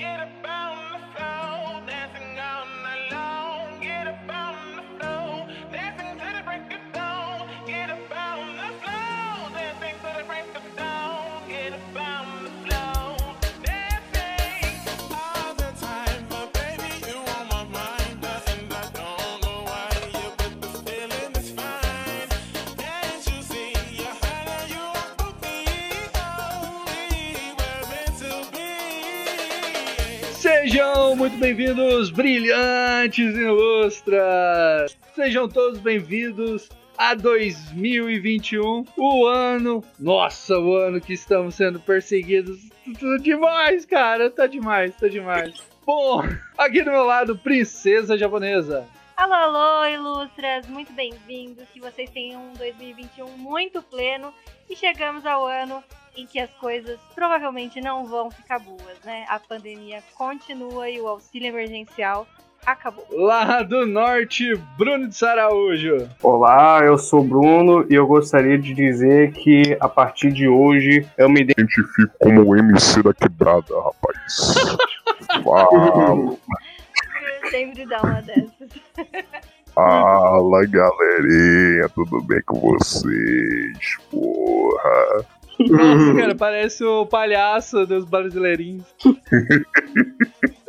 forget 0.00 0.28
about 0.40 0.59
muito 31.20 31.36
bem-vindos, 31.36 32.08
brilhantes 32.08 33.36
ilustras! 33.36 34.96
Sejam 35.14 35.46
todos 35.46 35.78
bem-vindos 35.78 36.70
a 36.96 37.12
2021, 37.12 38.86
o 38.96 39.26
ano, 39.26 39.84
nossa, 39.98 40.58
o 40.58 40.74
ano 40.74 40.98
que 40.98 41.12
estamos 41.12 41.56
sendo 41.56 41.78
perseguidos. 41.78 42.70
Tudo 42.98 43.22
demais, 43.22 43.84
cara, 43.84 44.30
tá 44.30 44.46
demais, 44.46 44.96
tá 44.96 45.08
demais. 45.08 45.62
Bom, 45.84 46.22
aqui 46.56 46.82
do 46.82 46.90
meu 46.90 47.04
lado, 47.04 47.36
princesa 47.36 48.16
japonesa. 48.16 48.88
Alô, 49.14 49.34
alô, 49.34 49.84
ilustras, 49.88 50.66
muito 50.68 50.90
bem-vindos. 50.94 51.68
Que 51.74 51.80
vocês 51.80 52.08
tenham 52.08 52.42
um 52.48 52.54
2021 52.54 53.36
muito 53.36 53.82
pleno 53.82 54.32
e 54.70 54.74
chegamos 54.74 55.26
ao 55.26 55.46
ano 55.46 55.84
em 56.20 56.26
que 56.26 56.38
as 56.38 56.50
coisas 56.50 56.98
provavelmente 57.14 57.80
não 57.80 58.04
vão 58.04 58.30
ficar 58.30 58.58
boas, 58.58 58.98
né? 59.04 59.24
A 59.28 59.38
pandemia 59.40 60.02
continua 60.14 60.88
e 60.88 61.00
o 61.00 61.08
auxílio 61.08 61.48
emergencial 61.48 62.26
acabou. 62.64 63.06
Lá 63.10 63.62
do 63.62 63.86
norte, 63.86 64.54
Bruno 64.76 65.08
de 65.08 65.16
Saraújo. 65.16 66.08
Olá, 66.22 66.80
eu 66.84 66.98
sou 66.98 67.24
Bruno 67.24 67.86
e 67.88 67.94
eu 67.94 68.06
gostaria 68.06 68.58
de 68.58 68.74
dizer 68.74 69.32
que 69.32 69.76
a 69.80 69.88
partir 69.88 70.30
de 70.30 70.46
hoje 70.46 71.06
eu 71.16 71.28
me 71.28 71.40
identifico 71.40 72.12
como 72.20 72.44
o 72.44 72.56
MC 72.56 73.02
da 73.02 73.14
quebrada, 73.14 73.74
rapaz. 73.74 74.54
Fala. 75.42 76.36
Sempre 77.50 77.86
dá 77.86 78.00
uma 78.02 78.20
dessas. 78.20 78.70
Fala 79.74 80.66
galerinha, 80.66 81.88
tudo 81.94 82.20
bem 82.20 82.42
com 82.44 82.60
vocês? 82.60 83.96
Porra. 84.10 85.39
Nossa, 85.68 86.14
cara, 86.14 86.34
parece 86.34 86.82
o 86.84 87.04
palhaço 87.04 87.84
dos 87.86 88.04
brasileirinhos. 88.04 88.84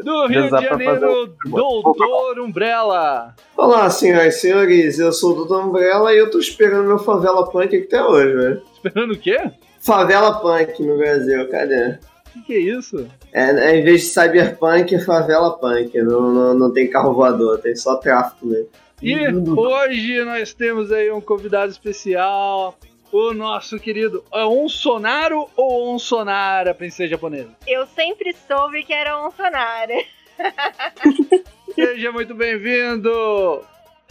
Do 0.03 0.25
Rio 0.27 0.43
de 0.43 0.49
Janeiro, 0.49 1.33
Doutor 1.45 2.39
Umbrella. 2.39 3.35
Olá, 3.55 3.89
senhoras 3.89 4.35
e 4.35 4.39
senhores, 4.39 4.99
eu 4.99 5.13
sou 5.13 5.31
o 5.31 5.35
Doutor 5.35 5.65
Umbrella 5.65 6.13
e 6.13 6.17
eu 6.17 6.29
tô 6.29 6.39
esperando 6.39 6.87
meu 6.87 6.99
favela 6.99 7.49
punk 7.49 7.75
aqui 7.75 7.85
até 7.85 8.03
hoje, 8.03 8.33
velho. 8.33 8.61
Esperando 8.73 9.13
o 9.13 9.17
quê? 9.17 9.37
Favela 9.79 10.39
punk 10.41 10.83
no 10.83 10.97
Brasil, 10.97 11.47
cadê? 11.49 11.91
O 11.91 11.97
que, 12.33 12.41
que 12.47 12.53
é 12.53 12.59
isso? 12.59 13.07
É, 13.31 13.51
é, 13.51 13.77
em 13.77 13.83
vez 13.83 14.01
de 14.01 14.07
cyberpunk, 14.07 14.95
é 14.95 14.99
favela 14.99 15.57
punk. 15.57 15.95
Não, 16.01 16.33
não, 16.33 16.53
não 16.53 16.73
tem 16.73 16.89
carro 16.89 17.13
voador, 17.13 17.59
tem 17.59 17.75
só 17.75 17.95
tráfico 17.95 18.47
mesmo. 18.47 18.69
E 19.01 19.15
hoje 19.53 20.23
nós 20.25 20.53
temos 20.53 20.91
aí 20.91 21.11
um 21.11 21.21
convidado 21.21 21.71
especial, 21.71 22.77
o 23.11 23.33
nosso 23.33 23.77
querido 23.79 24.23
é 24.33 24.45
Onsonaro 24.45 25.49
ou 25.55 25.93
Onsonara, 25.93 26.73
princesa 26.73 27.09
japonesa? 27.09 27.51
Eu 27.67 27.85
sempre 27.87 28.33
soube 28.33 28.83
que 28.83 28.93
era 28.93 29.19
Onsonara. 29.25 29.93
Seja 31.75 32.11
muito 32.11 32.33
bem-vindo, 32.33 33.63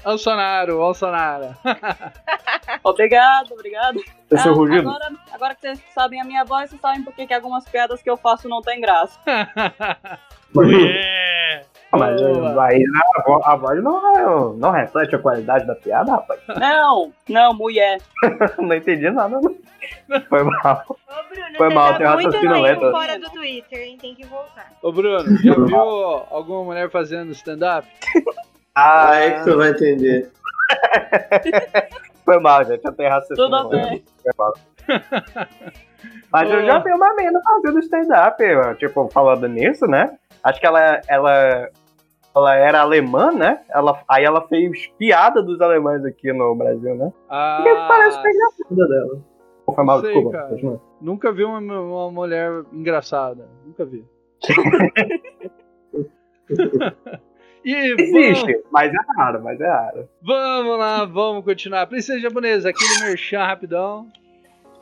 Onsonaro, 0.05 0.81
Onsonara. 0.83 1.57
obrigado, 2.85 3.52
obrigado. 3.52 4.01
Esse 4.30 4.48
é 4.48 4.51
o 4.51 4.55
rugido? 4.55 4.89
agora, 4.89 5.13
agora 5.33 5.55
que 5.55 5.61
vocês 5.63 5.83
sabem 5.95 6.20
a 6.20 6.24
minha 6.24 6.45
voz, 6.45 6.70
vocês 6.70 6.80
sabem 6.80 7.03
por 7.03 7.14
que 7.14 7.33
algumas 7.33 7.64
piadas 7.69 8.03
que 8.03 8.11
eu 8.11 8.17
faço 8.17 8.48
não 8.48 8.63
tem 8.63 8.80
graça. 8.80 9.19
yeah. 10.57 11.70
Mas 11.92 12.20
Boa. 12.20 12.64
aí 12.67 12.84
a, 13.17 13.23
vo- 13.23 13.42
a 13.45 13.56
voz 13.56 13.83
não, 13.83 14.52
não 14.55 14.70
reflete 14.70 15.17
a 15.17 15.18
qualidade 15.18 15.67
da 15.67 15.74
piada, 15.74 16.12
rapaz. 16.12 16.40
Não, 16.56 17.12
não, 17.28 17.52
mulher. 17.52 17.98
Não 18.58 18.74
entendi 18.77 19.11
nada. 19.11 19.40
não. 19.40 20.20
Foi 20.29 20.42
mal. 20.45 20.84
Ô, 20.89 20.95
Bruno, 21.29 21.56
Foi 21.56 21.74
mal, 21.74 21.92
tá 21.92 21.98
tem 21.98 22.06
muito 22.06 22.24
raciocínio 22.27 22.62
lento. 22.62 22.90
fora 22.92 23.18
do 23.18 23.30
Twitter, 23.30 23.79
hein? 23.80 23.98
Tem 24.00 24.14
que 24.14 24.24
voltar. 24.27 24.70
Ô 24.83 24.92
Bruno, 24.92 25.36
já 25.39 25.55
viu 25.55 25.77
alguma 26.30 26.64
mulher 26.64 26.89
fazendo 26.90 27.33
stand-up? 27.33 27.86
Ah, 28.73 29.17
é 29.17 29.30
que 29.33 29.45
tu 29.45 29.56
vai 29.56 29.70
entender. 29.70 30.30
Foi 32.24 32.39
mal, 32.39 32.64
gente. 32.64 32.84
Eu 32.84 32.92
tenho 32.92 33.11
raciocínio. 33.11 33.50
Tudo 33.50 33.68
lento. 33.68 33.89
bem. 33.90 34.05
Foi 34.23 34.33
mal. 34.39 34.55
Mas 36.33 36.50
eu 36.50 36.64
já 36.64 36.79
vi 36.79 36.92
uma 36.92 37.14
mina 37.14 37.40
fazendo 37.42 37.80
stand-up, 37.80 38.42
tipo, 38.79 39.08
falando 39.12 39.48
nisso, 39.48 39.86
né? 39.89 40.17
Acho 40.42 40.61
que 40.61 40.67
ela, 40.67 41.01
ela, 41.08 41.68
ela 42.34 42.55
era 42.55 42.80
alemã, 42.80 43.33
né? 43.33 43.61
Ela, 43.70 44.02
aí 44.08 44.24
ela 44.24 44.46
fez 44.48 44.86
piada 44.98 45.42
dos 45.42 45.61
alemães 45.61 46.05
aqui 46.05 46.33
no 46.33 46.55
Brasil, 46.55 46.95
né? 46.96 47.12
Ah, 47.28 47.61
Que 47.62 47.74
parece 47.89 48.23
bem 48.23 48.33
engraçada 48.33 48.89
dela. 48.89 49.20
Pô, 49.67 49.74
Foi 49.74 49.84
mal, 49.84 50.00
Sei, 50.00 50.12
desculpa. 50.12 50.39
cara. 50.39 50.80
nunca 51.00 51.33
vi 51.33 51.45
uma, 51.45 51.58
uma 51.58 52.11
mulher 52.11 52.64
engraçada. 52.73 53.48
Nunca 53.64 53.84
vi. 53.84 54.05
e 57.64 57.74
Existe, 58.00 58.62
mas 58.70 58.92
é 58.92 58.96
raro, 59.17 59.42
mas 59.42 59.61
é 59.61 59.68
raro. 59.68 60.08
Vamos 60.23 60.79
lá, 60.79 61.05
vamos 61.05 61.45
continuar. 61.45 61.86
Princesa 61.86 62.20
japonesa, 62.20 62.70
aquele 62.70 63.08
merchan 63.08 63.45
rapidão. 63.45 64.08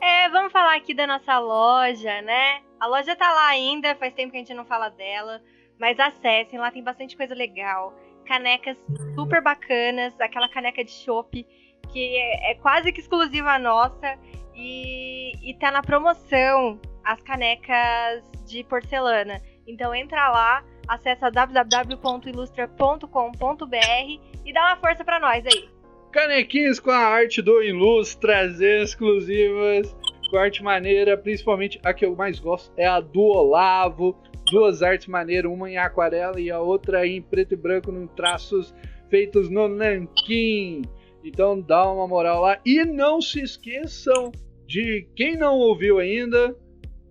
É, 0.01 0.29
vamos 0.29 0.51
falar 0.51 0.75
aqui 0.77 0.93
da 0.93 1.05
nossa 1.05 1.37
loja, 1.39 2.21
né? 2.21 2.61
A 2.79 2.87
loja 2.87 3.15
tá 3.15 3.31
lá 3.31 3.47
ainda, 3.47 3.95
faz 3.95 4.13
tempo 4.13 4.31
que 4.31 4.37
a 4.37 4.39
gente 4.39 4.53
não 4.53 4.65
fala 4.65 4.89
dela. 4.89 5.41
Mas 5.79 5.99
acessem, 5.99 6.59
lá 6.59 6.71
tem 6.71 6.83
bastante 6.83 7.15
coisa 7.15 7.35
legal. 7.35 7.93
Canecas 8.25 8.77
super 9.15 9.41
bacanas, 9.41 10.13
aquela 10.19 10.49
caneca 10.49 10.83
de 10.83 10.91
chopp, 10.91 11.47
que 11.91 12.17
é, 12.17 12.51
é 12.51 12.55
quase 12.55 12.91
que 12.91 12.99
exclusiva 12.99 13.57
nossa. 13.57 14.17
E, 14.55 15.31
e 15.41 15.53
tá 15.55 15.71
na 15.71 15.81
promoção 15.81 16.79
as 17.03 17.19
canecas 17.21 18.23
de 18.45 18.63
porcelana. 18.63 19.41
Então 19.67 19.95
entra 19.95 20.29
lá, 20.29 20.63
acessa 20.87 21.29
www.ilustra.com.br 21.29 24.19
e 24.45 24.53
dá 24.53 24.67
uma 24.67 24.77
força 24.77 25.03
pra 25.03 25.19
nós 25.19 25.45
aí. 25.45 25.69
Canequinhos 26.11 26.79
com 26.79 26.89
a 26.89 26.97
arte 26.97 27.39
do 27.41 27.61
Ilustras 27.61 28.59
exclusivas, 28.59 29.95
com 30.29 30.37
arte 30.37 30.63
maneira, 30.63 31.17
principalmente 31.17 31.79
a 31.83 31.93
que 31.93 32.05
eu 32.05 32.15
mais 32.15 32.39
gosto 32.39 32.71
é 32.77 32.85
a 32.85 32.99
do 32.99 33.21
Olavo. 33.21 34.15
Duas 34.51 34.81
artes 34.81 35.07
maneiras, 35.07 35.51
uma 35.51 35.69
em 35.69 35.77
aquarela 35.77 36.39
e 36.39 36.49
a 36.49 36.59
outra 36.59 37.05
em 37.05 37.21
preto 37.21 37.53
e 37.53 37.57
branco, 37.57 37.91
em 37.91 38.07
traços 38.07 38.73
feitos 39.09 39.49
no 39.49 39.67
nanquim. 39.67 40.81
Então 41.23 41.59
dá 41.59 41.91
uma 41.91 42.07
moral 42.07 42.41
lá. 42.41 42.59
E 42.65 42.83
não 42.85 43.21
se 43.21 43.41
esqueçam 43.41 44.31
de 44.65 45.07
quem 45.15 45.35
não 45.35 45.57
ouviu 45.57 45.99
ainda, 45.99 46.55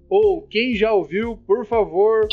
ou 0.08 0.42
quem 0.42 0.74
já 0.74 0.92
ouviu, 0.92 1.36
por 1.46 1.66
favor, 1.66 2.26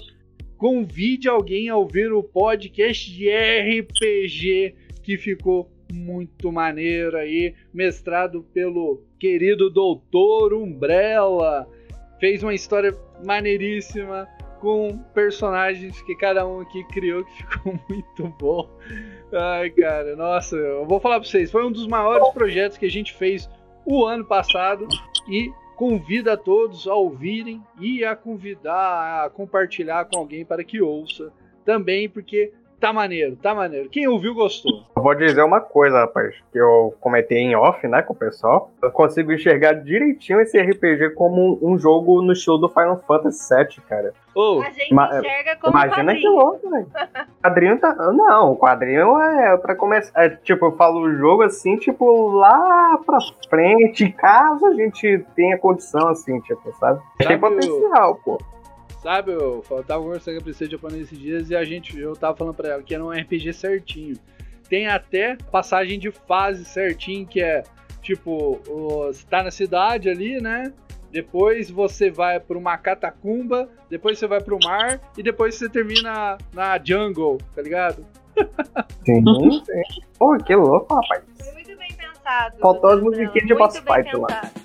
convide 0.58 1.28
alguém 1.28 1.68
a 1.70 1.76
ouvir 1.76 2.12
o 2.14 2.24
podcast 2.24 3.12
de 3.12 3.30
RPG 3.30 4.76
que 5.04 5.18
ficou 5.18 5.70
muito 5.96 6.52
maneiro 6.52 7.18
aí, 7.18 7.56
mestrado 7.74 8.44
pelo 8.54 9.02
querido 9.20 9.70
doutor 9.70 10.54
Umbrella. 10.54 11.68
Fez 12.20 12.44
uma 12.44 12.54
história 12.54 12.96
maneiríssima 13.24 14.28
com 14.60 14.98
personagens 15.14 16.02
que 16.02 16.16
cada 16.16 16.48
um 16.48 16.62
aqui 16.62 16.84
criou 16.86 17.24
que 17.24 17.38
ficou 17.44 17.80
muito 17.90 18.28
bom. 18.40 18.70
Ai, 19.32 19.70
cara, 19.70 20.16
nossa, 20.16 20.56
eu 20.56 20.86
vou 20.86 21.00
falar 21.00 21.20
pra 21.20 21.28
vocês, 21.28 21.52
foi 21.52 21.66
um 21.66 21.72
dos 21.72 21.88
maiores 21.88 22.30
projetos 22.30 22.78
que 22.78 22.86
a 22.86 22.92
gente 22.92 23.14
fez 23.14 23.50
o 23.86 24.06
ano 24.06 24.26
passado 24.26 24.88
e 25.30 25.52
convida 25.76 26.34
a 26.34 26.38
todos 26.38 26.88
a 26.88 26.96
ouvirem 26.96 27.62
e 27.80 28.04
a 28.06 28.16
convidar 28.16 29.26
a 29.26 29.30
compartilhar 29.30 30.06
com 30.06 30.18
alguém 30.18 30.46
para 30.46 30.64
que 30.64 30.82
ouça 30.82 31.32
também, 31.66 32.08
porque 32.08 32.54
tá 32.80 32.92
maneiro, 32.94 33.36
tá 33.36 33.54
maneiro. 33.56 33.90
Quem 33.90 34.08
ouviu 34.08 34.34
gostou. 34.34 34.84
Eu 34.96 35.02
vou 35.04 35.16
dizer 35.16 35.44
uma 35.44 35.60
coisa, 35.62 36.00
rapaz, 36.02 36.36
que 36.52 36.58
eu 36.58 36.94
comentei 37.00 37.38
em 37.40 37.56
off, 37.56 37.88
né, 37.88 38.02
com 38.02 38.14
o 38.14 38.16
pessoal. 38.16 38.72
Eu 38.82 38.92
consigo 38.92 39.32
enxergar 39.32 39.74
direitinho 39.74 40.40
esse 40.42 40.58
RPG 40.60 41.12
como 41.16 41.60
um, 41.62 41.74
um 41.74 41.78
jogo 41.80 42.22
no 42.22 42.34
estilo 42.34 42.58
do 42.58 42.70
Final 42.70 43.02
Fantasy 43.08 43.54
VII, 43.56 43.82
cara. 43.88 44.14
Ô, 44.36 44.62
A 44.62 44.70
gente 44.70 44.94
Ma- 44.94 45.18
enxerga 45.20 45.56
como 45.62 45.72
Imagina 45.78 46.14
que 46.14 46.22
quadrinho. 46.22 46.32
louco, 46.36 46.70
velho. 46.70 46.88
O 46.88 47.42
quadrinho 47.42 47.80
tá. 47.80 47.96
Não, 48.12 48.52
o 48.52 48.58
quadrinho 48.58 49.18
é 49.22 49.56
pra 49.58 49.76
começar. 49.76 50.12
É, 50.24 50.30
tipo, 50.30 50.66
eu 50.66 50.72
falo 50.76 51.00
o 51.02 51.16
jogo 51.16 51.44
assim, 51.44 51.78
tipo, 51.78 52.30
lá 52.32 53.00
pra 53.06 53.18
frente, 53.50 54.12
caso 54.12 54.66
a 54.66 54.74
gente 54.74 55.26
tenha 55.36 55.58
condição, 55.58 56.10
assim, 56.10 56.40
tipo, 56.42 56.74
sabe? 56.80 57.00
Tem 57.18 57.28
Sabe 57.28 57.36
o- 57.38 57.40
potencial, 57.40 58.16
pô. 58.26 58.38
Sabe, 59.06 59.34
eu 59.34 59.64
tava 59.86 60.02
conversando 60.02 60.34
com 60.34 60.42
a 60.42 60.44
princesa 60.46 60.72
japonesa 60.72 61.04
esses 61.04 61.20
dias 61.20 61.50
e 61.52 61.56
a 61.56 61.64
gente, 61.64 61.96
eu 61.96 62.16
tava 62.16 62.36
falando 62.36 62.56
pra 62.56 62.70
ela 62.70 62.82
que 62.82 62.92
era 62.96 63.06
um 63.06 63.12
RPG 63.12 63.54
certinho. 63.54 64.16
Tem 64.68 64.88
até 64.88 65.38
passagem 65.52 66.00
de 66.00 66.10
fase 66.10 66.66
certinho, 66.66 67.24
que 67.28 67.40
é 67.40 67.62
tipo, 68.02 68.60
o- 68.68 69.04
você 69.14 69.24
tá 69.30 69.44
na 69.44 69.52
cidade 69.52 70.10
ali, 70.10 70.42
né? 70.42 70.74
Depois 71.12 71.70
você 71.70 72.10
vai 72.10 72.40
pra 72.40 72.58
uma 72.58 72.76
catacumba, 72.80 73.70
depois 73.92 74.18
você 74.18 74.26
vai 74.26 74.42
pro 74.42 74.58
mar 74.64 75.00
e 75.16 75.22
depois 75.22 75.54
você 75.54 75.70
termina 75.70 76.40
na 76.52 76.80
jungle, 76.84 77.38
tá 77.54 77.62
ligado? 77.62 78.04
Sim, 79.06 79.24
sim. 79.24 79.82
Pô, 80.18 80.36
que 80.38 80.56
louco, 80.56 80.96
rapaz. 80.96 81.22
Foi 81.44 81.54
muito 81.54 81.78
bem 81.78 81.90
pensado. 81.94 82.58
Faltou 82.60 82.90
as 82.90 83.02
musiquinhas 83.04 83.48
de 83.48 83.54
boss 83.54 83.78
fight 83.78 84.16
lá. 84.18 84.26
pensado. 84.26 84.65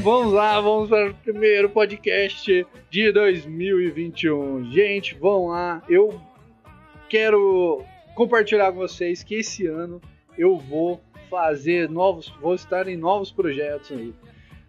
Vamos 0.00 0.32
lá, 0.32 0.60
vamos 0.60 0.88
para 0.88 1.10
o 1.10 1.14
primeiro 1.14 1.68
podcast 1.68 2.66
de 2.90 3.12
2021. 3.12 4.70
Gente, 4.70 5.14
vamos 5.14 5.50
lá. 5.50 5.82
Eu 5.88 6.20
quero 7.08 7.84
compartilhar 8.14 8.70
com 8.72 8.78
vocês 8.78 9.22
que 9.22 9.36
esse 9.36 9.66
ano 9.66 10.00
eu 10.36 10.56
vou 10.56 11.00
fazer 11.28 11.88
novos, 11.90 12.28
vou 12.40 12.54
estar 12.54 12.86
em 12.88 12.96
novos 12.96 13.30
projetos 13.32 13.92
aí, 13.92 14.14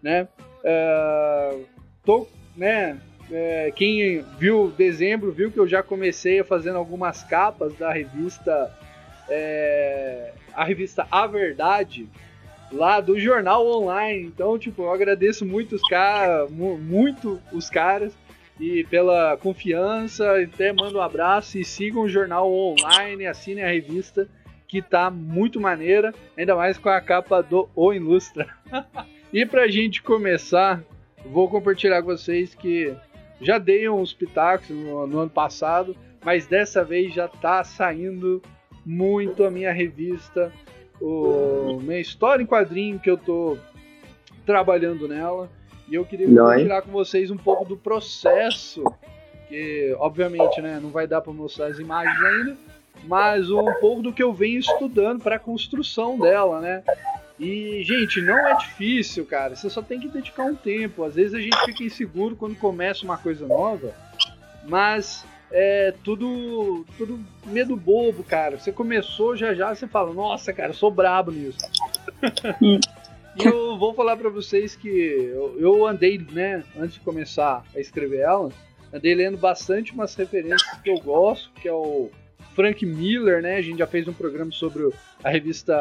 né? 0.02 0.28
É, 0.64 1.58
tô, 2.04 2.26
né? 2.56 3.00
é, 3.32 3.72
quem 3.74 4.24
viu 4.38 4.72
dezembro 4.76 5.30
viu 5.30 5.50
que 5.50 5.58
eu 5.58 5.68
já 5.68 5.82
comecei 5.82 6.40
a 6.40 6.44
fazendo 6.44 6.76
algumas 6.76 7.22
capas 7.22 7.74
da 7.74 7.92
revista, 7.92 8.76
é, 9.28 10.32
a 10.52 10.64
revista 10.64 11.06
A 11.10 11.26
Verdade 11.26 12.08
lá 12.72 13.00
do 13.00 13.18
jornal 13.18 13.66
online. 13.66 14.26
Então, 14.26 14.58
tipo, 14.58 14.82
eu 14.82 14.92
agradeço 14.92 15.44
muito 15.44 15.74
os 15.76 15.82
caras, 15.82 16.50
muito 16.50 17.40
os 17.52 17.68
caras 17.68 18.12
e 18.60 18.84
pela 18.84 19.38
confiança, 19.38 20.38
até 20.38 20.70
mando 20.70 20.98
um 20.98 21.02
abraço 21.02 21.58
e 21.58 21.64
sigam 21.64 22.02
o 22.02 22.08
jornal 22.08 22.52
online, 22.52 23.26
assinem 23.26 23.64
a 23.64 23.68
revista 23.68 24.28
que 24.68 24.82
tá 24.82 25.10
muito 25.10 25.58
maneira, 25.58 26.14
ainda 26.36 26.54
mais 26.54 26.78
com 26.78 26.90
a 26.90 27.00
capa 27.00 27.42
do 27.42 27.68
O 27.74 27.92
Ilustra. 27.92 28.46
e 29.32 29.44
pra 29.46 29.66
gente 29.66 30.02
começar, 30.02 30.84
vou 31.24 31.48
compartilhar 31.48 32.02
com 32.02 32.08
vocês 32.08 32.54
que 32.54 32.94
já 33.40 33.58
dei 33.58 33.88
uns 33.88 34.12
pitacos 34.12 34.68
no, 34.68 35.06
no 35.06 35.18
ano 35.20 35.30
passado, 35.30 35.96
mas 36.22 36.46
dessa 36.46 36.84
vez 36.84 37.14
já 37.14 37.26
tá 37.26 37.64
saindo 37.64 38.42
muito 38.84 39.42
a 39.42 39.50
minha 39.50 39.72
revista 39.72 40.52
o 41.00 41.80
minha 41.82 42.00
história 42.00 42.42
em 42.42 42.46
quadrinho 42.46 42.98
que 42.98 43.10
eu 43.10 43.16
tô 43.16 43.56
trabalhando 44.44 45.08
nela. 45.08 45.50
E 45.88 45.94
eu 45.94 46.04
queria 46.04 46.28
compartilhar 46.28 46.82
com 46.82 46.90
vocês 46.90 47.30
um 47.30 47.36
pouco 47.36 47.64
do 47.64 47.76
processo 47.76 48.84
que 49.48 49.94
obviamente 49.98 50.60
né 50.60 50.78
não 50.80 50.90
vai 50.90 51.08
dar 51.08 51.20
para 51.20 51.32
mostrar 51.32 51.66
as 51.66 51.80
imagens 51.80 52.22
ainda 52.22 52.56
mas 53.04 53.50
um 53.50 53.72
pouco 53.80 54.00
do 54.00 54.12
que 54.12 54.22
eu 54.22 54.32
venho 54.32 54.60
estudando 54.60 55.20
para 55.22 55.36
a 55.36 55.38
construção 55.40 56.16
dela 56.16 56.60
né? 56.60 56.84
E 57.38 57.82
gente 57.82 58.20
não 58.20 58.38
é 58.46 58.54
difícil 58.58 59.24
cara. 59.24 59.56
Você 59.56 59.68
só 59.70 59.80
tem 59.80 59.98
que 59.98 60.08
dedicar 60.08 60.44
um 60.44 60.54
tempo. 60.54 61.02
Às 61.02 61.14
vezes 61.14 61.32
a 61.32 61.40
gente 61.40 61.58
fica 61.64 61.82
inseguro 61.82 62.36
quando 62.36 62.54
começa 62.54 63.04
uma 63.04 63.16
coisa 63.16 63.46
nova 63.48 63.92
mas 64.64 65.24
é 65.52 65.92
tudo, 66.04 66.84
tudo 66.96 67.18
medo 67.46 67.76
bobo, 67.76 68.22
cara. 68.22 68.58
Você 68.58 68.72
começou 68.72 69.36
já 69.36 69.54
já, 69.54 69.74
você 69.74 69.86
fala, 69.86 70.12
nossa, 70.12 70.52
cara, 70.52 70.70
eu 70.70 70.74
sou 70.74 70.90
brabo 70.90 71.30
nisso. 71.30 71.58
e 72.62 73.44
eu 73.44 73.76
vou 73.78 73.94
falar 73.94 74.16
pra 74.16 74.30
vocês 74.30 74.76
que 74.76 74.88
eu, 74.88 75.56
eu 75.58 75.86
andei, 75.86 76.18
né, 76.18 76.62
antes 76.76 76.94
de 76.94 77.00
começar 77.00 77.64
a 77.74 77.80
escrever 77.80 78.20
ela, 78.20 78.50
andei 78.92 79.14
lendo 79.14 79.38
bastante 79.38 79.92
umas 79.92 80.14
referências 80.14 80.62
que 80.82 80.90
eu 80.90 80.98
gosto, 81.00 81.50
que 81.60 81.68
é 81.68 81.72
o 81.72 82.10
Frank 82.54 82.84
Miller, 82.84 83.42
né? 83.42 83.56
A 83.56 83.62
gente 83.62 83.78
já 83.78 83.86
fez 83.86 84.06
um 84.06 84.12
programa 84.12 84.50
sobre 84.52 84.90
a 85.22 85.30
revista 85.30 85.74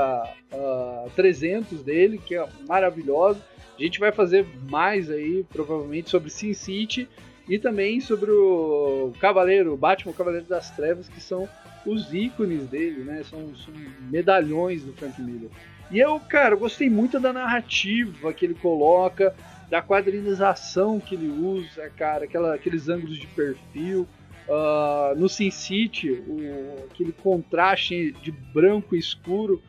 ah, 0.52 1.06
300 1.16 1.84
dele, 1.84 2.18
que 2.18 2.36
é 2.36 2.46
maravilhosa. 2.68 3.40
A 3.78 3.82
gente 3.82 4.00
vai 4.00 4.12
fazer 4.12 4.46
mais 4.70 5.10
aí, 5.10 5.46
provavelmente, 5.50 6.10
sobre 6.10 6.30
Sin 6.30 6.54
City 6.54 7.08
e 7.50 7.58
também 7.60 8.00
sobre 8.00 8.30
o 8.32 9.12
Cavaleiro, 9.20 9.74
o 9.74 9.78
Batman 9.78 10.12
o 10.12 10.16
Cavaleiro 10.16 10.46
das 10.46 10.70
Trevas, 10.72 11.10
que 11.10 11.20
são 11.20 11.50
os 11.86 12.14
ícones 12.14 12.68
dele, 12.68 13.04
né? 13.04 13.24
São, 13.24 13.40
são 13.56 13.74
medalhões 14.10 14.84
do 14.84 14.94
Frank 14.94 15.20
Miller. 15.22 15.50
E 15.92 15.98
eu, 16.00 16.20
cara, 16.20 16.56
gostei 16.56 16.90
muito 16.90 17.20
da 17.20 17.34
narrativa 17.34 18.32
que 18.32 18.46
ele 18.46 18.54
coloca, 18.54 19.36
da 19.70 19.82
quadrinização 19.82 21.00
que 21.00 21.16
ele 21.16 21.28
usa, 21.30 21.90
cara, 21.90 22.26
aquela, 22.26 22.54
aqueles 22.54 22.88
ângulos 22.88 23.18
de 23.18 23.26
perfil. 23.28 24.08
Ah, 24.48 25.14
no 25.18 25.28
Sin 25.30 25.50
City, 25.52 26.12
o- 26.12 26.86
aquele 26.92 27.12
contraste 27.12 28.12
de 28.22 28.32
branco 28.32 28.96
e 28.96 29.00
escuro 29.00 29.62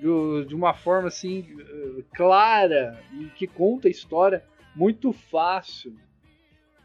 do- 0.00 0.44
de 0.44 0.54
uma 0.54 0.72
forma 0.72 1.08
assim 1.08 1.44
clara 2.14 2.98
e 3.12 3.24
que 3.36 3.46
conta 3.46 3.86
a 3.88 3.90
história 3.90 4.42
muito 4.74 5.12
fácil. 5.12 5.92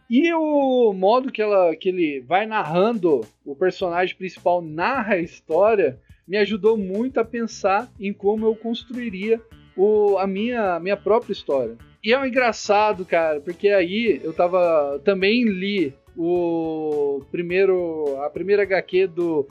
E 0.09 0.31
o 0.33 0.93
modo 0.93 1.31
que, 1.31 1.41
ela, 1.41 1.75
que 1.75 1.89
ele 1.89 2.23
vai 2.27 2.45
narrando, 2.45 3.21
o 3.43 3.55
personagem 3.55 4.15
principal 4.15 4.61
narra 4.61 5.15
a 5.15 5.19
história, 5.19 5.99
me 6.27 6.37
ajudou 6.37 6.77
muito 6.77 7.19
a 7.19 7.25
pensar 7.25 7.91
em 7.99 8.13
como 8.13 8.45
eu 8.45 8.55
construiria 8.55 9.41
o, 9.75 10.17
a 10.17 10.27
minha, 10.27 10.79
minha 10.79 10.97
própria 10.97 11.33
história. 11.33 11.75
E 12.03 12.13
é 12.13 12.19
um 12.19 12.25
engraçado, 12.25 13.03
cara, 13.03 13.39
porque 13.39 13.69
aí 13.69 14.21
eu 14.23 14.31
tava. 14.31 15.01
Também 15.03 15.43
li 15.43 15.91
o 16.15 17.21
primeiro. 17.31 18.19
a 18.21 18.29
primeira 18.29 18.61
HQ 18.61 19.07
do, 19.07 19.47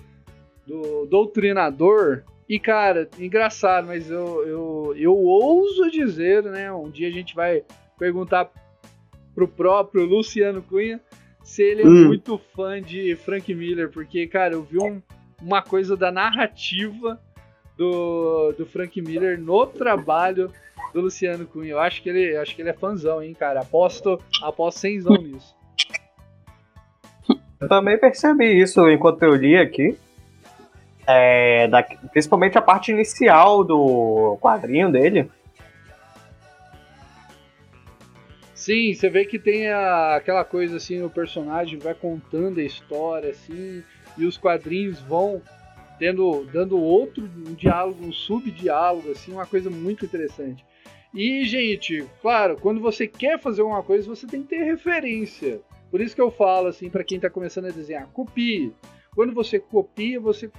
do 0.65 1.07
Doutrinador. 1.07 2.23
E, 2.49 2.61
cara, 2.61 3.09
engraçado, 3.19 3.87
mas 3.87 4.11
eu, 4.11 4.47
eu, 4.47 4.95
eu 4.97 5.17
ouso 5.17 5.91
dizer, 5.91 6.45
né? 6.45 6.73
Um 6.73 6.91
dia 6.91 7.09
a 7.09 7.11
gente 7.11 7.35
vai 7.35 7.65
perguntar 7.99 8.51
pro 9.35 9.49
próprio 9.49 10.05
Luciano 10.05 10.63
Cunha 10.63 11.01
se 11.43 11.63
ele 11.63 11.83
é 11.83 11.87
Hum. 11.87 12.07
muito 12.07 12.39
fã 12.57 12.81
de 12.81 13.15
Frank 13.17 13.55
Miller, 13.55 13.91
porque, 13.91 14.27
cara, 14.27 14.55
eu 14.55 14.63
vi 14.63 14.79
um- 14.79 15.03
uma 15.43 15.61
coisa 15.61 15.95
da 15.97 16.11
narrativa 16.11 17.21
do, 17.77 18.53
do 18.57 18.65
Frank 18.65 19.01
Miller 19.03 19.39
no 19.39 19.67
trabalho 19.67 20.51
do 20.95 21.01
Luciano 21.03 21.45
Cunha. 21.47 21.73
Eu 21.73 21.81
acho 21.81 22.03
que 22.03 22.09
ele, 22.09 22.37
acho 22.37 22.55
que 22.57 22.63
ele 22.63 22.71
é 22.71 22.73
fãzão, 22.73 23.23
hein, 23.23 23.35
cara. 23.35 23.61
Aposto, 23.61 24.19
aposto 24.43 24.79
cenzão 24.81 25.17
nisso. 25.17 25.55
Eu 27.61 27.69
também 27.69 27.99
percebi 27.99 28.61
isso 28.61 28.89
enquanto 28.89 29.23
eu 29.23 29.35
li 29.35 29.57
aqui. 29.57 29.99
É, 31.07 31.69
da- 31.69 31.83
principalmente 31.83 32.57
a 32.57 32.63
parte 32.63 32.91
inicial 32.91 33.63
do 33.63 34.39
quadrinho 34.41 34.91
dele. 34.91 35.31
Sim, 38.65 38.95
você 38.95 39.11
vê 39.11 39.27
que 39.27 39.39
tem 39.39 39.69
a- 39.69 40.17
aquela 40.17 40.43
coisa 40.43 40.79
assim, 40.79 41.03
o 41.03 41.11
personagem 41.11 41.79
vai 41.79 41.93
contando 41.93 42.61
a 42.61 42.63
história 42.63 43.29
assim, 43.29 43.83
e 44.17 44.25
os 44.25 44.39
quadrinhos 44.39 44.99
vão 45.03 45.43
tendo 45.99 46.47
dando 46.51 46.81
outro 46.81 47.25
um 47.47 47.53
diálogo, 47.53 48.03
um 48.07 48.11
subdiálogo 48.11 49.11
assim, 49.11 49.33
uma 49.33 49.45
coisa 49.45 49.69
muito 49.69 50.07
interessante. 50.07 50.65
E, 51.13 51.45
gente, 51.45 52.07
claro, 52.23 52.57
quando 52.59 52.81
você 52.81 53.07
quer 53.07 53.39
fazer 53.39 53.61
uma 53.61 53.83
coisa, 53.83 54.09
você 54.09 54.27
tem 54.27 54.43
que 54.43 54.49
ter 54.57 54.63
referência. 54.65 55.61
Por 55.91 56.01
isso 56.01 56.15
que 56.15 56.23
eu 56.23 56.31
falo 56.31 56.69
assim 56.69 56.89
para 56.89 57.05
quem 57.05 57.21
tá 57.21 57.29
começando 57.29 57.67
a 57.67 57.71
desenhar, 57.71 58.09
copie. 58.15 58.73
Quando 59.15 59.35
você 59.35 59.59
copia, 59.59 60.19
você 60.19 60.51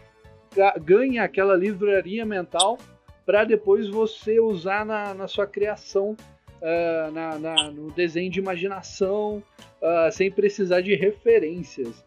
ga- 0.56 0.76
ganha 0.78 1.24
aquela 1.24 1.56
livraria 1.56 2.24
mental 2.24 2.78
para 3.26 3.44
depois 3.46 3.88
você 3.90 4.40
usar 4.40 4.86
na, 4.86 5.16
na 5.16 5.28
sua 5.28 5.48
criação 5.48 6.16
ah, 6.66 7.12
na- 7.14 7.40
na- 7.40 7.72
no 7.72 7.92
desenho 7.92 8.32
de 8.32 8.40
imaginação, 8.40 9.44
ah, 9.82 10.10
sem 10.12 10.32
precisar 10.32 10.82
de 10.82 10.96
referências. 10.96 12.04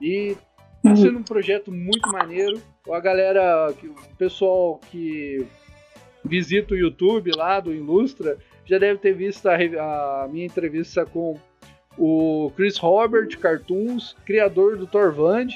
E 0.00 0.36
tá 0.82 0.94
sendo 0.94 1.18
um 1.18 1.22
projeto 1.22 1.72
muito 1.72 2.08
maneiro. 2.12 2.60
A 2.92 3.00
galera, 3.00 3.70
o 3.72 4.16
pessoal 4.16 4.78
que 4.90 5.46
visita 6.24 6.74
o 6.74 6.76
YouTube 6.76 7.30
lá 7.34 7.58
do 7.60 7.72
Ilustra, 7.72 8.36
já 8.64 8.78
deve 8.78 8.98
ter 8.98 9.14
visto 9.14 9.46
a, 9.46 9.54
a 10.24 10.28
minha 10.28 10.44
entrevista 10.44 11.06
com 11.06 11.38
o 11.96 12.52
Chris 12.56 12.76
Robert 12.76 13.28
Cartoons, 13.38 14.14
criador 14.26 14.76
do 14.76 14.86
Torvand, 14.86 15.48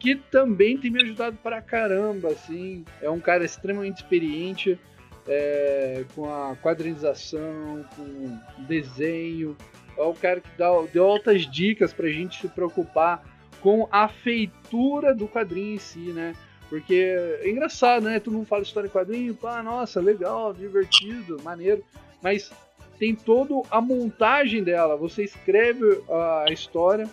que 0.00 0.14
também 0.16 0.78
tem 0.78 0.90
me 0.90 1.02
ajudado 1.02 1.36
pra 1.42 1.60
caramba, 1.60 2.28
assim. 2.28 2.84
É 3.02 3.10
um 3.10 3.20
cara 3.20 3.44
extremamente 3.44 3.96
experiente 3.98 4.78
é, 5.26 6.04
com 6.14 6.32
a 6.32 6.56
quadrinização, 6.56 7.84
com 7.96 8.38
desenho. 8.66 9.56
É 9.96 10.02
o 10.02 10.14
cara 10.14 10.40
que 10.40 10.48
dá, 10.58 10.70
deu 10.92 11.06
altas 11.06 11.42
dicas 11.42 11.92
pra 11.92 12.08
gente 12.08 12.40
se 12.40 12.48
preocupar 12.48 13.24
com 13.60 13.88
a 13.90 14.08
feitura 14.08 15.14
do 15.14 15.26
quadrinho 15.26 15.74
em 15.74 15.78
si, 15.78 16.12
né? 16.12 16.34
Porque 16.68 17.14
é 17.40 17.48
engraçado, 17.48 18.04
né? 18.04 18.18
Tu 18.18 18.30
não 18.30 18.44
fala 18.44 18.62
história 18.62 18.88
em 18.88 18.90
quadrinho, 18.90 19.34
pá, 19.34 19.62
nossa, 19.62 20.00
legal, 20.00 20.52
divertido, 20.52 21.40
maneiro. 21.42 21.84
Mas 22.20 22.50
tem 22.98 23.14
toda 23.14 23.54
a 23.70 23.80
montagem 23.80 24.62
dela. 24.62 24.96
Você 24.96 25.24
escreve 25.24 26.02
a 26.08 26.52
história, 26.52 27.08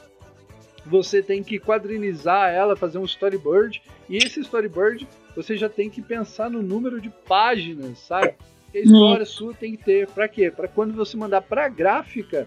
você 0.86 1.22
tem 1.22 1.44
que 1.44 1.60
quadrinizar 1.60 2.52
ela, 2.52 2.76
fazer 2.76 2.98
um 2.98 3.06
storyboard. 3.06 3.82
E 4.12 4.18
esse 4.18 4.42
storyboard 4.42 5.08
você 5.34 5.56
já 5.56 5.70
tem 5.70 5.90
que 5.90 6.02
pensar 6.02 6.50
no 6.50 6.62
número 6.62 7.00
de 7.00 7.10
páginas, 7.10 7.98
sabe? 8.00 8.34
Que 8.70 8.80
a 8.80 8.82
história 8.82 9.26
sua 9.26 9.54
tem 9.54 9.78
que 9.78 9.86
ter. 9.86 10.08
Para 10.08 10.28
quê? 10.28 10.52
Para 10.52 10.68
quando 10.68 10.94
você 10.94 11.16
mandar 11.16 11.42
para 11.42 11.70
gráfica 11.70 12.46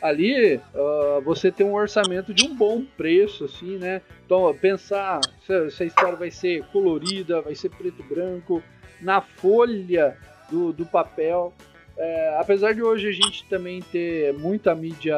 ali, 0.00 0.56
uh, 0.56 1.20
você 1.24 1.50
ter 1.50 1.64
um 1.64 1.74
orçamento 1.74 2.32
de 2.32 2.46
um 2.46 2.54
bom 2.54 2.84
preço, 2.96 3.44
assim, 3.44 3.76
né? 3.76 4.02
Então, 4.24 4.56
pensar 4.60 5.20
se, 5.44 5.70
se 5.72 5.82
a 5.82 5.86
história 5.86 6.14
vai 6.14 6.30
ser 6.30 6.64
colorida, 6.66 7.42
vai 7.42 7.56
ser 7.56 7.70
preto 7.70 8.00
e 8.00 8.02
branco, 8.04 8.62
na 9.00 9.20
folha 9.20 10.16
do, 10.48 10.72
do 10.72 10.86
papel. 10.86 11.52
É, 11.98 12.36
apesar 12.38 12.72
de 12.72 12.82
hoje 12.82 13.08
a 13.08 13.12
gente 13.12 13.44
também 13.46 13.82
ter 13.82 14.32
muita 14.34 14.76
mídia 14.76 15.16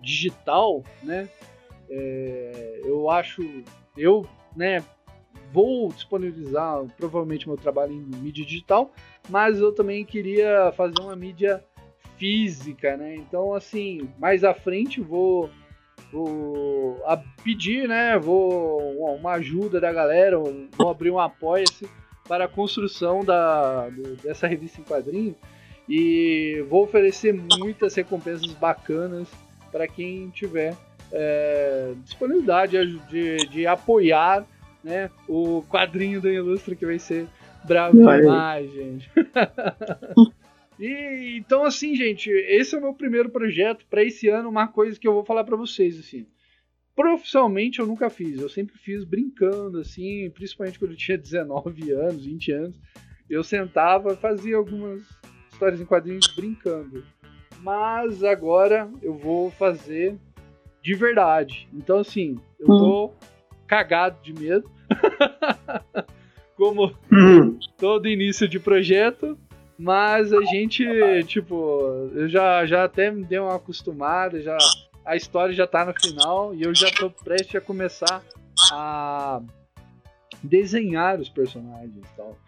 digital, 0.00 0.84
né? 1.02 1.28
É, 1.90 2.80
eu 2.84 3.10
acho, 3.10 3.42
eu, 3.96 4.24
né, 4.56 4.82
vou 5.54 5.88
disponibilizar 5.88 6.84
provavelmente 6.96 7.46
meu 7.46 7.56
trabalho 7.56 7.92
em 7.92 8.02
mídia 8.20 8.44
digital, 8.44 8.92
mas 9.30 9.60
eu 9.60 9.72
também 9.72 10.04
queria 10.04 10.72
fazer 10.76 11.00
uma 11.00 11.14
mídia 11.14 11.64
física, 12.18 12.96
né? 12.96 13.14
Então, 13.14 13.54
assim, 13.54 14.10
mais 14.18 14.42
à 14.42 14.52
frente 14.52 15.00
vou, 15.00 15.48
vou 16.12 16.98
pedir, 17.44 17.86
né? 17.86 18.18
Vou 18.18 19.14
uma 19.14 19.34
ajuda 19.34 19.80
da 19.80 19.92
galera, 19.92 20.36
vou 20.36 20.90
abrir 20.90 21.12
um 21.12 21.20
apoia-se 21.20 21.88
para 22.26 22.46
a 22.46 22.48
construção 22.48 23.24
da, 23.24 23.88
dessa 24.24 24.48
revista 24.48 24.80
em 24.80 24.84
quadrinho 24.84 25.36
e 25.88 26.64
vou 26.68 26.82
oferecer 26.82 27.32
muitas 27.32 27.94
recompensas 27.94 28.50
bacanas 28.54 29.28
para 29.70 29.86
quem 29.86 30.30
tiver 30.30 30.74
é, 31.12 31.92
disponibilidade 32.02 32.98
de, 33.08 33.36
de 33.48 33.66
apoiar 33.66 34.44
né? 34.84 35.10
O 35.26 35.62
quadrinho 35.62 36.20
do 36.20 36.28
Ilustra 36.28 36.76
que 36.76 36.84
vai 36.84 36.98
ser 36.98 37.26
bravo 37.66 37.96
demais, 37.96 38.70
gente. 38.70 39.10
e 40.78 41.38
então 41.38 41.64
assim, 41.64 41.96
gente, 41.96 42.30
esse 42.30 42.74
é 42.74 42.78
o 42.78 42.82
meu 42.82 42.94
primeiro 42.94 43.30
projeto 43.30 43.86
para 43.88 44.04
esse 44.04 44.28
ano, 44.28 44.48
uma 44.48 44.68
coisa 44.68 45.00
que 45.00 45.08
eu 45.08 45.14
vou 45.14 45.24
falar 45.24 45.42
para 45.42 45.56
vocês 45.56 45.98
assim. 45.98 46.26
Profissionalmente 46.94 47.80
eu 47.80 47.86
nunca 47.86 48.08
fiz, 48.08 48.40
eu 48.40 48.48
sempre 48.48 48.76
fiz 48.78 49.02
brincando 49.02 49.80
assim, 49.80 50.30
principalmente 50.30 50.78
quando 50.78 50.92
eu 50.92 50.96
tinha 50.96 51.16
19 51.18 51.90
anos, 51.92 52.24
20 52.24 52.52
anos. 52.52 52.80
Eu 53.28 53.42
sentava, 53.42 54.14
fazia 54.16 54.54
algumas 54.54 55.02
histórias 55.50 55.80
em 55.80 55.86
quadrinhos 55.86 56.26
brincando. 56.36 57.02
Mas 57.60 58.22
agora 58.22 58.90
eu 59.00 59.14
vou 59.14 59.50
fazer 59.50 60.18
de 60.82 60.94
verdade. 60.94 61.66
Então 61.72 62.00
assim, 62.00 62.38
eu 62.60 62.66
hum. 62.66 62.78
tô 62.78 63.12
cagado 63.66 64.22
de 64.22 64.32
medo. 64.32 64.70
Como 66.56 66.94
uhum. 67.10 67.58
todo 67.76 68.08
início 68.08 68.48
de 68.48 68.58
projeto. 68.58 69.38
Mas 69.76 70.32
a 70.32 70.40
gente, 70.44 70.84
tipo, 71.26 71.80
eu 72.14 72.28
já, 72.28 72.64
já 72.64 72.84
até 72.84 73.10
me 73.10 73.24
dei 73.24 73.40
uma 73.40 73.56
acostumada, 73.56 74.40
já, 74.40 74.56
a 75.04 75.16
história 75.16 75.52
já 75.52 75.66
tá 75.66 75.84
no 75.84 75.92
final 76.00 76.54
e 76.54 76.62
eu 76.62 76.72
já 76.72 76.88
tô 76.92 77.10
prestes 77.10 77.56
a 77.56 77.60
começar 77.60 78.22
a 78.72 79.42
desenhar 80.42 81.20
os 81.20 81.28
personagens 81.28 81.96
e 81.96 82.16
tal. 82.16 82.38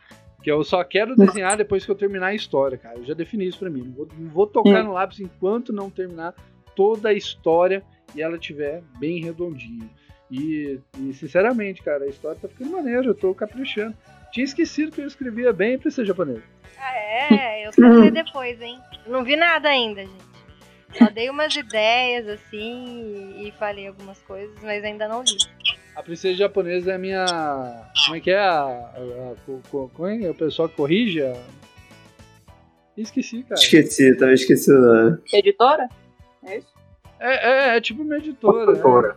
Que 0.43 0.53
eu 0.53 0.63
só 0.63 0.85
quero 0.85 1.17
desenhar 1.17 1.57
depois 1.57 1.85
que 1.85 1.91
eu 1.91 1.97
terminar 1.97 2.29
a 2.29 2.35
história, 2.35 2.79
cara. 2.79 2.99
Eu 2.99 3.05
já 3.05 3.15
defini 3.15 3.49
isso 3.49 3.59
pra 3.59 3.71
mim. 3.71 3.83
Não 3.83 3.93
vou, 3.93 4.09
não 4.17 4.31
vou 4.31 4.47
tocar 4.47 4.85
no 4.85 4.93
lápis 4.93 5.19
enquanto 5.19 5.73
não 5.73 5.91
terminar 5.91 6.33
toda 6.77 7.09
a 7.09 7.13
história 7.13 7.83
e 8.15 8.23
ela 8.23 8.39
tiver 8.39 8.85
bem 9.01 9.21
redondinha. 9.21 9.89
E, 10.31 10.81
e, 10.99 11.13
sinceramente, 11.15 11.83
cara, 11.83 12.05
a 12.05 12.09
história 12.09 12.39
tá 12.41 12.49
ficando 12.49 12.73
maneira, 12.73 13.07
eu 13.07 13.15
tô 13.15 13.35
caprichando. 13.35 13.97
Tinha 14.33 14.45
esquecido 14.45 14.93
que 14.93 15.01
eu 15.01 15.07
escrevia 15.07 15.53
bem 15.53 15.79
pra 15.79 15.91
ser 15.91 16.05
japonês. 16.05 16.43
Ah, 16.79 16.97
é? 16.97 17.67
Eu 17.67 17.73
só 17.73 18.01
vi 18.01 18.11
depois, 18.11 18.61
hein? 18.61 18.79
Não 19.07 19.25
vi 19.25 19.37
nada 19.37 19.69
ainda, 19.69 20.03
gente. 20.03 20.27
Só 20.99 21.11
dei 21.11 21.29
umas 21.29 21.55
ideias, 21.55 22.29
assim, 22.29 23.35
e 23.39 23.53
falei 23.59 23.89
algumas 23.89 24.19
coisas, 24.23 24.57
mas 24.63 24.83
ainda 24.83 25.07
não 25.09 25.23
li. 25.23 25.37
A 25.95 26.03
princesa 26.03 26.37
japonesa 26.37 26.93
é 26.93 26.95
a 26.95 26.99
minha. 26.99 27.27
Como 28.05 28.17
é 28.17 28.21
que 28.21 28.31
é? 28.31 28.39
A, 28.39 28.61
a, 28.61 28.99
a, 28.99 30.11
é? 30.11 30.31
O 30.31 30.35
pessoal 30.35 30.69
que 30.69 30.77
corrige? 30.77 31.23
A... 31.23 31.35
Esqueci, 32.97 33.43
cara. 33.43 33.61
Esqueci, 33.61 34.15
também 34.17 34.35
esqueci 34.35 34.73
o 34.73 34.79
nome. 34.79 35.19
Editora? 35.33 35.89
É 36.45 36.59
isso? 36.59 36.75
É, 37.19 37.51
é, 37.73 37.77
é 37.77 37.81
tipo 37.81 38.03
uma 38.03 38.17
editora. 38.17 38.73
Editora. 38.73 39.09
Né? 39.09 39.15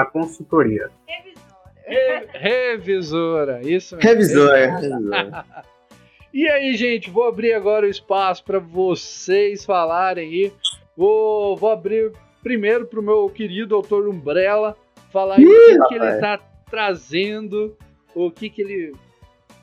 A 0.00 0.04
consultoria. 0.04 0.90
Revisora. 1.06 2.26
revisora, 2.32 3.60
isso 3.62 3.96
mesmo. 3.96 4.10
Revisora. 4.10 4.76
revisora. 4.76 5.44
e 6.32 6.48
aí, 6.48 6.76
gente, 6.76 7.10
vou 7.10 7.26
abrir 7.26 7.52
agora 7.52 7.86
o 7.86 7.90
espaço 7.90 8.44
para 8.44 8.58
vocês 8.58 9.64
falarem 9.64 10.28
aí. 10.28 10.52
Vou, 10.96 11.56
vou 11.56 11.70
abrir 11.70 12.12
primeiro 12.42 12.86
para 12.86 13.00
o 13.00 13.02
meu 13.02 13.28
querido 13.28 13.74
autor 13.74 14.08
Umbrella 14.08 14.76
falar 15.12 15.40
Ih, 15.40 15.46
o 15.46 15.48
que, 15.48 15.88
que, 15.88 15.94
ele 15.94 16.10
está 16.14 16.38
trazendo, 16.70 17.76
o 18.14 18.30
que, 18.30 18.48
que 18.48 18.62
ele 18.62 18.92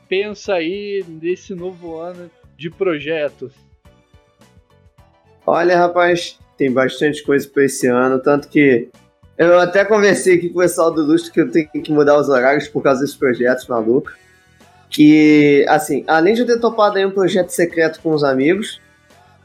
pensa 0.08 0.54
aí 0.54 1.04
nesse 1.08 1.54
novo 1.54 1.96
ano 1.96 2.30
de 2.56 2.70
projetos. 2.70 3.54
Olha, 5.46 5.78
rapaz, 5.78 6.38
tem 6.56 6.70
bastante 6.70 7.22
coisa 7.22 7.48
para 7.48 7.64
esse 7.64 7.86
ano, 7.86 8.20
tanto 8.20 8.48
que 8.48 8.88
eu 9.38 9.60
até 9.60 9.84
conversei 9.84 10.36
aqui 10.36 10.48
com 10.48 10.58
o 10.58 10.62
pessoal 10.62 10.90
do 10.90 11.02
Lustre 11.02 11.30
que 11.30 11.40
eu 11.40 11.50
tenho 11.50 11.68
que 11.68 11.92
mudar 11.92 12.18
os 12.18 12.28
horários 12.28 12.66
por 12.66 12.82
causa 12.82 13.00
desses 13.00 13.14
projetos 13.14 13.66
malucos. 13.68 14.12
Que, 14.90 15.64
assim, 15.68 16.02
além 16.08 16.34
de 16.34 16.40
eu 16.40 16.46
ter 16.46 16.58
topado 16.58 16.98
aí 16.98 17.06
um 17.06 17.10
projeto 17.10 17.50
secreto 17.50 18.00
com 18.00 18.12
os 18.12 18.24
amigos, 18.24 18.80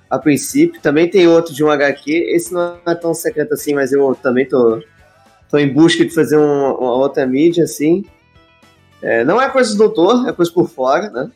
a 0.10 0.18
princípio, 0.18 0.82
também 0.82 1.08
tem 1.08 1.28
outro 1.28 1.54
de 1.54 1.64
um 1.64 1.70
HQ. 1.70 2.12
Esse 2.12 2.52
não 2.54 2.78
é 2.86 2.96
tão 2.96 3.14
secreto 3.14 3.54
assim, 3.54 3.76
mas 3.76 3.92
eu 3.92 4.16
também 4.16 4.48
tô, 4.48 4.82
tô 5.48 5.58
em 5.60 5.72
busca 5.72 6.04
de 6.04 6.14
fazer 6.14 6.38
um, 6.38 6.72
uma 6.74 6.94
outra 6.96 7.28
mídia, 7.28 7.66
assim. 7.66 8.04
É, 9.00 9.24
não 9.24 9.40
é 9.40 9.50
coisa 9.50 9.74
do 9.74 9.78
doutor, 9.78 10.28
é 10.28 10.32
coisa 10.32 10.52
por 10.52 10.68
fora, 10.70 11.10
né? 11.12 11.30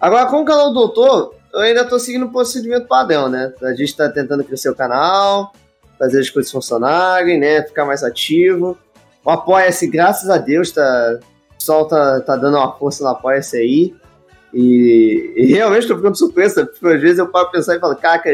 Agora, 0.00 0.26
com 0.26 0.40
o 0.40 0.44
canal 0.44 0.68
do 0.68 0.74
doutor, 0.74 1.34
eu 1.52 1.60
ainda 1.60 1.84
tô 1.84 1.98
seguindo 1.98 2.26
o 2.26 2.32
procedimento 2.32 2.86
padrão, 2.86 3.28
né? 3.28 3.52
A 3.62 3.74
gente 3.74 3.94
tá 3.96 4.08
tentando 4.08 4.44
crescer 4.44 4.70
o 4.70 4.74
canal, 4.74 5.52
fazer 5.98 6.20
as 6.20 6.30
coisas 6.30 6.50
funcionarem, 6.50 7.38
né? 7.38 7.62
Ficar 7.62 7.84
mais 7.84 8.02
ativo. 8.02 8.76
O 9.24 9.30
Apoia-se, 9.30 9.86
graças 9.86 10.28
a 10.28 10.36
Deus, 10.36 10.70
tá, 10.70 11.18
o 11.50 11.54
pessoal 11.54 11.88
tá, 11.88 12.20
tá 12.20 12.36
dando 12.36 12.56
uma 12.56 12.72
força 12.72 13.02
no 13.02 13.10
Apoia-se 13.10 13.56
aí. 13.56 13.94
E, 14.52 15.32
e, 15.36 15.46
realmente 15.46 15.88
tô 15.88 15.96
ficando 15.96 16.16
surpreso, 16.16 16.66
porque 16.66 16.86
às 16.86 17.00
vezes 17.00 17.18
eu 17.18 17.26
paro 17.28 17.50
pensar 17.50 17.74
e 17.74 17.80
falo, 17.80 17.96
caca, 17.96 18.30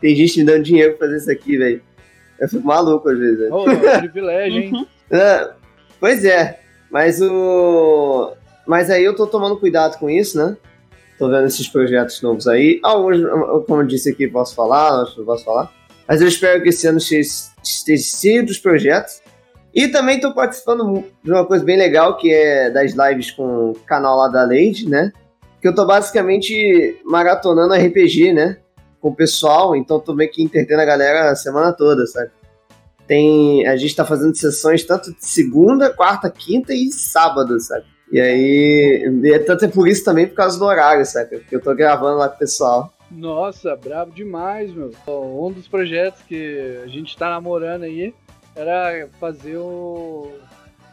tem 0.00 0.14
gente 0.14 0.38
me 0.38 0.44
dando 0.44 0.64
dinheiro 0.64 0.96
pra 0.96 1.06
fazer 1.06 1.18
isso 1.18 1.30
aqui, 1.30 1.56
velho. 1.56 1.80
Eu 2.38 2.48
fico 2.48 2.66
maluco 2.66 3.08
às 3.08 3.18
vezes. 3.18 3.48
Oh, 3.50 3.70
é 3.70 3.98
privilégio, 4.00 4.60
hein? 4.60 4.72
Uhum. 4.74 4.86
é, 5.10 5.50
pois 5.98 6.24
é, 6.24 6.60
mas 6.90 7.22
o. 7.22 8.32
Mas 8.66 8.90
aí 8.90 9.04
eu 9.04 9.16
tô 9.16 9.26
tomando 9.26 9.56
cuidado 9.56 9.98
com 9.98 10.10
isso, 10.10 10.36
né? 10.36 10.56
Tô 11.18 11.28
vendo 11.28 11.46
esses 11.46 11.68
projetos 11.68 12.20
novos 12.20 12.46
aí. 12.48 12.80
Alguns, 12.82 13.18
como 13.66 13.82
eu 13.82 13.86
disse 13.86 14.10
aqui, 14.10 14.26
posso 14.26 14.54
falar, 14.54 15.04
não 15.16 15.24
posso 15.24 15.44
falar. 15.44 15.72
Mas 16.06 16.20
eu 16.20 16.28
espero 16.28 16.62
que 16.62 16.68
esse 16.68 16.86
ano 16.86 16.98
esteja 16.98 18.02
cheio 18.02 18.44
dos 18.44 18.58
projetos. 18.58 19.20
E 19.74 19.88
também 19.88 20.16
estou 20.16 20.34
participando 20.34 21.04
de 21.24 21.30
uma 21.30 21.46
coisa 21.46 21.64
bem 21.64 21.78
legal, 21.78 22.16
que 22.16 22.32
é 22.32 22.70
das 22.70 22.92
lives 22.92 23.30
com 23.30 23.70
o 23.70 23.74
canal 23.86 24.18
lá 24.18 24.28
da 24.28 24.42
Lady, 24.42 24.88
né? 24.88 25.10
Que 25.60 25.68
eu 25.68 25.70
estou 25.70 25.86
basicamente 25.86 27.00
maratonando 27.04 27.74
RPG, 27.74 28.32
né? 28.32 28.58
Com 29.00 29.08
o 29.08 29.14
pessoal, 29.14 29.74
então 29.74 29.98
tô 29.98 30.14
meio 30.14 30.30
que 30.30 30.42
entretendo 30.42 30.80
a 30.80 30.84
galera 30.84 31.30
a 31.30 31.36
semana 31.36 31.72
toda, 31.72 32.06
sabe? 32.06 32.30
Tem, 33.06 33.66
a 33.66 33.74
gente 33.76 33.90
está 33.90 34.04
fazendo 34.04 34.36
sessões 34.36 34.84
tanto 34.84 35.10
de 35.12 35.24
segunda, 35.24 35.90
quarta, 35.90 36.30
quinta 36.30 36.74
e 36.74 36.92
sábado, 36.92 37.58
sabe? 37.58 37.84
E 38.12 38.20
aí, 38.20 39.22
é 39.24 39.38
tanto 39.38 39.64
é 39.64 39.68
por 39.68 39.88
isso 39.88 40.04
também 40.04 40.26
por 40.26 40.34
causa 40.34 40.58
do 40.58 40.66
horário, 40.66 41.04
sabe? 41.06 41.38
Porque 41.38 41.56
eu 41.56 41.62
tô 41.62 41.74
gravando 41.74 42.18
lá 42.18 42.28
com 42.28 42.36
o 42.36 42.38
pessoal. 42.38 42.92
Nossa, 43.12 43.76
brabo 43.76 44.10
demais, 44.12 44.72
meu. 44.72 44.90
Um 45.06 45.52
dos 45.52 45.68
projetos 45.68 46.22
que 46.22 46.80
a 46.82 46.86
gente 46.86 47.16
tá 47.16 47.28
namorando 47.28 47.82
aí 47.82 48.14
era 48.56 49.08
fazer 49.20 49.56
o, 49.56 50.38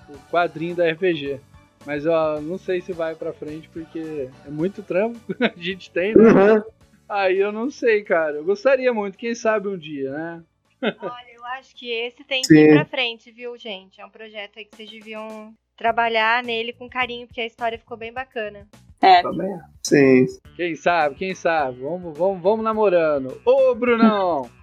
o 0.10 0.18
quadrinho 0.30 0.76
da 0.76 0.90
RPG. 0.90 1.40
Mas 1.86 2.06
ó, 2.06 2.42
não 2.42 2.58
sei 2.58 2.82
se 2.82 2.92
vai 2.92 3.16
pra 3.16 3.34
frente 3.34 3.70
porque 3.70 4.30
é 4.46 4.50
muito 4.50 4.84
trampo 4.84 5.20
que 5.34 5.44
a 5.44 5.54
gente 5.56 5.90
tem, 5.90 6.14
né? 6.14 6.54
Uhum. 6.54 6.64
Aí 7.08 7.40
eu 7.40 7.52
não 7.52 7.72
sei, 7.72 8.04
cara. 8.04 8.38
Eu 8.38 8.44
gostaria 8.44 8.94
muito, 8.94 9.18
quem 9.18 9.34
sabe 9.34 9.68
um 9.68 9.78
dia, 9.78 10.12
né? 10.12 10.44
Olha, 10.82 11.34
eu 11.34 11.46
acho 11.46 11.76
que 11.76 11.90
esse 11.90 12.24
tem 12.24 12.42
que 12.42 12.48
Sim. 12.48 12.60
ir 12.60 12.74
pra 12.74 12.86
frente, 12.86 13.32
viu, 13.32 13.58
gente? 13.58 14.00
É 14.00 14.06
um 14.06 14.10
projeto 14.10 14.60
aí 14.60 14.66
que 14.66 14.76
vocês 14.76 14.90
deviam 14.90 15.54
trabalhar 15.76 16.44
nele 16.44 16.74
com 16.74 16.90
carinho, 16.90 17.28
porque 17.28 17.42
a 17.42 17.46
história 17.46 17.80
ficou 17.80 17.98
bem 17.98 18.14
bacana. 18.14 18.68
É. 19.02 19.22
Também. 19.22 19.60
Sim. 19.84 20.26
Quem 20.56 20.76
sabe, 20.76 21.16
quem 21.16 21.34
sabe? 21.34 21.82
Vamos, 21.82 22.18
vamos, 22.18 22.42
vamos 22.42 22.64
namorando. 22.64 23.40
Ô, 23.46 23.74
Brunão! 23.74 24.50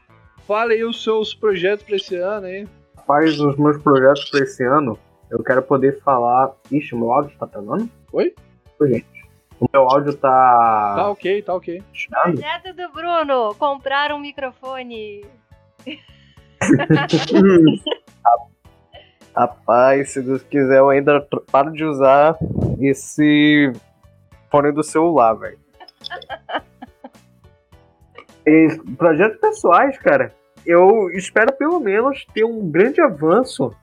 fala 0.46 0.72
aí 0.72 0.84
os 0.84 1.02
seus 1.02 1.34
projetos 1.34 1.84
pra 1.84 1.96
esse 1.96 2.16
ano 2.16 2.46
aí. 2.46 2.68
Rapaz, 2.96 3.40
os 3.40 3.56
meus 3.56 3.82
projetos 3.82 4.30
pra 4.30 4.40
esse 4.40 4.64
ano, 4.64 4.98
eu 5.30 5.42
quero 5.42 5.62
poder 5.62 6.00
falar. 6.02 6.52
Ixi, 6.70 6.94
o 6.94 6.98
meu 6.98 7.12
áudio 7.12 7.36
tá 7.38 7.46
travando? 7.46 7.88
Oi? 8.12 8.34
Oi, 8.80 8.88
gente. 8.88 9.26
O 9.58 9.66
meu 9.72 9.82
áudio 9.82 10.14
tá. 10.14 10.94
Tá 10.96 11.10
ok, 11.10 11.42
tá 11.42 11.54
ok. 11.54 11.82
fechado? 11.92 12.32
Projeto 12.32 12.74
do 12.74 12.92
Bruno, 12.92 13.54
comprar 13.54 14.12
um 14.12 14.18
microfone. 14.18 15.24
Rapaz, 19.34 20.10
se 20.10 20.22
Deus 20.22 20.42
quiser, 20.42 20.78
eu 20.78 20.88
ainda 20.88 21.26
paro 21.50 21.70
de 21.72 21.84
usar 21.84 22.38
esse 22.80 23.70
fone 24.56 24.72
do 24.72 24.82
celular, 24.82 25.34
velho. 25.34 25.58
Projetos 28.96 29.38
pessoais, 29.38 29.98
cara. 29.98 30.32
Eu 30.64 31.10
espero 31.10 31.52
pelo 31.52 31.78
menos 31.78 32.24
ter 32.32 32.44
um 32.44 32.70
grande 32.70 33.00
avanço 33.00 33.74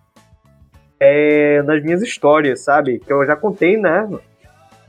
é, 1.00 1.62
nas 1.62 1.84
minhas 1.84 2.02
histórias, 2.02 2.62
sabe? 2.62 3.00
Que 3.00 3.14
eu 3.14 3.26
já 3.26 3.36
contei, 3.36 3.78
né? 3.78 4.10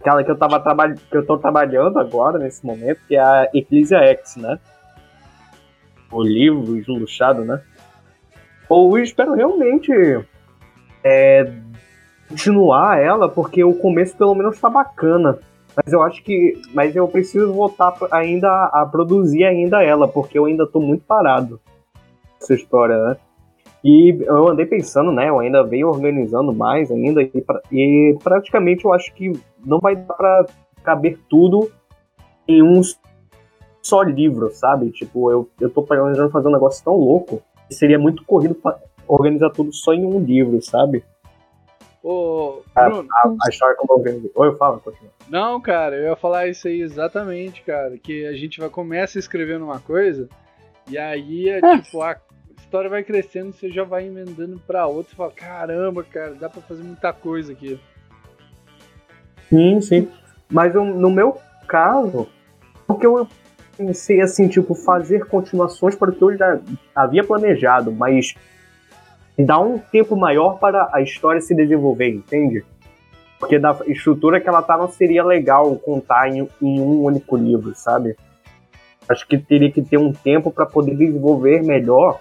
Aquela 0.01 0.25
que 0.25 0.31
eu, 0.31 0.39
tava 0.39 0.59
traba- 0.61 0.95
que 0.95 1.17
eu 1.17 1.27
tô 1.27 1.37
trabalhando 1.39 1.99
agora, 1.99 2.39
nesse 2.39 2.65
momento, 2.65 3.01
que 3.07 3.17
é 3.17 3.21
a 3.21 3.51
Ecclesia 3.53 3.99
X, 3.99 4.37
né? 4.37 4.59
O 6.11 6.23
livro 6.23 6.77
esluchado, 6.77 7.45
né? 7.45 7.61
Ou 8.69 8.99
espero 8.99 9.35
realmente 9.35 9.93
é, 11.03 11.53
continuar 12.29 12.99
ela, 13.01 13.29
porque 13.29 13.63
o 13.65 13.75
começo 13.75 14.17
pelo 14.17 14.35
menos 14.35 14.61
tá 14.61 14.71
bacana. 14.71 15.39
Mas 15.77 15.93
eu 15.93 16.03
acho 16.03 16.23
que. 16.23 16.61
Mas 16.73 16.95
eu 16.95 17.07
preciso 17.09 17.53
voltar 17.53 17.93
pra- 17.93 18.09
ainda 18.17 18.49
a 18.73 18.87
produzir 18.87 19.45
ainda 19.45 19.83
ela, 19.83 20.07
porque 20.07 20.39
eu 20.39 20.45
ainda 20.45 20.67
tô 20.67 20.81
muito 20.81 21.05
parado 21.05 21.61
essa 22.41 22.55
história, 22.55 22.97
né? 22.97 23.17
E 23.83 24.17
eu 24.23 24.49
andei 24.49 24.65
pensando, 24.67 25.13
né? 25.13 25.29
Eu 25.29 25.39
ainda 25.41 25.63
venho 25.63 25.89
organizando 25.89 26.55
mais 26.55 26.91
ainda, 26.91 27.23
e, 27.23 27.41
pra- 27.41 27.61
e 27.71 28.17
praticamente 28.23 28.85
eu 28.85 28.93
acho 28.93 29.13
que 29.15 29.33
não 29.65 29.79
vai 29.79 29.95
dar 29.97 30.15
pra 30.15 30.47
caber 30.83 31.19
tudo 31.29 31.71
em 32.49 32.63
um 32.63 32.81
só 33.83 34.03
livro, 34.03 34.51
sabe? 34.53 34.91
Tipo, 34.91 35.31
eu, 35.31 35.49
eu 35.61 35.69
tô 35.69 35.83
planejando 35.83 36.31
fazer 36.31 36.49
um 36.49 36.53
negócio 36.53 36.83
tão 36.85 36.95
louco 36.97 37.43
que 37.69 37.75
seria 37.75 37.99
muito 37.99 38.25
corrido 38.25 38.55
fa- 38.55 38.79
organizar 39.07 39.51
tudo 39.51 39.73
só 39.73 39.93
em 39.93 40.05
um 40.05 40.19
livro, 40.21 40.63
sabe? 40.63 41.05
Ô, 42.07 42.61
Ah, 42.75 42.89
Bruno, 42.91 43.09
A 43.43 43.49
história 43.49 43.75
como 43.77 43.99
eu 43.99 44.03
vejo. 44.03 44.31
Oi, 44.35 44.49
eu 44.49 44.57
falo, 44.59 44.79
continua. 44.79 45.11
não, 45.27 45.59
cara, 45.59 45.97
eu 45.97 46.11
ia 46.11 46.17
falar 46.17 46.47
isso 46.49 46.69
aí 46.69 46.83
exatamente, 46.83 47.63
cara. 47.63 47.97
Que 47.97 48.27
a 48.27 48.35
gente 48.35 48.61
vai 48.61 48.69
começa 48.69 49.19
escrevendo 49.19 49.65
uma 49.65 49.81
coisa, 49.81 50.29
e 50.87 50.99
aí 50.99 51.49
é 51.49 51.61
Ah. 51.65 51.81
tipo, 51.81 52.03
a 52.03 52.15
história 52.59 52.91
vai 52.91 53.03
crescendo, 53.03 53.53
você 53.55 53.71
já 53.71 53.85
vai 53.85 54.07
emendando 54.07 54.61
pra 54.67 54.87
outra 54.87 55.15
e 55.15 55.17
fala, 55.17 55.31
caramba, 55.33 56.05
cara, 56.05 56.35
dá 56.35 56.51
pra 56.51 56.61
fazer 56.61 56.83
muita 56.83 57.11
coisa 57.11 57.53
aqui. 57.53 57.81
Sim, 59.49 59.81
sim. 59.81 60.09
Mas 60.51 60.75
eu- 60.75 60.85
no 60.85 61.09
meu 61.11 61.39
caso, 61.67 62.29
porque 62.87 63.07
eu 63.07 63.27
pensei 63.79 64.21
assim, 64.21 64.47
tipo, 64.47 64.75
fazer 64.75 65.25
continuações 65.27 65.95
para 65.95 66.11
o 66.11 66.15
que 66.15 66.23
eu 66.23 66.37
já 66.37 66.61
havia 66.95 67.25
planejado, 67.25 67.91
mas 67.91 68.35
dar 69.39 69.59
um 69.61 69.79
tempo 69.79 70.17
maior 70.17 70.59
para 70.59 70.89
a 70.93 71.01
história 71.01 71.41
se 71.41 71.55
desenvolver, 71.55 72.09
entende? 72.09 72.65
Porque 73.39 73.59
da 73.59 73.77
estrutura 73.87 74.41
que 74.41 74.49
ela 74.49 74.63
tá 74.63 74.77
não 74.77 74.89
seria 74.89 75.25
legal 75.25 75.75
contar 75.77 76.29
em, 76.29 76.49
em 76.63 76.81
um 76.81 77.03
único 77.03 77.37
livro, 77.37 77.75
sabe? 77.75 78.17
Acho 79.09 79.27
que 79.27 79.37
teria 79.37 79.71
que 79.71 79.83
ter 79.83 79.99
um 79.99 80.13
tempo 80.13 80.51
para 80.51 80.65
poder 80.65 80.97
desenvolver 80.97 81.63
melhor 81.63 82.21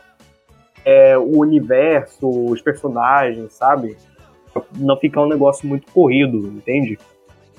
é, 0.84 1.18
o 1.18 1.40
universo, 1.40 2.28
os 2.28 2.62
personagens, 2.62 3.54
sabe? 3.54 3.96
Não 4.78 4.98
ficar 4.98 5.22
um 5.22 5.30
negócio 5.30 5.68
muito 5.68 5.90
corrido, 5.92 6.38
entende? 6.48 7.00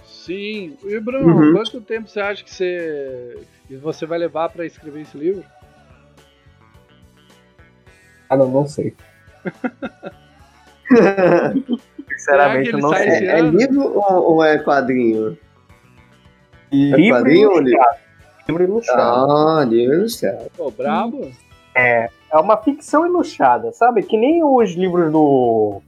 Sim. 0.05 0.77
E 0.85 1.01
Bruno, 1.01 1.27
Uhum. 1.27 1.53
quanto 1.55 1.81
tempo 1.81 2.09
você 2.09 2.21
acha 2.21 2.45
que 2.45 2.51
você, 2.53 3.39
que 3.67 3.77
você 3.77 4.05
vai 4.05 4.19
levar 4.19 4.51
pra 4.51 4.67
escrever 4.67 5.03
esse 5.03 5.17
livro? 5.17 5.45
Ah, 8.29 8.37
não, 8.37 8.49
não 8.49 8.67
sei. 8.67 8.95
Sinceramente, 12.11 12.71
eu 12.71 12.79
não 12.79 12.95
sei. 12.95 13.09
é, 13.09 13.39
é 13.39 13.41
livro 13.41 13.97
ou, 13.97 14.35
ou 14.35 14.45
é 14.45 14.59
quadrinho? 14.59 15.37
É 16.73 16.77
Livro 16.77 17.19
quadrinho 17.19 17.51
ou 17.51 17.61
livro? 17.61 17.71
ilustrado. 17.71 17.99
Livro 18.49 18.63
ilustrado. 18.65 19.31
Ah, 19.33 19.65
livro 19.65 19.95
ilustrado. 19.95 20.51
Pô, 20.57 20.71
brabo? 20.71 21.31
É 21.75 22.09
uma 22.35 22.57
ficção 22.57 23.07
ilustrada, 23.07 23.73
sabe? 23.73 24.03
Que 24.03 24.17
nem 24.17 24.43
os 24.43 24.73
livros 24.73 25.11
do. 25.13 25.81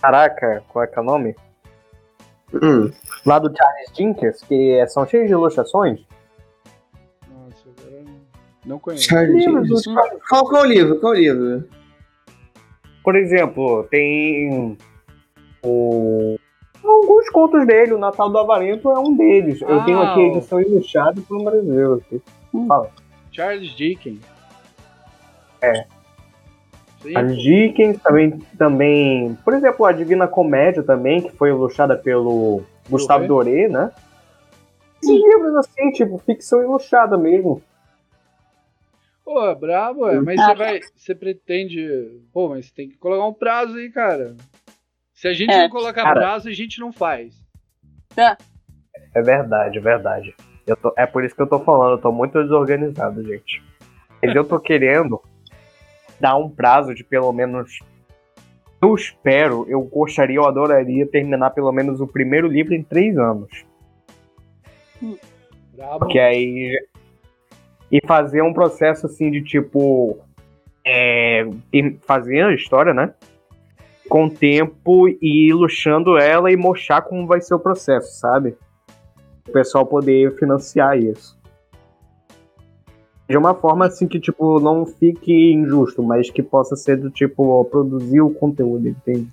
Caraca, 0.00 0.62
qual 0.68 0.84
é 0.84 0.88
que 0.88 0.98
é 0.98 1.02
o 1.02 1.04
nome? 1.04 1.36
Hum. 2.52 2.90
Lá 3.24 3.38
do 3.38 3.54
Charles 3.56 3.92
Dinkins, 3.94 4.42
que 4.42 4.84
são 4.88 5.06
cheios 5.06 5.26
de 5.26 5.32
ilustrações. 5.32 6.00
Nossa, 7.28 7.68
eu 7.90 8.04
não 8.66 8.78
conheço. 8.78 9.04
Charlie 9.04 9.46
Livros 9.46 9.68
Dickens. 9.68 9.84
do 9.84 10.20
Qual, 10.28 10.44
qual 10.48 10.62
é 10.62 10.64
o 10.64 10.66
livro? 10.66 11.00
Qual 11.00 11.14
é 11.14 11.16
o 11.16 11.20
livro? 11.20 11.68
Por 13.02 13.16
exemplo, 13.16 13.84
tem 13.90 14.76
o... 15.62 16.36
alguns 16.84 17.28
contos 17.30 17.66
dele, 17.66 17.94
o 17.94 17.98
Natal 17.98 18.28
do 18.30 18.38
Avarento 18.38 18.90
é 18.90 18.98
um 18.98 19.16
deles. 19.16 19.60
Eu 19.62 19.80
Ah, 19.80 19.84
tenho 19.84 20.00
aqui 20.02 20.20
a 20.20 20.26
edição 20.28 20.60
ilustrada 20.60 21.20
por 21.26 21.40
um 21.40 21.44
brasileiro. 21.44 21.94
aqui. 21.94 22.22
Fala. 22.66 22.90
Charles 23.32 23.70
Dickens. 23.70 24.20
É. 25.62 25.84
Sim. 27.02 27.16
A 27.16 27.22
Dickens 27.22 27.98
também, 28.02 28.38
também, 28.58 29.38
por 29.42 29.54
exemplo, 29.54 29.86
a 29.86 29.92
Divina 29.92 30.28
Comédia 30.28 30.82
também, 30.82 31.22
que 31.22 31.30
foi 31.30 31.48
ilustrada 31.48 31.96
pelo 31.96 32.62
Gustavo 32.90 33.26
Doré, 33.26 33.68
né? 33.68 33.90
Esses 35.02 35.16
livros 35.16 35.54
assim, 35.56 35.90
tipo, 35.92 36.18
ficção 36.18 36.62
ilustrada 36.62 37.16
mesmo. 37.16 37.62
Pô, 39.32 39.46
é 39.46 39.54
brabo, 39.54 40.08
é. 40.08 40.20
Mas 40.20 40.40
você 40.40 40.54
vai. 40.56 40.80
Você 40.96 41.14
pretende. 41.14 42.20
Pô, 42.32 42.48
mas 42.48 42.68
tem 42.72 42.88
que 42.88 42.96
colocar 42.96 43.24
um 43.28 43.32
prazo 43.32 43.76
aí, 43.76 43.88
cara. 43.88 44.34
Se 45.14 45.28
a 45.28 45.32
gente 45.32 45.52
É. 45.52 45.62
não 45.62 45.70
colocar 45.70 46.02
Cara. 46.02 46.18
prazo, 46.18 46.48
a 46.48 46.52
gente 46.52 46.80
não 46.80 46.92
faz. 46.92 47.32
É 49.14 49.22
verdade, 49.22 49.78
é 49.78 49.80
verdade. 49.80 50.34
Eu 50.66 50.76
tô- 50.76 50.92
é 50.96 51.06
por 51.06 51.22
isso 51.24 51.36
que 51.36 51.42
eu 51.42 51.46
tô 51.46 51.60
falando, 51.60 51.92
eu 51.92 51.98
tô 52.02 52.10
muito 52.10 52.42
desorganizado, 52.42 53.22
gente. 53.22 53.62
Mas 54.20 54.34
eu 54.34 54.44
tô 54.44 54.58
querendo 54.58 55.20
dar 56.18 56.36
um 56.36 56.50
prazo 56.50 56.92
de 56.92 57.04
pelo 57.04 57.32
menos. 57.32 57.78
Eu 58.82 58.96
espero, 58.96 59.64
eu 59.68 59.80
gostaria, 59.82 60.38
eu 60.38 60.44
adoraria 60.46 61.06
terminar 61.06 61.50
pelo 61.50 61.70
menos 61.70 62.00
o 62.00 62.06
primeiro 62.08 62.48
livro 62.48 62.74
em 62.74 62.82
três 62.82 63.16
anos. 63.16 63.64
Brabo. 65.72 66.00
Porque 66.00 66.18
aí. 66.18 66.76
E 67.90 68.00
fazer 68.06 68.42
um 68.42 68.52
processo 68.52 69.06
assim 69.06 69.30
de 69.30 69.42
tipo. 69.42 70.18
É, 70.86 71.46
fazer 72.02 72.44
a 72.44 72.54
história, 72.54 72.94
né? 72.94 73.12
Com 74.08 74.26
o 74.26 74.30
tempo 74.30 75.08
e 75.08 75.18
ir 75.20 75.48
ilustrando 75.48 76.16
ela 76.16 76.50
e 76.50 76.56
mostrar 76.56 77.02
como 77.02 77.26
vai 77.26 77.40
ser 77.40 77.54
o 77.54 77.60
processo, 77.60 78.18
sabe? 78.18 78.56
O 79.48 79.52
pessoal 79.52 79.84
poder 79.84 80.36
financiar 80.38 80.96
isso. 80.98 81.38
De 83.28 83.36
uma 83.36 83.54
forma 83.54 83.86
assim 83.86 84.08
que, 84.08 84.18
tipo, 84.18 84.58
não 84.58 84.84
fique 84.84 85.52
injusto, 85.52 86.02
mas 86.02 86.30
que 86.30 86.42
possa 86.42 86.74
ser 86.74 86.96
do 86.96 87.10
tipo, 87.10 87.64
produzir 87.66 88.20
o 88.20 88.34
conteúdo, 88.34 88.88
entende? 88.88 89.28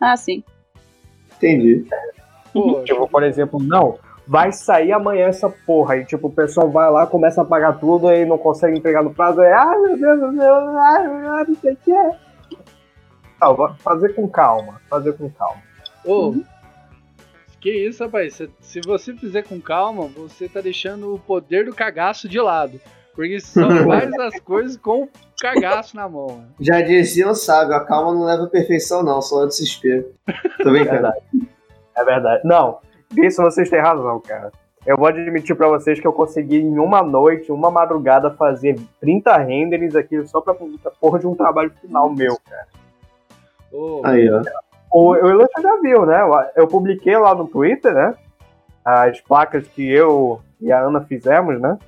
Ah, 0.00 0.16
sim. 0.16 0.42
Entendi. 1.36 1.84
Pô, 2.52 2.82
Tipo, 2.82 3.06
por 3.08 3.22
exemplo, 3.22 3.62
não, 3.62 3.98
vai 4.30 4.52
sair 4.52 4.92
amanhã 4.92 5.26
essa 5.26 5.48
porra. 5.50 5.96
E 5.96 6.04
tipo, 6.04 6.28
o 6.28 6.32
pessoal 6.32 6.70
vai 6.70 6.88
lá, 6.88 7.04
começa 7.04 7.42
a 7.42 7.44
pagar 7.44 7.80
tudo 7.80 8.06
aí 8.06 8.24
não 8.24 8.38
consegue 8.38 8.78
entregar 8.78 9.02
no 9.02 9.12
prazo. 9.12 9.40
Aí, 9.40 9.50
ai 9.52 9.76
meu 9.80 9.98
Deus 9.98 10.20
do 10.20 10.36
céu, 10.36 10.54
ai, 10.78 11.04
ai, 11.06 11.44
não 11.48 11.54
sei 11.56 11.72
o 11.72 11.76
que 11.76 11.90
é. 11.92 12.10
Não, 13.42 13.56
vou 13.56 13.74
fazer 13.78 14.14
com 14.14 14.28
calma, 14.28 14.80
fazer 14.88 15.14
com 15.14 15.28
calma. 15.30 15.60
Ô, 16.04 16.34
Que 17.60 17.88
isso, 17.88 18.04
rapaz? 18.04 18.34
Se, 18.34 18.48
se 18.60 18.80
você 18.86 19.12
fizer 19.14 19.42
com 19.42 19.60
calma, 19.60 20.06
você 20.16 20.48
tá 20.48 20.60
deixando 20.60 21.14
o 21.14 21.18
poder 21.18 21.64
do 21.64 21.74
cagaço 21.74 22.28
de 22.28 22.38
lado. 22.40 22.80
Porque 23.14 23.40
só 23.40 23.68
faz 23.84 24.12
as 24.20 24.38
coisas 24.40 24.76
com 24.76 25.02
o 25.04 25.08
cagaço 25.40 25.96
na 25.96 26.08
mão. 26.08 26.28
né? 26.38 26.44
Já 26.60 26.80
dizia 26.80 27.28
o 27.28 27.34
sábio, 27.34 27.74
a 27.74 27.84
calma 27.84 28.14
não 28.14 28.24
leva 28.24 28.44
à 28.44 28.48
perfeição, 28.48 29.02
não, 29.02 29.20
só 29.20 29.40
ao 29.40 29.48
desespero. 29.48 30.04
Tô 30.62 30.68
É 30.68 30.72
brincando. 30.72 30.90
verdade. 30.92 31.20
É 31.96 32.04
verdade. 32.04 32.42
Não, 32.46 32.78
isso 33.16 33.42
vocês 33.42 33.68
têm 33.68 33.80
razão, 33.80 34.20
cara. 34.20 34.50
Eu 34.86 34.96
vou 34.96 35.06
admitir 35.06 35.54
pra 35.54 35.68
vocês 35.68 36.00
que 36.00 36.06
eu 36.06 36.12
consegui 36.12 36.58
em 36.58 36.78
uma 36.78 37.02
noite, 37.02 37.52
uma 37.52 37.70
madrugada, 37.70 38.30
fazer 38.30 38.78
30 39.00 39.36
renderings 39.36 39.94
aqui 39.94 40.26
só 40.26 40.40
pra 40.40 40.56
porra 40.98 41.18
de 41.18 41.26
um 41.26 41.34
trabalho 41.34 41.70
final 41.80 42.10
meu, 42.10 42.38
cara. 42.48 42.66
Ô, 43.70 44.00
Aí, 44.04 44.28
ó. 44.30 44.42
O, 44.90 45.10
o 45.10 45.28
Ilustra 45.28 45.62
já 45.62 45.76
viu, 45.80 46.04
né? 46.04 46.20
Eu 46.56 46.66
publiquei 46.66 47.16
lá 47.16 47.34
no 47.34 47.46
Twitter, 47.46 47.94
né? 47.94 48.14
As 48.84 49.20
placas 49.20 49.68
que 49.68 49.88
eu 49.88 50.40
e 50.60 50.72
a 50.72 50.80
Ana 50.80 51.02
fizemos, 51.02 51.60
né? 51.60 51.78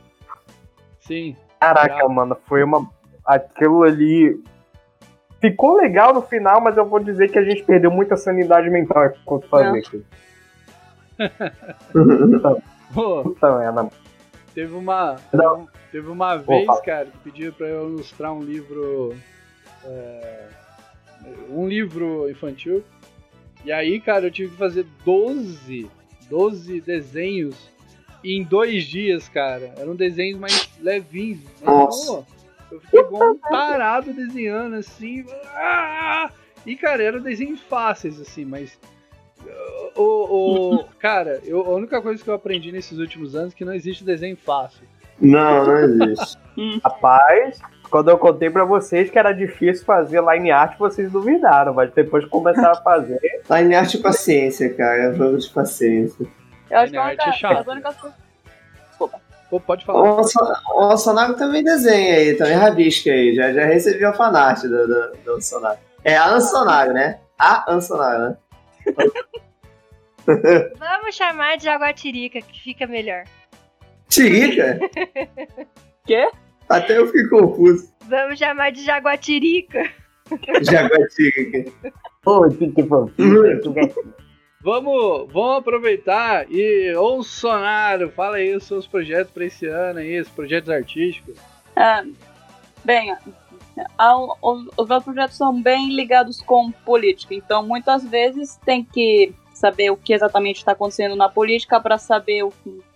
sim. 1.01 1.37
Caraca, 1.59 1.95
Legal. 1.95 2.09
mano, 2.09 2.37
foi 2.47 2.63
uma. 2.63 2.89
Aquilo 3.25 3.83
ali. 3.85 4.43
Ficou 5.41 5.77
legal 5.77 6.15
no 6.15 6.23
final, 6.23 6.61
mas 6.61 6.77
eu 6.77 6.85
vou 6.85 7.01
dizer 7.01 7.31
que 7.31 7.39
a 7.39 7.45
gente 7.45 7.65
perdeu 7.65 7.91
muita 7.91 8.17
sanidade 8.17 8.71
mental 8.71 9.07
enquanto 9.07 9.49
fazia 9.49 9.81
aquilo. 9.81 10.05
Ô, 12.95 13.23
Então, 13.27 13.61
é, 13.61 13.91
teve 14.55 14.75
uma. 14.75 15.17
Não. 15.33 15.69
Teve 15.91 16.09
uma 16.09 16.37
vez, 16.37 16.69
cara, 16.81 17.07
que 17.07 17.19
pediram 17.19 17.53
pra 17.53 17.69
eu 17.69 17.89
ilustrar 17.89 18.33
um 18.33 18.43
livro. 18.43 19.15
é, 19.85 20.49
um 21.51 21.69
livro 21.69 22.29
infantil. 22.31 22.83
E 23.65 23.71
aí, 23.71 24.01
cara, 24.01 24.27
eu 24.27 24.31
tive 24.31 24.51
que 24.53 24.57
fazer 24.57 24.87
12, 25.05 25.89
12 26.29 26.81
desenhos 26.81 27.71
em 28.25 28.43
dois 28.43 28.85
dias, 28.85 29.29
cara. 29.29 29.73
Eram 29.77 29.95
desenhos 29.95 30.39
mais 30.41 30.69
levinhos. 30.81 31.41
Mas, 31.63 32.07
pô, 32.07 32.25
eu 32.71 32.81
fiquei 32.81 33.01
igual 33.01 33.33
um 33.33 33.39
parado 33.39 34.13
desenhando, 34.13 34.77
assim. 34.77 35.25
ah! 35.55 36.31
E, 36.65 36.77
cara, 36.77 37.03
eram 37.03 37.21
desenhos 37.21 37.61
fáceis, 37.61 38.21
assim, 38.21 38.45
mas. 38.45 38.79
O, 39.95 40.77
o- 40.77 40.85
cara, 40.99 41.41
eu, 41.45 41.61
a 41.67 41.71
única 41.75 42.01
coisa 42.01 42.23
que 42.23 42.29
eu 42.31 42.35
aprendi 42.35 42.73
nesses 42.73 42.99
últimos 42.99 43.35
anos 43.35 43.53
é 43.53 43.57
que 43.57 43.65
não 43.65 43.75
existe 43.75 44.05
desenho 44.05 44.37
fácil. 44.37 44.83
Não, 45.21 45.67
não 45.67 45.77
existe. 45.79 46.39
Rapaz, 46.83 47.61
quando 47.91 48.11
eu 48.11 48.19
contei 48.19 48.49
pra 48.51 48.65
vocês 48.65 49.11
que 49.11 49.19
era 49.19 49.33
difícil 49.33 49.85
fazer 49.85 50.23
line 50.23 50.51
art, 50.51 50.77
vocês 50.79 51.11
duvidaram, 51.13 51.75
mas 51.75 51.93
depois 51.93 52.25
que 52.25 52.31
começaram 52.31 52.73
a 52.73 52.77
fazer. 52.83 53.21
Line 53.51 53.75
art 53.75 53.93
e 53.95 53.99
paciência, 53.99 54.73
cara. 54.75 55.11
É 55.11 55.15
jogo 55.15 55.37
de 55.39 55.49
paciência. 55.51 56.27
Eu 56.71 56.79
acho 56.79 56.91
que 56.93 56.97
a 56.97 57.03
Arte 57.05 57.23
única, 57.23 57.29
é 57.29 57.33
chato. 57.33 57.67
Desculpa. 58.89 59.21
Pô, 59.51 59.61
pode 59.61 59.85
falar. 59.85 60.01
O 60.01 60.21
o 60.23 60.89
Bolsonaro 60.89 61.35
também 61.35 61.63
desenha 61.63 62.17
aí, 62.17 62.35
também 62.35 62.55
rabisca 62.55 63.11
aí. 63.11 63.35
Já, 63.35 63.53
já 63.53 63.67
recebi 63.67 64.03
a 64.05 64.13
fanart 64.15 64.63
do, 64.63 64.69
do, 64.87 64.87
do 65.13 65.19
Bolsonaro. 65.27 65.79
É 66.03 66.17
a 66.17 66.31
Ansonaro, 66.31 66.95
né? 66.95 67.19
A 67.39 67.71
Ansonaro, 67.71 68.31
né? 68.31 68.37
Vamos 70.79 71.15
chamar 71.15 71.57
de 71.57 71.65
Jaguatirica, 71.65 72.41
que 72.41 72.61
fica 72.61 72.87
melhor. 72.87 73.25
Tirica? 74.09 74.79
Quê? 76.07 76.31
Até 76.69 76.99
eu 76.99 77.07
fiquei 77.07 77.27
confuso. 77.29 77.93
Vamos 78.07 78.39
chamar 78.39 78.71
de 78.73 78.85
Jaguatirica. 78.85 79.91
Jaguatirica. 80.63 81.73
Pô, 82.23 82.49
que, 82.49 82.83
fofinho. 82.85 83.63
Vamos, 84.63 85.33
vamos 85.33 85.59
aproveitar 85.59 86.47
e 86.49 86.95
ô 86.95 87.21
Sonaro, 87.25 88.11
fala 88.11 88.37
aí 88.37 88.55
os 88.55 88.63
seus 88.63 88.87
projetos 88.87 89.33
pra 89.33 89.45
esse 89.45 89.67
ano 89.67 89.99
aí, 89.99 90.21
os 90.21 90.29
projetos 90.29 90.71
artísticos. 90.71 91.37
É, 91.75 92.05
bem, 92.85 93.13
a- 93.99 94.17
o- 94.17 94.69
os 94.77 94.89
meus 94.89 95.05
projetos 95.05 95.37
são 95.37 95.61
bem 95.61 95.95
ligados 95.95 96.41
com 96.41 96.71
política, 96.71 97.35
então 97.35 97.67
muitas 97.67 98.05
vezes 98.05 98.57
tem 98.65 98.85
que 98.85 99.35
saber 99.53 99.91
o 99.91 99.97
que 99.97 100.13
exatamente 100.13 100.57
está 100.57 100.73
acontecendo 100.73 101.15
na 101.15 101.29
política 101.29 101.81
para 101.81 101.97
saber 101.97 102.43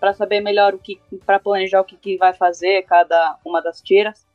para 0.00 0.12
saber 0.14 0.40
melhor 0.40 0.74
o 0.74 0.78
que 0.78 1.00
para 1.24 1.38
planejar 1.38 1.80
o 1.80 1.84
que, 1.84 1.96
que 1.96 2.16
vai 2.16 2.32
fazer 2.32 2.82
cada 2.82 3.38
uma 3.44 3.62
das 3.62 3.80
tiras. 3.80 4.26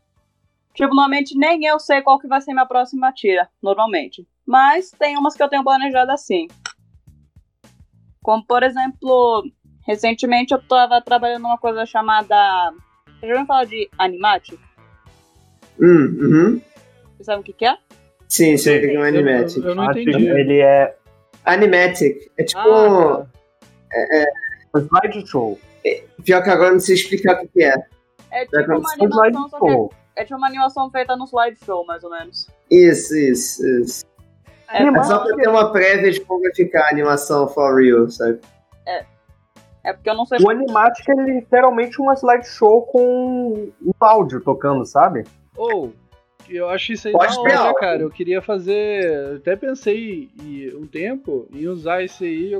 Tipo, 0.73 0.95
normalmente 0.95 1.38
nem 1.38 1.65
eu 1.65 1.80
sei 1.80 2.01
qual 2.01 2.17
que 2.17 2.27
vai 2.27 2.39
ser 2.39 2.54
minha 2.54 2.65
próxima 2.65 3.12
tira, 3.12 3.49
normalmente. 3.62 4.25
Mas 4.45 4.91
tem 4.91 5.17
umas 5.17 5.36
que 5.36 5.43
eu 5.43 5.49
tenho 5.49 5.63
planejado 5.63 6.12
assim. 6.12 6.47
Como, 8.23 8.45
por 8.45 8.63
exemplo, 8.63 9.43
recentemente 9.86 10.54
eu 10.54 10.60
estava 10.60 11.01
trabalhando 11.01 11.43
numa 11.43 11.58
coisa 11.58 11.86
chamada. 11.86 12.36
Já 12.36 13.27
ouviram 13.27 13.45
falar 13.45 13.65
de 13.65 13.89
Animatic? 13.97 14.60
Hum, 15.79 16.17
uhum. 16.19 16.62
Vocês 17.15 17.25
sabem 17.25 17.41
o 17.41 17.43
que, 17.43 17.53
que 17.53 17.65
é? 17.65 17.75
Sim, 18.27 18.57
sei 18.57 18.77
o 18.77 18.81
que 18.81 18.88
é 18.95 18.99
um 18.99 19.01
Eu, 19.01 19.07
Animatic. 19.07 19.57
eu, 19.57 19.69
eu 19.69 19.75
não 19.75 19.84
Acho 19.84 19.93
que 19.93 20.01
entendi. 20.10 20.27
Ele 20.29 20.60
é 20.62 20.95
Animatic. 21.45 22.31
É 22.38 22.43
tipo. 22.43 22.60
Ah, 22.60 23.25
tá. 23.91 24.29
um 24.75 24.79
slideshow. 24.79 25.60
Pior 26.23 26.43
que 26.43 26.49
agora 26.49 26.69
eu 26.69 26.73
não 26.73 26.79
sei 26.79 26.95
explicar 26.95 27.36
o 27.36 27.39
que 27.41 27.47
que 27.47 27.63
é. 27.63 27.73
É 28.31 28.43
É 28.43 28.45
tipo 28.45 28.65
como 28.65 28.79
uma 28.79 28.89
Um 28.89 28.93
animação, 28.93 29.49
só 29.49 29.60
que 29.60 29.65
slideshow. 29.65 29.93
é 30.15 30.23
tipo 30.25 30.38
uma 30.38 30.47
animação 30.47 30.91
feita 30.91 31.15
no 31.15 31.25
slideshow, 31.25 31.86
mais 31.86 32.03
ou 32.03 32.12
menos. 32.12 32.47
Isso, 32.69 33.15
isso, 33.17 33.67
isso. 33.81 34.05
É, 34.69 34.84
É 34.84 35.03
só 35.03 35.19
pra 35.19 35.36
ter 35.36 35.49
uma 35.49 35.71
prévia 35.71 36.12
de 36.12 36.21
como 36.21 36.41
vai 36.41 36.53
ficar 36.55 36.86
a 36.86 36.89
animação 36.89 37.47
for 37.49 37.81
real, 37.81 38.10
sabe? 38.10 38.39
é 39.84 39.93
porque 39.93 40.10
eu 40.12 40.15
não 40.15 40.25
sei. 40.25 40.38
O 40.39 40.49
Animatic 40.49 41.10
é 41.10 41.13
literalmente 41.15 41.99
uma 41.99 42.13
slideshow 42.13 42.84
com 42.84 43.71
um 43.84 43.91
áudio 43.99 44.39
tocando, 44.39 44.86
sabe? 44.86 45.23
Ou, 45.55 45.93
eu 46.49 46.69
acho 46.69 46.93
isso 46.93 47.07
aí 47.07 47.13
Pode 47.13 47.33
da 47.35 47.41
hora, 47.41 47.73
cara. 47.73 48.01
Eu 48.01 48.09
queria 48.09 48.41
fazer. 48.41 49.05
eu 49.05 49.35
Até 49.37 49.55
pensei 49.55 50.29
um 50.75 50.85
tempo 50.85 51.47
em 51.53 51.67
usar 51.67 52.03
esse 52.03 52.25
aí, 52.25 52.51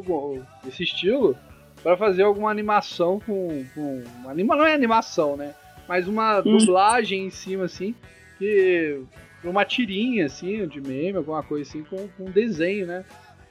esse 0.68 0.84
estilo, 0.84 1.36
pra 1.82 1.98
fazer 1.98 2.24
alguma 2.24 2.50
animação 2.50 3.20
com. 3.20 3.66
com 3.74 4.04
anima, 4.28 4.56
não 4.56 4.66
é 4.66 4.74
animação, 4.74 5.36
né? 5.36 5.54
Mas 5.88 6.08
uma 6.08 6.40
Hum. 6.40 6.58
dublagem 6.60 7.26
em 7.26 7.30
cima, 7.30 7.66
assim, 7.66 7.96
que. 8.38 9.02
Uma 9.44 9.66
tirinha, 9.66 10.28
assim, 10.28 10.68
de 10.68 10.80
meme, 10.80 11.18
alguma 11.18 11.42
coisa 11.42 11.68
assim, 11.68 11.84
com, 11.84 12.08
com 12.10 12.26
desenho, 12.26 12.86
né? 12.86 13.04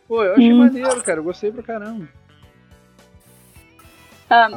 Pô, 0.06 0.22
eu 0.22 0.34
achei 0.34 0.52
Hum. 0.52 0.58
maneiro, 0.58 1.02
cara. 1.02 1.18
Eu 1.18 1.24
gostei 1.24 1.50
pra 1.50 1.64
caramba. 1.64 2.08
Ah, 4.32 4.48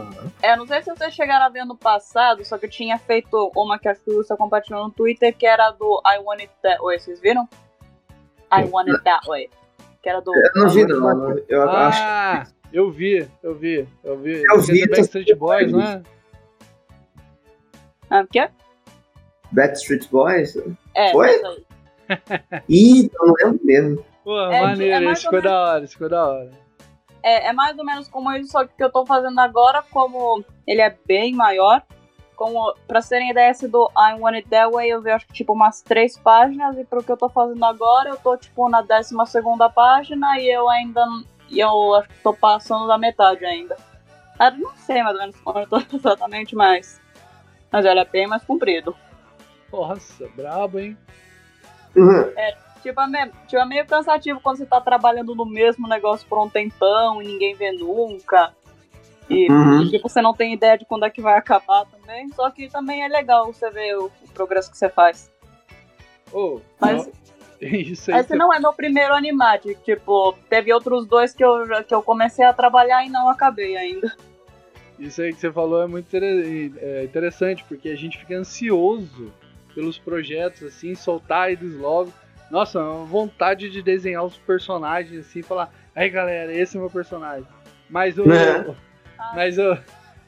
é, 0.43 0.55
não 0.55 0.67
sei 0.67 0.83
se 0.83 0.95
vocês 0.95 1.15
chegaram 1.15 1.45
a 1.45 1.49
ver 1.49 1.65
no 1.65 1.75
passado, 1.75 2.45
só 2.45 2.59
que 2.59 2.67
eu 2.67 2.69
tinha 2.69 2.99
feito 2.99 3.51
uma 3.55 3.79
que 3.79 3.87
acho 3.87 4.01
que 4.01 4.11
o 4.11 4.37
compartilhou 4.37 4.83
no 4.83 4.91
Twitter, 4.91 5.35
que 5.35 5.47
era 5.47 5.71
do 5.71 5.99
I 6.05 6.19
Want 6.19 6.41
It 6.41 6.53
That 6.61 6.79
Way. 6.79 6.99
Vocês 6.99 7.19
viram? 7.19 7.49
I 8.51 8.65
Want 8.65 8.89
It 8.89 9.03
That 9.03 9.27
Way. 9.27 9.49
Que 10.03 10.09
era 10.09 10.21
do. 10.21 10.31
Eu 10.35 10.51
não 10.53 10.69
vi, 10.69 10.85
não. 10.85 11.37
Eu 11.49 11.69
acho. 11.71 11.99
Ah, 11.99 12.47
eu 12.71 12.91
vi, 12.91 13.27
eu 13.41 13.55
vi, 13.55 13.87
eu 14.03 14.17
vi. 14.19 14.43
Eu 14.43 14.59
é 14.59 14.61
vi, 14.61 14.85
do 14.85 14.91
Backstreet 14.91 15.35
Boys, 15.35 15.71
não 15.71 15.81
é? 15.81 16.03
Ah, 18.11 18.21
o 18.21 18.27
quê? 18.27 18.47
Backstreet 19.51 20.07
Boys? 20.11 20.55
É, 20.93 21.11
Foi? 21.11 21.41
Ih, 22.69 23.09
eu 23.11 23.27
não 23.27 23.33
lembro 23.41 23.59
mesmo. 23.63 24.05
Pô, 24.23 24.39
É, 24.39 24.61
maneiro, 24.61 25.09
é 25.09 25.11
isso 25.11 25.21
ficou 25.23 25.39
menos- 25.41 25.51
da 25.51 25.61
hora, 25.61 25.83
isso 25.83 25.93
ficou 25.93 26.09
da 26.09 26.27
hora. 26.27 26.62
É, 27.23 27.47
é 27.47 27.53
mais 27.53 27.77
ou 27.79 27.85
menos 27.85 28.09
como 28.09 28.31
isso, 28.33 28.51
só 28.51 28.65
que 28.65 28.73
o 28.73 28.77
que 28.77 28.83
eu 28.83 28.91
tô 28.91 29.05
fazendo 29.05 29.39
agora, 29.39 29.81
como 29.89 30.43
ele 30.67 30.81
é 30.81 30.95
bem 31.05 31.33
maior, 31.33 31.81
como, 32.35 32.75
pra 32.85 33.01
serem 33.01 33.31
ideia, 33.31 33.51
esse 33.51 33.67
do 33.67 33.89
I 33.97 34.19
Want 34.19 34.35
It 34.35 34.49
That 34.49 34.73
Way, 34.73 34.89
eu 34.89 35.01
vi 35.01 35.11
acho 35.11 35.25
que 35.27 35.33
tipo 35.33 35.53
umas 35.53 35.81
três 35.81 36.17
páginas, 36.17 36.77
e 36.77 36.83
pro 36.83 37.01
que 37.01 37.11
eu 37.11 37.17
tô 37.17 37.29
fazendo 37.29 37.63
agora, 37.63 38.09
eu 38.09 38.17
tô 38.17 38.35
tipo 38.35 38.67
na 38.67 38.81
décima 38.81 39.25
segunda 39.25 39.69
página, 39.69 40.37
e 40.37 40.51
eu 40.51 40.69
ainda, 40.69 41.01
e 41.49 41.59
eu 41.59 41.95
acho 41.95 42.09
que 42.09 42.15
tô 42.21 42.33
passando 42.33 42.87
da 42.87 42.97
metade 42.97 43.45
ainda. 43.45 43.77
Ah, 44.37 44.51
não 44.51 44.75
sei 44.75 45.01
mais 45.01 45.15
ou 45.15 45.21
menos 45.21 45.39
como 45.39 45.59
eu 45.59 45.67
tô 45.67 45.77
exatamente, 45.95 46.55
mas, 46.55 46.99
mas 47.71 47.85
ele 47.85 47.99
é 48.01 48.05
bem 48.05 48.27
mais 48.27 48.43
comprido. 48.43 48.93
Nossa, 49.71 50.27
brabo, 50.35 50.79
hein? 50.79 50.97
Uhum. 51.95 52.33
Tipo 52.83 53.01
é, 53.01 53.07
meio, 53.07 53.31
tipo, 53.47 53.57
é 53.57 53.65
meio 53.65 53.85
cansativo 53.87 54.39
quando 54.41 54.57
você 54.57 54.65
tá 54.65 54.79
trabalhando 54.79 55.33
no 55.33 55.45
mesmo 55.45 55.87
negócio 55.87 56.27
por 56.27 56.39
um 56.39 56.49
tempão 56.49 57.21
e 57.21 57.25
ninguém 57.27 57.55
vê 57.55 57.71
nunca. 57.71 58.53
E, 59.29 59.49
Uhum. 59.49 59.89
tipo, 59.89 60.07
você 60.09 60.21
não 60.21 60.33
tem 60.33 60.53
ideia 60.53 60.77
de 60.77 60.85
quando 60.85 61.05
é 61.05 61.09
que 61.09 61.21
vai 61.21 61.37
acabar 61.37 61.85
também. 61.85 62.29
Só 62.33 62.51
que 62.51 62.69
também 62.69 63.03
é 63.03 63.07
legal 63.07 63.51
você 63.51 63.69
ver 63.71 63.97
o, 63.97 64.05
o 64.21 64.29
progresso 64.33 64.69
que 64.69 64.77
você 64.77 64.89
faz. 64.89 65.31
Ô, 66.31 66.59
Mas- 66.79 67.09
isso 67.61 68.11
aí. 68.11 68.19
Esse 68.19 68.35
não 68.35 68.53
é 68.53 68.59
meu 68.59 68.73
primeiro 68.73 69.13
animate. 69.13 69.75
Tipo, 69.85 70.33
teve 70.49 70.73
outros 70.73 71.07
dois 71.07 71.33
que 71.33 71.43
eu, 71.43 71.83
que 71.87 71.95
eu 71.95 72.03
comecei 72.03 72.43
a 72.45 72.51
trabalhar 72.53 73.05
e 73.05 73.09
não 73.09 73.29
acabei 73.29 73.77
ainda. 73.77 74.13
Isso 74.99 75.21
aí 75.21 75.33
que 75.33 75.39
você 75.39 75.51
falou 75.51 75.81
é 75.81 75.87
muito 75.87 76.13
é, 76.15 77.03
interessante, 77.03 77.63
porque 77.63 77.89
a 77.89 77.95
gente 77.95 78.17
fica 78.19 78.35
ansioso 78.35 79.33
pelos 79.73 79.97
projetos, 79.97 80.63
assim, 80.63 80.93
soltar 80.93 81.51
eles 81.51 81.73
logo. 81.75 82.11
Nossa, 82.53 82.79
vontade 83.05 83.67
de 83.67 83.81
desenhar 83.81 84.23
os 84.23 84.37
personagens, 84.37 85.25
assim, 85.25 85.41
falar, 85.41 85.73
aí 85.95 86.07
galera, 86.07 86.53
esse 86.53 86.77
é 86.77 86.79
o 86.79 86.83
meu 86.83 86.91
personagem. 86.91 87.47
Mas 87.89 88.15
o. 88.19 88.25
Né? 88.27 88.75
Mas 89.33 89.57
eu, 89.57 89.75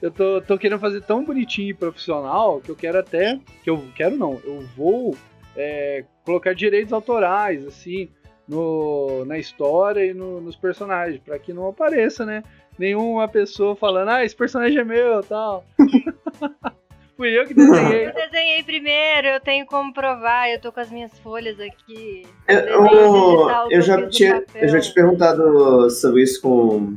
eu 0.02 0.10
tô, 0.10 0.42
tô 0.42 0.58
querendo 0.58 0.80
fazer 0.80 1.04
tão 1.04 1.24
bonitinho 1.24 1.70
e 1.70 1.74
profissional 1.76 2.60
que 2.62 2.72
eu 2.72 2.76
quero 2.76 2.98
até. 2.98 3.40
Que 3.64 3.70
eu 3.70 3.80
quero 3.96 4.18
não, 4.18 4.42
eu 4.44 4.62
vou 4.76 5.16
é, 5.56 6.04
colocar 6.26 6.56
direitos 6.56 6.92
autorais, 6.92 7.64
assim, 7.64 8.10
no, 8.48 9.24
na 9.26 9.38
história 9.38 10.04
e 10.04 10.12
no- 10.12 10.42
nos 10.42 10.56
personagens, 10.56 11.22
pra 11.24 11.38
que 11.38 11.54
não 11.54 11.68
apareça, 11.68 12.26
né? 12.26 12.42
Nenhuma 12.80 13.28
pessoa 13.28 13.76
falando, 13.76 14.10
ah, 14.10 14.26
esse 14.26 14.36
personagem 14.36 14.80
é 14.80 14.84
meu 14.84 15.22
tal. 15.22 15.64
Fui 17.18 17.30
eu 17.40 17.46
que 17.46 17.54
desenhei. 17.54 18.08
Eu 18.08 18.14
desenhei 18.14 18.64
primeiro, 18.64 19.28
eu 19.28 19.40
tenho 19.40 19.66
como 19.66 19.94
provar, 19.94 20.50
eu 20.52 20.60
tô 20.60 20.72
com 20.72 20.80
as 20.82 20.92
minhas 20.92 21.18
folhas 21.20 21.58
aqui. 21.60 22.28
Eu, 22.48 22.60
eu- 22.60 22.82
digital 23.38 23.68
que 23.70 23.76
eu 23.76 23.82
já 23.82 24.08
tinha, 24.10 24.44
eu 24.56 24.68
já 24.68 24.80
tinha 24.82 24.94
perguntado 24.94 25.90
sobre 25.92 26.24
isso 26.24 26.42
com 26.42 26.96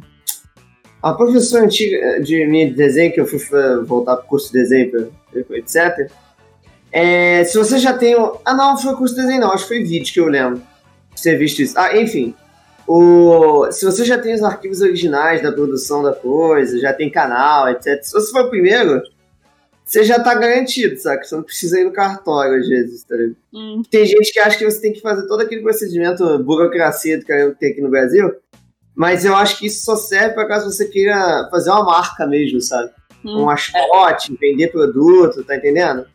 a 1.01 1.13
professora 1.15 1.65
antiga 1.65 2.21
de 2.21 2.45
minha 2.47 2.67
de 2.69 2.75
desenho, 2.75 3.13
que 3.13 3.21
eu 3.21 3.27
fui 3.27 3.39
fa- 3.39 3.81
voltar 3.85 4.17
pro 4.17 4.27
curso 4.27 4.53
de 4.53 4.59
desenho, 4.59 5.13
etc. 5.53 6.11
É, 6.91 7.45
se 7.45 7.57
você 7.57 7.79
já 7.79 7.97
tem. 7.97 8.17
o- 8.17 8.41
Ah, 8.45 8.55
não, 8.55 8.77
foi 8.77 8.97
curso 8.97 9.15
de 9.15 9.21
desenho, 9.23 9.41
não, 9.41 9.53
acho 9.53 9.69
que 9.69 9.75
foi 9.75 9.85
vídeo 9.85 10.13
que 10.13 10.19
eu 10.19 10.27
lembro 10.27 10.61
de 11.15 11.23
ter 11.23 11.37
visto 11.37 11.61
isso. 11.63 11.79
Ah, 11.79 11.97
enfim. 11.97 12.35
O, 12.89 13.71
se 13.71 13.85
você 13.85 14.05
já 14.05 14.19
tem 14.19 14.35
os 14.35 14.43
arquivos 14.43 14.81
originais 14.81 15.43
da 15.43 15.53
produção 15.53 16.03
da 16.03 16.13
coisa, 16.15 16.79
já 16.81 16.93
tem 16.93 17.09
canal, 17.11 17.69
etc. 17.69 18.03
Se 18.03 18.13
você 18.13 18.33
for 18.33 18.47
o 18.47 18.51
primeiro, 18.51 19.03
você 19.88 20.05
já 20.05 20.22
tá 20.22 20.35
garantido, 20.35 20.98
sabe? 20.98 21.27
Você 21.27 21.35
não 21.35 21.42
precisa 21.42 21.81
ir 21.81 21.85
no 21.85 21.92
cartório 21.92 22.61
às 22.61 22.68
vezes, 22.68 23.03
tá 23.05 23.16
ligado? 23.16 23.37
Hum, 23.55 23.83
Tem 23.90 24.05
gente 24.05 24.33
que 24.33 24.38
acha 24.38 24.59
que 24.59 24.64
você 24.64 24.81
tem 24.83 24.92
que 24.92 25.01
fazer 25.01 25.27
todo 25.27 25.40
aquele 25.40 25.62
procedimento, 25.62 26.38
burocracia 26.44 27.18
do 27.18 27.24
que 27.24 27.55
tem 27.59 27.72
aqui 27.72 27.81
no 27.81 27.88
Brasil. 27.88 28.35
Mas 28.94 29.24
eu 29.24 29.35
acho 29.35 29.59
que 29.59 29.66
isso 29.66 29.85
só 29.85 29.96
serve 29.96 30.35
para 30.35 30.46
caso 30.46 30.70
você 30.70 30.87
queira 30.87 31.48
fazer 31.51 31.70
uma 31.70 31.85
marca 31.85 32.27
mesmo, 32.27 32.61
sabe? 32.61 32.90
hum. 33.24 33.42
Um 33.42 33.44
mascote, 33.46 34.37
vender 34.38 34.68
produto, 34.68 35.42
tá 35.42 35.57
entendendo? 35.57 36.07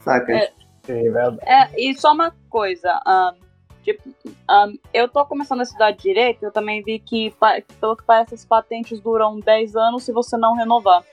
Saca? 0.00 0.32
É. 0.32 0.50
Sim, 0.84 1.02
verdade. 1.04 1.38
É, 1.42 1.70
e 1.80 1.94
só 1.96 2.12
uma 2.12 2.32
coisa, 2.50 3.00
ahn, 3.06 3.34
tipo, 3.84 4.02
ahn, 4.48 4.74
eu 4.92 5.08
tô 5.08 5.24
começando 5.26 5.60
a 5.60 5.62
estudar 5.64 5.92
direito, 5.92 6.44
eu 6.44 6.50
também 6.50 6.82
vi 6.82 6.98
que, 6.98 7.32
pelo 7.80 7.96
que 7.96 8.04
parece, 8.04 8.34
as 8.34 8.44
patentes 8.44 9.00
duram 9.00 9.38
10 9.38 9.76
anos 9.76 10.04
se 10.04 10.12
você 10.12 10.36
não 10.36 10.54
renovar. 10.56 11.04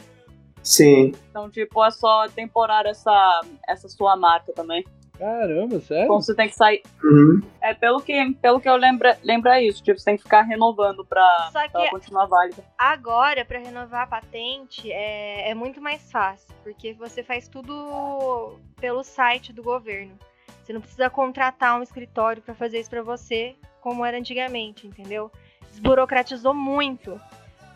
Sim. 0.63 1.12
Então, 1.30 1.49
tipo, 1.49 1.84
é 1.84 1.91
só 1.91 2.28
temporária 2.30 2.89
essa, 2.89 3.41
essa 3.67 3.89
sua 3.89 4.15
marca 4.15 4.54
também. 4.54 4.84
Caramba, 5.17 5.80
sério? 5.80 6.06
Então 6.06 6.19
você 6.21 6.34
tem 6.34 6.49
que 6.49 6.56
sair. 6.56 6.82
Uhum. 7.04 7.41
É, 7.62 7.73
pelo 7.73 8.02
que, 8.02 8.34
pelo 8.41 8.60
que 8.60 8.67
eu 8.67 8.76
lembro, 8.76 9.08
lembro 9.23 9.49
é 9.52 9.63
isso. 9.63 9.84
Tipo, 9.84 9.99
você 9.99 10.06
tem 10.06 10.17
que 10.17 10.23
ficar 10.23 10.41
renovando 10.41 11.06
pra, 11.06 11.49
Só 11.52 11.69
pra 11.69 11.89
continuar 11.91 12.26
válida. 12.26 12.63
agora, 12.78 13.45
pra 13.45 13.60
renovar 13.60 14.04
a 14.04 14.08
patente, 14.08 14.91
é, 14.91 15.52
é 15.52 15.54
muito 15.54 15.80
mais 15.80 16.12
fácil, 16.12 16.49
porque 16.63 16.93
você 16.93 17.23
faz 17.23 17.47
tudo 17.47 18.58
pelo 18.82 19.04
site 19.04 19.54
do 19.54 19.62
governo. 19.62 20.17
Você 20.63 20.73
não 20.73 20.82
precisa 20.82 21.10
contratar 21.10 21.78
um 21.78 21.84
escritório 21.84 22.41
pra 22.41 22.56
fazer 22.56 22.80
isso 22.80 22.89
pra 22.89 23.04
você, 23.04 23.56
como 23.82 24.04
era 24.04 24.17
antigamente, 24.17 24.88
entendeu? 24.88 25.32
Desburocratizou 25.69 26.54
muito. 26.54 27.19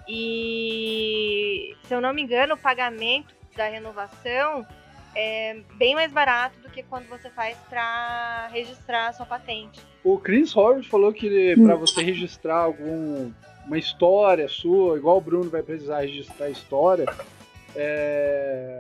E, 0.08 1.76
se 1.84 1.94
eu 1.94 2.02
não 2.02 2.14
me 2.14 2.22
engano, 2.22 2.54
o 2.54 2.58
pagamento 2.58 3.36
da 3.56 3.68
renovação 3.68 4.66
é 5.16 5.60
bem 5.76 5.96
mais 5.96 6.12
barato 6.12 6.60
do 6.60 6.70
que 6.70 6.84
quando 6.84 7.08
você 7.08 7.30
faz 7.30 7.58
pra 7.70 8.48
registrar 8.52 9.08
a 9.08 9.14
sua 9.14 9.26
patente. 9.26 9.82
O 10.04 10.18
Chris 10.18 10.56
Horvath 10.56 10.86
falou 10.86 11.12
que 11.12 11.56
pra 11.56 11.76
você 11.76 12.04
registrar 12.04 12.58
algum 12.58 13.32
uma 13.66 13.78
história 13.78 14.48
sua, 14.48 14.98
igual 14.98 15.18
o 15.18 15.22
Bruno 15.22 15.50
vai 15.50 15.62
precisar 15.62 16.00
registrar 16.00 16.46
a 16.46 16.50
história, 16.50 17.06
é, 17.76 18.80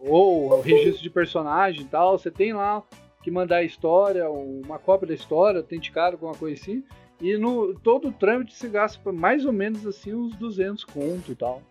ou 0.00 0.52
o 0.52 0.60
registro 0.60 1.02
de 1.02 1.08
personagem 1.08 1.82
e 1.82 1.84
tal, 1.84 2.18
você 2.18 2.30
tem 2.30 2.52
lá 2.52 2.82
que 3.22 3.30
mandar 3.30 3.56
a 3.56 3.62
história, 3.62 4.28
uma 4.28 4.78
cópia 4.78 5.08
da 5.08 5.14
história, 5.14 5.60
autenticada, 5.60 6.16
alguma 6.16 6.34
coisa 6.34 6.60
assim, 6.60 6.84
e 7.20 7.36
no 7.38 7.74
todo 7.80 8.08
o 8.08 8.12
trâmite 8.12 8.54
se 8.54 8.68
gasta 8.68 9.12
mais 9.12 9.44
ou 9.46 9.52
menos 9.52 9.86
assim 9.86 10.14
uns 10.14 10.34
200 10.36 10.84
conto 10.84 11.32
e 11.32 11.34
tal. 11.34 11.62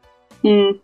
Hum, 0.43 0.77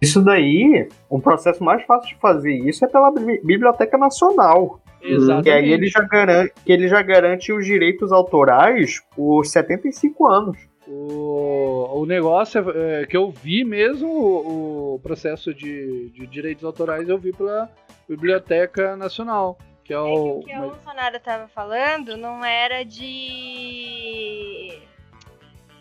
Isso 0.00 0.22
daí, 0.22 0.88
um 1.10 1.20
processo 1.20 1.62
mais 1.64 1.82
fácil 1.84 2.14
de 2.14 2.20
fazer 2.20 2.52
isso 2.54 2.84
é 2.84 2.88
pela 2.88 3.10
Bi- 3.10 3.40
Biblioteca 3.42 3.96
Nacional. 3.96 4.80
Exatamente. 5.02 5.44
Que 5.44 5.50
aí 5.50 5.72
ele 5.72 5.86
já 5.86 6.00
garante, 6.00 6.52
que 6.64 6.72
ele 6.72 6.88
já 6.88 7.00
garante 7.02 7.52
os 7.52 7.64
direitos 7.64 8.10
autorais 8.12 9.00
por 9.14 9.44
75 9.44 10.26
anos. 10.26 10.58
O, 10.88 12.00
o 12.00 12.06
negócio 12.06 12.58
é, 12.70 13.02
é, 13.02 13.06
que 13.06 13.16
eu 13.16 13.30
vi 13.30 13.64
mesmo, 13.64 14.08
o, 14.08 14.94
o 14.94 14.98
processo 15.00 15.52
de, 15.54 16.10
de 16.10 16.26
direitos 16.26 16.64
autorais, 16.64 17.08
eu 17.08 17.18
vi 17.18 17.32
pela 17.32 17.68
Biblioteca 18.08 18.96
Nacional, 18.96 19.58
que 19.86 19.92
é 19.92 19.96
É 19.96 19.98
que 20.00 20.04
o. 20.08 20.38
o 20.38 20.42
que 20.44 20.52
a 20.52 20.60
Bolsonaro 20.60 21.20
tava 21.20 21.48
falando 21.48 22.16
não 22.16 22.44
era 22.44 22.84
de 22.84 24.82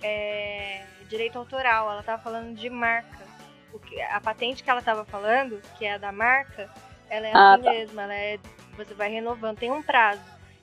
é, 0.04 0.86
direito 1.10 1.38
autoral, 1.38 1.91
ela 1.91 2.04
tava 2.04 2.22
falando 2.22 2.56
de 2.56 2.70
marca. 2.70 3.26
O 3.74 3.80
que- 3.80 4.00
a 4.02 4.22
patente 4.22 4.63
que 4.63 4.70
ela 4.70 4.82
tava 4.82 5.04
falando, 5.06 5.62
que 5.78 5.86
é 5.86 5.94
a 5.94 5.98
da 5.98 6.12
marca, 6.12 6.70
ela 7.10 7.28
é 7.28 7.34
Ah, 7.34 7.54
assim 7.54 7.63
tá. 7.63 7.72
mesmo, 7.72 8.00
ela 8.00 8.13
é, 8.13 8.39
você 8.78 8.94
vai 8.94 9.10
renovando, 9.10 9.58
tem 9.58 9.72
um 9.72 9.82
prazo. 9.84 10.22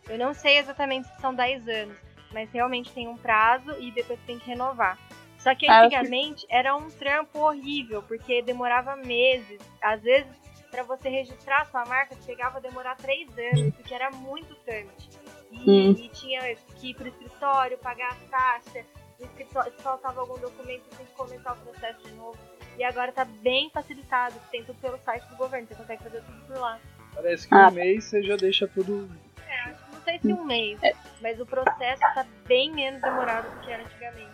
Eu 0.08 0.18
não 0.18 0.34
sei 0.34 0.58
exatamente 0.58 1.06
se 1.08 1.20
são 1.20 1.34
10 1.34 1.66
anos, 1.68 1.96
mas 2.32 2.50
realmente 2.52 2.90
tem 2.92 3.06
um 3.08 3.16
prazo 3.16 3.72
e 3.80 3.90
depois 3.92 4.18
tem 4.26 4.38
que 4.38 4.46
renovar. 4.48 4.98
Só 5.38 5.54
que 5.54 5.66
Ah, 5.68 5.82
antigamente 5.84 6.46
era 6.48 6.74
um 6.76 6.88
trampo 6.88 7.40
horrível, 7.40 8.02
porque 8.02 8.42
demorava 8.42 8.94
meses. 8.96 9.60
Às 9.80 10.00
vezes, 10.02 10.30
para 10.72 10.82
você 10.84 11.08
registrar 11.10 11.60
a 11.60 11.64
sua 11.66 11.84
marca, 11.84 12.16
chegava 12.24 12.56
a 12.56 12.60
demorar 12.60 12.96
três 12.96 13.28
anos, 13.38 13.74
porque 13.74 13.94
era 13.94 14.10
muito 14.10 14.54
trâmite. 14.64 15.10
E, 15.50 15.70
Hum. 15.70 15.90
e 15.92 16.08
tinha 16.08 16.40
que 16.80 16.90
ir 16.90 16.94
pro 16.94 17.06
escritório, 17.06 17.76
pagar 17.76 18.12
a 18.12 18.28
taxa, 18.30 18.84
o 19.20 19.24
escritório, 19.24 19.70
se 19.76 19.82
faltava 19.82 20.22
algum 20.22 20.38
documento, 20.40 20.84
você 20.84 20.96
tem 20.96 21.06
que 21.06 21.12
começar 21.12 21.52
o 21.52 21.56
processo 21.56 22.02
de 22.08 22.12
novo. 22.14 22.38
E 22.78 22.82
agora 22.82 23.12
tá 23.12 23.26
bem 23.26 23.68
facilitado, 23.68 24.34
tem 24.50 24.64
tudo 24.64 24.80
pelo 24.80 24.98
site 25.00 25.28
do 25.28 25.36
governo, 25.36 25.68
você 25.68 25.74
consegue 25.74 26.02
fazer 26.02 26.22
tudo 26.22 26.46
por 26.46 26.56
lá. 26.56 26.80
Parece 27.14 27.46
que 27.46 27.54
Ah, 27.54 27.68
um 27.68 27.72
mês 27.72 28.04
você 28.04 28.22
já 28.22 28.36
deixa 28.36 28.66
tudo. 28.66 29.10
É, 29.46 29.60
acho 29.70 29.84
que 29.84 29.92
não 29.94 30.00
sei 30.04 30.18
se 30.20 30.32
um 30.32 30.42
mês, 30.44 30.80
mas 31.20 31.38
o 31.38 31.44
processo 31.44 32.00
tá 32.14 32.24
bem 32.46 32.72
menos 32.72 33.02
demorado 33.02 33.50
do 33.54 33.60
que 33.60 33.70
era 33.70 33.82
antigamente. 33.84 34.32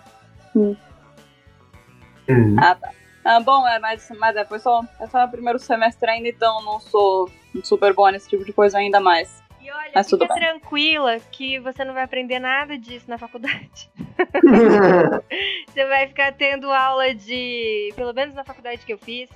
Ah, 2.62 2.74
tá. 2.76 2.92
Ah, 3.30 3.40
bom, 3.40 3.66
é, 3.68 3.78
mas, 3.78 4.10
mas 4.18 4.34
é, 4.36 4.44
foi 4.44 4.58
só, 4.58 4.82
é 4.98 5.06
só 5.06 5.22
o 5.24 5.28
primeiro 5.30 5.58
semestre 5.58 6.08
ainda, 6.10 6.28
então 6.28 6.62
não 6.64 6.80
sou 6.80 7.30
super 7.62 7.92
boa 7.92 8.10
nesse 8.10 8.28
tipo 8.28 8.42
de 8.44 8.52
coisa 8.54 8.78
ainda 8.78 9.00
mais. 9.00 9.42
E 9.60 9.70
olha, 9.70 9.90
Mas 9.94 10.08
fica 10.08 10.26
bem. 10.26 10.34
tranquila 10.36 11.18
que 11.30 11.58
você 11.58 11.84
não 11.84 11.92
vai 11.92 12.04
aprender 12.04 12.38
nada 12.38 12.78
disso 12.78 13.04
na 13.10 13.18
faculdade. 13.18 13.90
Você 15.68 15.86
vai 15.86 16.06
ficar 16.08 16.32
tendo 16.32 16.72
aula 16.72 17.14
de. 17.14 17.92
Pelo 17.94 18.14
menos 18.14 18.34
na 18.34 18.44
faculdade 18.44 18.84
que 18.86 18.92
eu 18.92 18.98
fiz. 18.98 19.28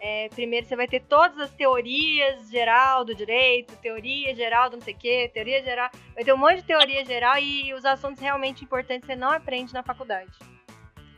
é, 0.00 0.28
primeiro 0.30 0.66
você 0.66 0.74
vai 0.76 0.88
ter 0.88 1.00
todas 1.02 1.38
as 1.38 1.50
teorias 1.52 2.50
geral 2.50 3.04
do 3.04 3.14
direito, 3.14 3.76
teoria 3.76 4.34
geral 4.34 4.68
do 4.70 4.76
não 4.76 4.82
sei 4.82 4.94
o 4.94 4.98
quê, 4.98 5.30
teoria 5.32 5.62
geral. 5.62 5.88
Vai 6.14 6.24
ter 6.24 6.32
um 6.32 6.36
monte 6.38 6.56
de 6.56 6.64
teoria 6.64 7.04
geral 7.04 7.38
e 7.38 7.72
os 7.72 7.84
assuntos 7.84 8.20
realmente 8.20 8.64
importantes 8.64 9.06
você 9.06 9.14
não 9.16 9.30
aprende 9.30 9.72
na 9.72 9.82
faculdade. 9.82 10.32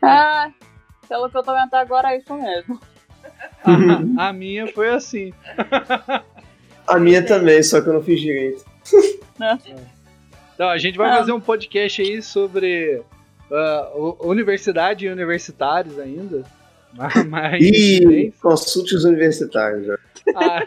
Ah, 0.03 0.51
pelo 1.09 1.31
que 1.31 1.37
eu 1.37 1.43
tô 1.43 1.53
vendo 1.53 1.65
até 1.67 1.79
agora 1.79 2.13
é 2.13 2.19
isso 2.19 2.35
mesmo. 2.35 2.81
A, 4.19 4.29
a 4.29 4.33
minha 4.33 4.67
foi 4.73 4.89
assim. 4.91 5.33
A 6.87 6.99
minha 6.99 7.25
também, 7.25 7.63
só 7.63 7.81
que 7.81 7.89
eu 7.89 7.93
não 7.95 8.03
fiz 8.03 8.21
direito. 8.21 8.65
Então, 10.55 10.69
a 10.69 10.79
gente 10.79 10.97
vai 10.99 11.11
Ah. 11.11 11.17
fazer 11.19 11.33
um 11.33 11.41
podcast 11.41 12.03
aí 12.03 12.21
sobre 12.23 13.03
ah, 13.51 13.91
u- 13.95 14.17
universidade 14.23 15.07
e 15.07 15.11
universitários 15.11 15.99
ainda. 15.99 16.43
Mas, 17.29 17.63
E 17.63 18.33
consulte 18.41 18.95
os 18.97 19.05
universitários. 19.05 19.87
já. 19.87 19.99
Ah, 20.35 20.67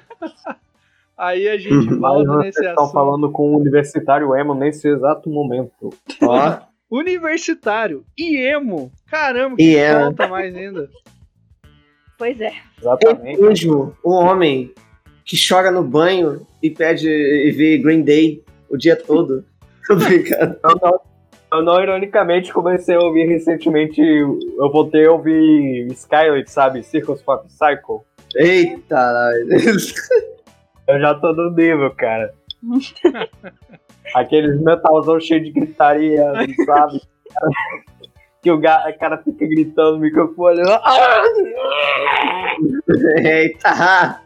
aí 1.18 1.48
a 1.50 1.58
gente 1.58 1.94
volta 1.96 2.38
nesse 2.38 2.60
estão 2.64 2.84
assunto. 2.84 2.94
falando 2.94 3.32
com 3.32 3.52
o 3.54 3.58
universitário 3.60 4.36
emo 4.36 4.54
nesse 4.54 4.88
exato 4.88 5.30
momento. 5.30 5.90
Ó, 6.22 6.58
Universitário 6.92 8.04
e 8.18 8.36
emo. 8.38 8.92
Caramba, 9.08 9.56
E 9.58 9.64
que 9.64 9.76
emo. 9.76 10.00
falta 10.02 10.28
mais 10.28 10.54
ainda. 10.56 10.90
Pois 12.18 12.40
é. 12.42 12.48
é 12.48 12.54
Exatamente. 12.80 13.42
mesmo 13.42 13.96
o 14.04 14.12
homem 14.12 14.74
que 15.26 15.38
chora 15.38 15.72
no 15.72 15.82
banho 15.84 16.46
e 16.62 16.70
pede 16.70 17.08
e 17.10 17.52
vê 17.52 17.78
Green 17.78 18.02
Day 18.02 18.44
o 18.70 18.78
dia 18.78 18.96
todo. 18.96 19.46
Tô 19.88 19.96
brincando. 19.96 20.58
Eu 20.64 20.76
não, 20.82 21.02
eu 21.54 21.64
não, 21.64 21.82
ironicamente, 21.82 22.52
comecei 22.54 22.96
a 22.96 23.00
ouvir 23.00 23.26
recentemente. 23.28 24.00
Eu 24.02 24.72
voltei 24.72 25.06
a 25.06 25.12
ouvir 25.12 25.88
Skylight, 25.94 26.52
sabe? 26.52 26.84
Circus 26.84 27.22
Pop 27.22 27.46
Cycle. 27.52 28.02
Eita. 28.36 29.32
Eu 30.88 31.00
já 31.00 31.14
tô 31.16 31.32
no 31.34 31.52
nível, 31.52 31.92
cara. 31.92 32.34
Aqueles 34.16 34.60
metalzão 34.62 35.20
cheio 35.20 35.44
de 35.44 35.52
gritaria, 35.52 36.32
sabe? 36.66 37.02
que 38.42 38.50
o 38.52 38.58
ga- 38.58 38.92
cara 39.00 39.18
fica 39.20 39.46
gritando 39.48 39.94
no 39.94 40.00
microfone. 40.00 40.62
Eita! 43.24 44.22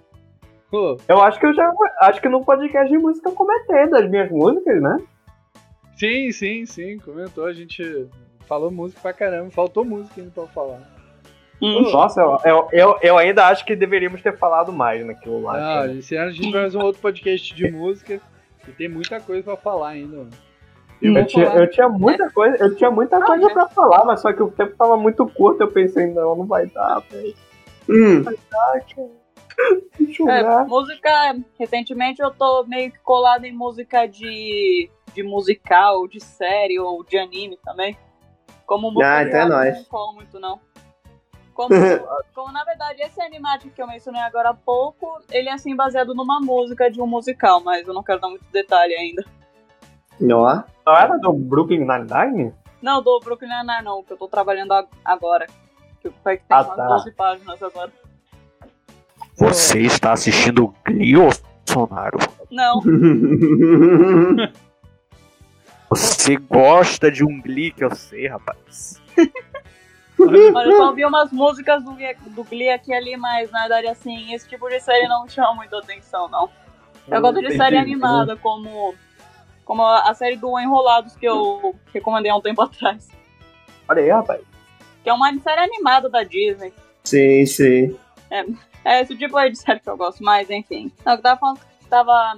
Pô, 0.71 0.97
Eu 1.07 1.21
acho 1.21 1.39
que 1.39 1.45
eu 1.45 1.53
já. 1.53 1.71
Acho 2.01 2.21
que 2.21 2.29
no 2.29 2.43
podcast 2.43 2.89
de 2.91 2.97
música 2.97 3.29
eu 3.29 3.33
comentei 3.33 3.87
das 3.89 4.09
minhas 4.09 4.29
músicas, 4.31 4.81
né? 4.81 4.97
sim, 5.97 6.31
sim, 6.31 6.65
sim, 6.65 6.97
comentou. 6.99 7.45
A 7.45 7.53
gente 7.53 8.07
falou 8.47 8.69
música 8.71 8.99
pra 9.01 9.13
caramba. 9.13 9.49
Faltou 9.51 9.85
música 9.85 10.19
ainda 10.19 10.31
pra 10.31 10.45
falar. 10.47 10.81
Hum. 11.61 11.89
Nossa, 11.91 12.19
eu, 12.21 12.37
eu, 12.43 12.67
eu, 12.73 12.97
eu 13.01 13.17
ainda 13.17 13.47
acho 13.47 13.65
que 13.65 13.75
deveríamos 13.77 14.21
ter 14.21 14.37
falado 14.37 14.73
mais 14.73 15.05
naquilo 15.05 15.41
lá. 15.41 15.53
Cara. 15.57 15.93
esse 15.93 16.15
ano 16.15 16.29
a 16.29 16.33
gente 16.33 16.51
vai 16.51 16.63
fazer 16.63 16.77
um 16.77 16.83
outro 16.83 17.01
podcast 17.01 17.55
de 17.55 17.71
música 17.71 18.19
e 18.67 18.71
tem 18.71 18.89
muita 18.89 19.19
coisa 19.19 19.43
pra 19.43 19.57
falar 19.57 19.89
ainda. 19.89 20.17
mano. 20.17 20.29
Eu, 21.01 21.13
vou 21.13 21.25
tinha, 21.25 21.45
falar- 21.47 21.59
eu 21.61 21.69
tinha 21.69 21.89
muita 21.89 22.29
coisa, 22.31 22.57
eu 22.63 22.75
tinha 22.75 22.89
muita 22.89 23.19
Não, 23.19 23.27
coisa 23.27 23.43
gente. 23.43 23.53
pra 23.53 23.67
falar, 23.67 24.05
mas 24.05 24.21
só 24.21 24.31
que 24.33 24.41
o 24.41 24.49
tempo 24.51 24.75
tava 24.77 24.95
muito 24.97 25.27
curto, 25.27 25.61
eu 25.61 25.71
pensei, 25.71 26.07
não, 26.07 26.35
não 26.35 26.45
vai 26.45 26.65
dar, 26.67 26.99
velho. 27.11 27.35
Hum, 27.89 28.23
Deixa 29.99 30.23
eu 30.23 30.29
É, 30.29 30.43
ver. 30.43 30.65
música, 30.67 31.09
recentemente 31.59 32.21
eu 32.21 32.31
tô 32.31 32.65
meio 32.65 32.91
que 32.91 32.99
colado 32.99 33.45
em 33.45 33.53
música 33.53 34.05
de, 34.05 34.89
de 35.13 35.23
musical, 35.23 36.07
de 36.07 36.19
série 36.21 36.79
ou 36.79 37.03
de 37.03 37.17
anime 37.17 37.57
também. 37.63 37.97
Como 38.65 38.89
música 38.91 39.15
Ah, 39.17 39.23
então 39.23 39.39
é 39.39 39.43
eu 39.43 39.49
nóis. 39.49 39.77
não 39.77 39.83
colo 39.85 40.13
muito 40.13 40.39
não. 40.39 40.59
Como, 41.55 41.69
como 42.35 42.51
na 42.51 42.63
verdade 42.63 43.01
esse 43.01 43.19
animático 43.21 43.73
que 43.73 43.81
eu 43.81 43.87
mencionei 43.87 44.21
agora 44.21 44.49
há 44.49 44.53
pouco, 44.53 45.19
ele 45.31 45.49
é 45.49 45.53
assim 45.53 45.75
baseado 45.75 46.13
numa 46.13 46.39
música 46.39 46.91
de 46.91 47.01
um 47.01 47.07
musical, 47.07 47.61
mas 47.63 47.87
eu 47.87 47.93
não 47.93 48.03
quero 48.03 48.19
dar 48.19 48.27
muito 48.27 48.45
detalhe 48.51 48.93
ainda. 48.93 49.23
ó. 50.33 50.63
Não 50.85 50.95
era 50.95 51.17
do 51.17 51.33
Brooklyn 51.33 51.79
Nine-Nine? 51.85 52.53
Não, 52.81 53.01
do 53.01 53.19
Brooklyn 53.21 53.47
Nine-Nine 53.49 53.83
não, 53.83 54.03
que 54.03 54.13
eu 54.13 54.17
tô 54.17 54.27
trabalhando 54.27 54.73
ag- 54.73 54.87
agora. 55.03 55.47
Que 56.01 56.09
que 56.09 56.19
tem 56.23 56.37
Ah, 56.49 56.61
umas 56.61 56.75
tá. 56.75 56.87
12 56.87 57.11
páginas 57.13 57.63
agora. 57.63 57.91
Você 59.37 59.79
está 59.81 60.11
assistindo 60.13 60.73
Glee, 60.85 61.17
ô 61.17 61.29
Bolsonaro? 61.65 62.17
Não, 62.51 62.79
Você 65.89 66.35
gosta 66.37 67.09
de 67.11 67.23
um 67.23 67.41
Glee 67.41 67.71
que 67.71 67.83
eu 67.83 67.93
sei, 67.95 68.27
rapaz. 68.27 69.01
Olha, 70.19 70.37
eu 70.37 70.77
só 70.77 70.87
ouvi 70.89 71.05
umas 71.05 71.31
músicas 71.31 71.83
do, 71.83 71.91
Glee- 71.93 72.15
do 72.27 72.43
Glee 72.43 72.69
aqui 72.69 72.93
ali, 72.93 73.17
mas 73.17 73.51
na 73.51 73.61
verdade, 73.61 73.87
assim, 73.87 74.33
esse 74.33 74.47
tipo 74.47 74.67
de 74.69 74.79
série 74.79 75.07
não 75.07 75.27
chama 75.27 75.53
muita 75.55 75.77
atenção, 75.77 76.27
não. 76.29 76.49
Eu 77.07 77.21
gosto 77.21 77.41
de 77.41 77.55
série 77.57 77.75
animada, 77.77 78.35
como, 78.37 78.95
como 79.65 79.85
a 79.85 80.13
série 80.13 80.37
do 80.37 80.57
Enrolados 80.59 81.15
que 81.15 81.25
eu 81.25 81.75
recomendei 81.93 82.31
há 82.31 82.35
um 82.35 82.41
tempo 82.41 82.61
atrás. 82.61 83.09
Olha 83.87 84.01
aí, 84.01 84.09
rapaz. 84.09 84.41
Que 85.03 85.09
é 85.09 85.13
uma 85.13 85.31
série 85.39 85.61
animada 85.61 86.09
da 86.09 86.23
Disney. 86.23 86.73
sim, 87.03 87.45
sim. 87.45 87.95
É 88.83 89.01
esse 89.01 89.15
tipo 89.17 89.35
aí 89.37 89.51
de 89.51 89.57
série 89.57 89.79
que 89.79 89.89
eu 89.89 89.97
gosto, 89.97 90.23
mas 90.23 90.49
enfim. 90.49 90.91
Não, 91.05 91.13
eu 91.13 91.21
tava 91.21 91.39
falando 91.39 91.59
que 91.59 91.85
tava. 91.87 92.37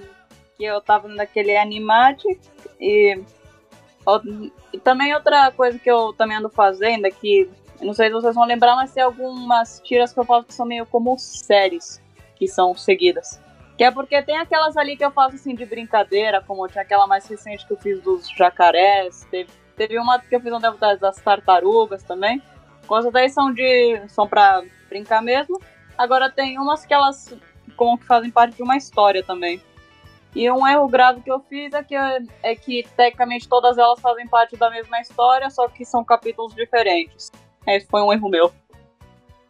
Que 0.58 0.63
eu 0.66 0.82
tava 0.82 1.08
naquele 1.08 1.56
Animatic 1.56 2.40
e. 2.80 3.22
E 4.74 4.80
também 4.80 5.13
outra 5.13 5.52
coisa 5.52 5.78
que 5.78 5.90
eu 5.92 6.13
também 6.13 6.38
ando 6.38 6.50
fazendo 6.50 7.06
é 7.06 7.12
que. 7.12 7.50
Não 7.82 7.94
sei 7.94 8.08
se 8.08 8.13
vocês 8.13 8.36
vão 8.36 8.46
lembrar, 8.46 8.76
mas 8.76 8.92
tem 8.92 9.04
algumas 9.04 9.80
tiras 9.84 10.12
que 10.12 10.20
eu 10.20 10.26
faço 10.26 10.48
que 10.48 10.54
são 10.54 10.66
meio 10.66 10.86
como 10.86 11.18
séries 11.18 12.02
que 12.36 12.48
são 12.48 12.76
seguidas. 12.76 13.40
Que 13.78 13.84
é 13.84 13.92
porque 13.92 14.22
tem 14.24 14.38
aquelas 14.38 14.76
ali 14.76 14.98
que 14.98 15.06
eu 15.06 15.12
faço 15.12 15.36
assim 15.36 15.54
de 15.54 15.66
brincadeira, 15.66 16.42
como 16.42 16.68
tinha 16.68 16.82
aquela 16.82 17.06
mais 17.06 17.28
recente 17.28 17.66
que 17.66 17.74
eu 17.74 17.78
fiz 17.78 18.02
dos 18.02 18.28
jacarés, 18.30 19.28
teve, 19.30 19.50
teve 19.76 20.00
uma 20.00 20.20
que 20.20 20.36
eu 20.36 20.42
fiz 20.42 20.52
um 20.52 20.60
tempo 20.60 20.78
das, 20.78 21.00
das 21.00 21.18
tartarugas 21.18 22.02
também. 22.04 22.42
Essas 22.84 23.12
daí 23.12 23.30
são 23.30 23.54
de. 23.54 24.02
são 24.08 24.28
pra 24.28 24.63
brincar 24.90 25.22
mesmo. 25.22 25.62
Agora 25.98 26.32
tem 26.32 26.58
umas 26.58 26.86
que 26.86 26.94
elas 26.94 27.36
como 27.76 27.98
que 27.98 28.06
fazem 28.06 28.32
parte 28.32 28.56
de 28.56 28.63
uma 28.63 28.78
história 28.78 29.24
também. 29.24 29.62
E 30.36 30.50
um 30.52 30.68
erro 30.68 30.88
grave 30.88 31.22
que 31.22 31.32
eu 31.32 31.40
fiz 31.40 31.74
é 31.74 31.84
que, 31.84 31.96
é 31.96 32.56
que 32.56 32.88
tecnicamente 32.96 33.48
todas 33.48 33.78
elas 33.78 34.00
fazem 34.00 34.28
parte 34.28 34.56
da 34.56 34.70
mesma 34.70 35.00
história, 35.00 35.50
só 35.50 35.68
que 35.68 35.86
são 35.86 36.04
capítulos 36.04 36.54
diferentes. 36.54 37.32
Esse 37.68 37.86
foi 37.88 38.02
um 38.02 38.12
erro 38.14 38.30
meu. 38.30 38.52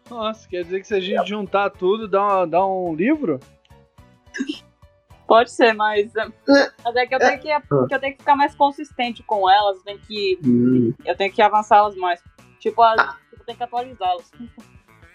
Nossa, 0.09 0.47
quer 0.47 0.63
dizer 0.63 0.79
que 0.81 0.87
se 0.87 0.93
a 0.95 0.99
gente 0.99 1.27
juntar 1.27 1.69
tudo, 1.69 2.07
dá, 2.07 2.21
uma- 2.23 2.47
dá 2.47 2.65
um 2.65 2.95
livro? 2.95 3.39
Pode 5.27 5.51
ser, 5.51 5.73
mas, 5.73 6.15
é- 6.15 6.27
mas 6.83 6.95
é 6.95 7.05
que 7.05 7.13
eu 7.13 7.19
tenho 7.19 7.39
que, 7.39 7.49
que 7.87 7.93
eu 7.95 7.99
tenho 7.99 8.13
que 8.13 8.19
ficar 8.19 8.35
mais 8.35 8.55
consistente 8.55 9.21
com 9.23 9.49
elas, 9.49 9.77
eu 9.77 9.83
tenho 9.83 9.99
que, 9.99 10.39
Hum. 10.45 10.93
eu 11.05 11.15
tenho 11.17 11.33
que 11.33 11.41
avançá-las 11.41 11.95
mais. 11.97 12.21
Tipo, 12.59 12.81
as, 12.81 12.95
tipo, 13.29 13.41
eu 13.41 13.45
tenho 13.45 13.57
que 13.57 13.63
atualizá-las. 13.63 14.31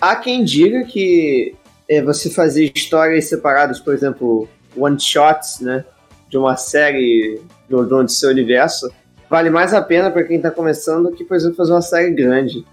Há 0.01 0.17
quem 0.17 0.45
diga 0.45 0.85
que 0.85 1.57
é, 1.89 2.03
você 2.03 2.29
fazer 2.31 2.71
histórias 2.75 3.25
separadas, 3.29 3.81
por 3.81 3.95
exemplo, 3.95 4.47
one-shots, 4.77 5.61
né? 5.61 5.85
De 6.29 6.37
uma 6.37 6.57
série 6.57 7.41
do, 7.69 7.87
do 7.87 8.09
seu 8.09 8.31
universo, 8.31 8.91
vale 9.31 9.49
mais 9.49 9.73
a 9.73 9.81
pena 9.81 10.11
pra 10.11 10.25
quem 10.25 10.41
tá 10.41 10.51
começando 10.51 11.09
do 11.11 11.17
que, 11.17 11.25
por 11.25 11.37
exemplo, 11.37 11.57
fazer 11.57 11.73
uma 11.73 11.83
série 11.83 12.11
grande. 12.11 12.67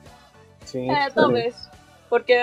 Sim. 0.69 0.89
É, 0.91 1.09
talvez. 1.09 1.55
Porque. 2.09 2.33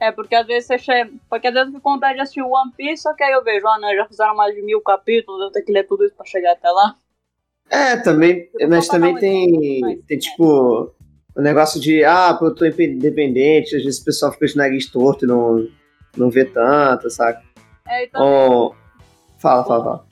É, 0.00 0.10
porque 0.10 0.34
às 0.34 0.46
vezes 0.46 0.66
você 0.66 0.78
chega. 0.78 1.10
Porque 1.30 1.46
às 1.46 1.54
vezes 1.54 1.68
eu 1.68 1.72
fico 1.74 1.82
com 1.82 1.92
vontade 1.94 2.14
de 2.16 2.20
assistir 2.20 2.42
One 2.42 2.72
Piece, 2.76 3.02
só 3.02 3.14
que 3.14 3.22
aí 3.22 3.32
eu 3.32 3.44
vejo, 3.44 3.66
ah, 3.66 3.78
não, 3.78 3.94
já 3.94 4.06
fizeram 4.06 4.34
mais 4.34 4.54
de 4.54 4.60
mil 4.62 4.80
capítulos, 4.80 5.40
eu 5.40 5.50
tenho 5.50 5.64
que 5.64 5.72
ler 5.72 5.86
tudo 5.86 6.04
isso 6.04 6.14
pra 6.14 6.26
chegar 6.26 6.52
até 6.52 6.68
lá. 6.70 6.96
É, 7.70 7.96
também, 7.96 8.50
Eu 8.58 8.68
mas 8.68 8.88
também 8.88 9.14
tem, 9.16 9.80
mas- 9.80 9.98
tem 10.06 10.18
tipo 10.18 10.92
o 11.34 11.40
negócio 11.40 11.80
de, 11.80 12.04
ah, 12.04 12.36
eu 12.40 12.54
tô 12.54 12.66
independente, 12.66 13.74
às 13.76 13.82
vezes 13.84 14.00
o 14.00 14.04
pessoal 14.04 14.32
fica 14.32 14.46
de 14.46 14.56
nariz 14.56 14.90
torto 14.90 15.24
e 15.24 15.28
não, 15.28 15.66
não 16.16 16.30
vê 16.30 16.44
tanto, 16.44 17.08
saca? 17.10 17.42
É, 17.88 18.04
e 18.04 18.08
também, 18.08 18.28
Ou... 18.28 18.74
Fala, 19.38 19.64
fala, 19.64 19.84
fala. 19.84 20.06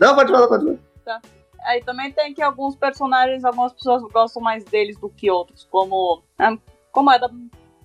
Não, 0.00 0.14
pode 0.14 0.32
falar, 0.32 0.48
pode 0.48 0.78
falar. 1.04 1.22
aí 1.64 1.82
também 1.84 2.10
tem 2.12 2.34
que 2.34 2.42
alguns 2.42 2.74
personagens, 2.76 3.44
algumas 3.44 3.72
pessoas 3.72 4.02
gostam 4.10 4.42
mais 4.42 4.64
deles 4.64 4.98
do 4.98 5.08
que 5.08 5.30
outros, 5.30 5.66
como. 5.70 6.22
Como 6.94 7.10
é 7.10 7.18
da. 7.18 7.28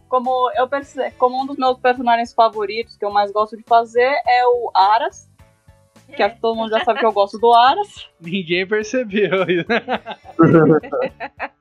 Como 0.07 0.51
eu 0.55 0.67
perce... 0.69 1.11
como 1.17 1.41
um 1.41 1.45
dos 1.45 1.57
meus 1.57 1.77
personagens 1.79 2.33
favoritos 2.33 2.95
que 2.95 3.03
eu 3.03 3.11
mais 3.11 3.31
gosto 3.31 3.57
de 3.57 3.63
fazer 3.63 4.09
é 4.25 4.45
o 4.45 4.71
Aras. 4.73 5.27
Que 6.07 6.29
que 6.29 6.39
todo 6.39 6.55
mundo 6.55 6.69
já 6.69 6.83
sabe 6.83 6.99
que 6.99 7.05
eu 7.05 7.11
gosto 7.11 7.37
do 7.39 7.51
Aras. 7.53 8.07
Ninguém 8.21 8.67
percebeu 8.67 9.43
isso. 9.49 9.67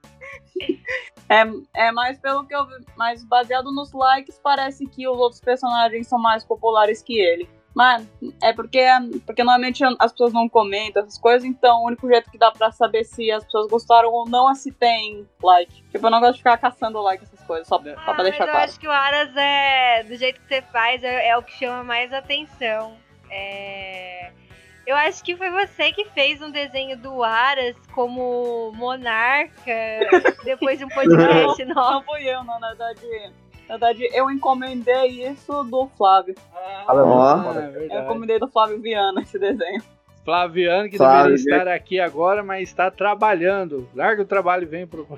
É, 1.30 1.44
é 1.88 1.92
mais 1.92 2.18
pelo 2.18 2.46
que 2.46 2.54
eu 2.54 2.66
mas 2.96 3.22
baseado 3.22 3.70
nos 3.70 3.92
likes, 3.92 4.40
parece 4.42 4.86
que 4.86 5.06
os 5.06 5.18
outros 5.18 5.42
personagens 5.42 6.08
são 6.08 6.18
mais 6.18 6.42
populares 6.42 7.02
que 7.02 7.20
ele. 7.20 7.46
Mas 7.78 8.08
é 8.42 8.52
porque, 8.52 8.84
porque 9.24 9.44
normalmente 9.44 9.84
as 10.00 10.10
pessoas 10.10 10.32
não 10.32 10.48
comentam 10.48 11.00
essas 11.00 11.16
coisas, 11.16 11.44
então 11.48 11.82
o 11.82 11.86
único 11.86 12.08
jeito 12.08 12.28
que 12.28 12.36
dá 12.36 12.50
pra 12.50 12.72
saber 12.72 13.04
se 13.04 13.30
as 13.30 13.44
pessoas 13.44 13.70
gostaram 13.70 14.10
ou 14.10 14.28
não 14.28 14.50
é 14.50 14.54
se 14.56 14.72
tem 14.72 15.24
like. 15.40 15.84
Tipo, 15.92 16.08
eu 16.08 16.10
não 16.10 16.18
gosto 16.18 16.32
de 16.32 16.38
ficar 16.38 16.56
caçando 16.58 17.00
like 17.00 17.22
essas 17.22 17.40
coisas, 17.46 17.68
só, 17.68 17.80
só 17.80 17.88
Ah, 17.90 17.94
pra 18.06 18.14
mas 18.14 18.22
deixar 18.24 18.46
eu 18.46 18.50
claro. 18.50 18.64
acho 18.68 18.80
que 18.80 18.88
o 18.88 18.90
Aras 18.90 19.30
é. 19.36 20.02
Do 20.02 20.16
jeito 20.16 20.40
que 20.40 20.48
você 20.48 20.60
faz, 20.60 21.04
é, 21.04 21.28
é 21.28 21.36
o 21.36 21.42
que 21.44 21.52
chama 21.52 21.84
mais 21.84 22.12
atenção. 22.12 22.96
É. 23.30 24.32
Eu 24.84 24.96
acho 24.96 25.22
que 25.22 25.36
foi 25.36 25.50
você 25.50 25.92
que 25.92 26.06
fez 26.06 26.42
um 26.42 26.50
desenho 26.50 26.96
do 26.98 27.22
Aras 27.22 27.76
como 27.94 28.72
monarca 28.74 29.72
depois 30.44 30.78
de 30.80 30.84
um 30.84 30.88
podcast 30.90 31.64
Não 31.64 31.74
nosso. 31.76 32.06
fui 32.06 32.22
eu, 32.28 32.42
não, 32.42 32.58
na 32.58 32.68
verdade. 32.70 33.32
Na 33.68 33.76
verdade, 33.76 34.08
eu 34.14 34.30
encomendei 34.30 35.28
isso 35.28 35.62
do 35.64 35.88
Flávio. 35.96 36.34
Fala, 36.86 37.04
Ó. 37.04 37.22
Ah, 37.22 37.70
é 37.74 37.96
Eu 37.96 38.04
encomendei 38.04 38.38
do 38.38 38.48
Flávio 38.48 38.80
Viana 38.80 39.20
esse 39.20 39.38
desenho. 39.38 39.82
Flaviano, 40.24 40.90
que 40.90 40.96
Flávio. 40.98 41.36
deveria 41.36 41.56
estar 41.58 41.72
aqui 41.72 42.00
agora, 42.00 42.42
mas 42.42 42.68
está 42.68 42.90
trabalhando. 42.90 43.88
Larga 43.94 44.22
o 44.22 44.26
trabalho 44.26 44.64
e 44.64 44.66
vem 44.66 44.86
pro. 44.86 45.06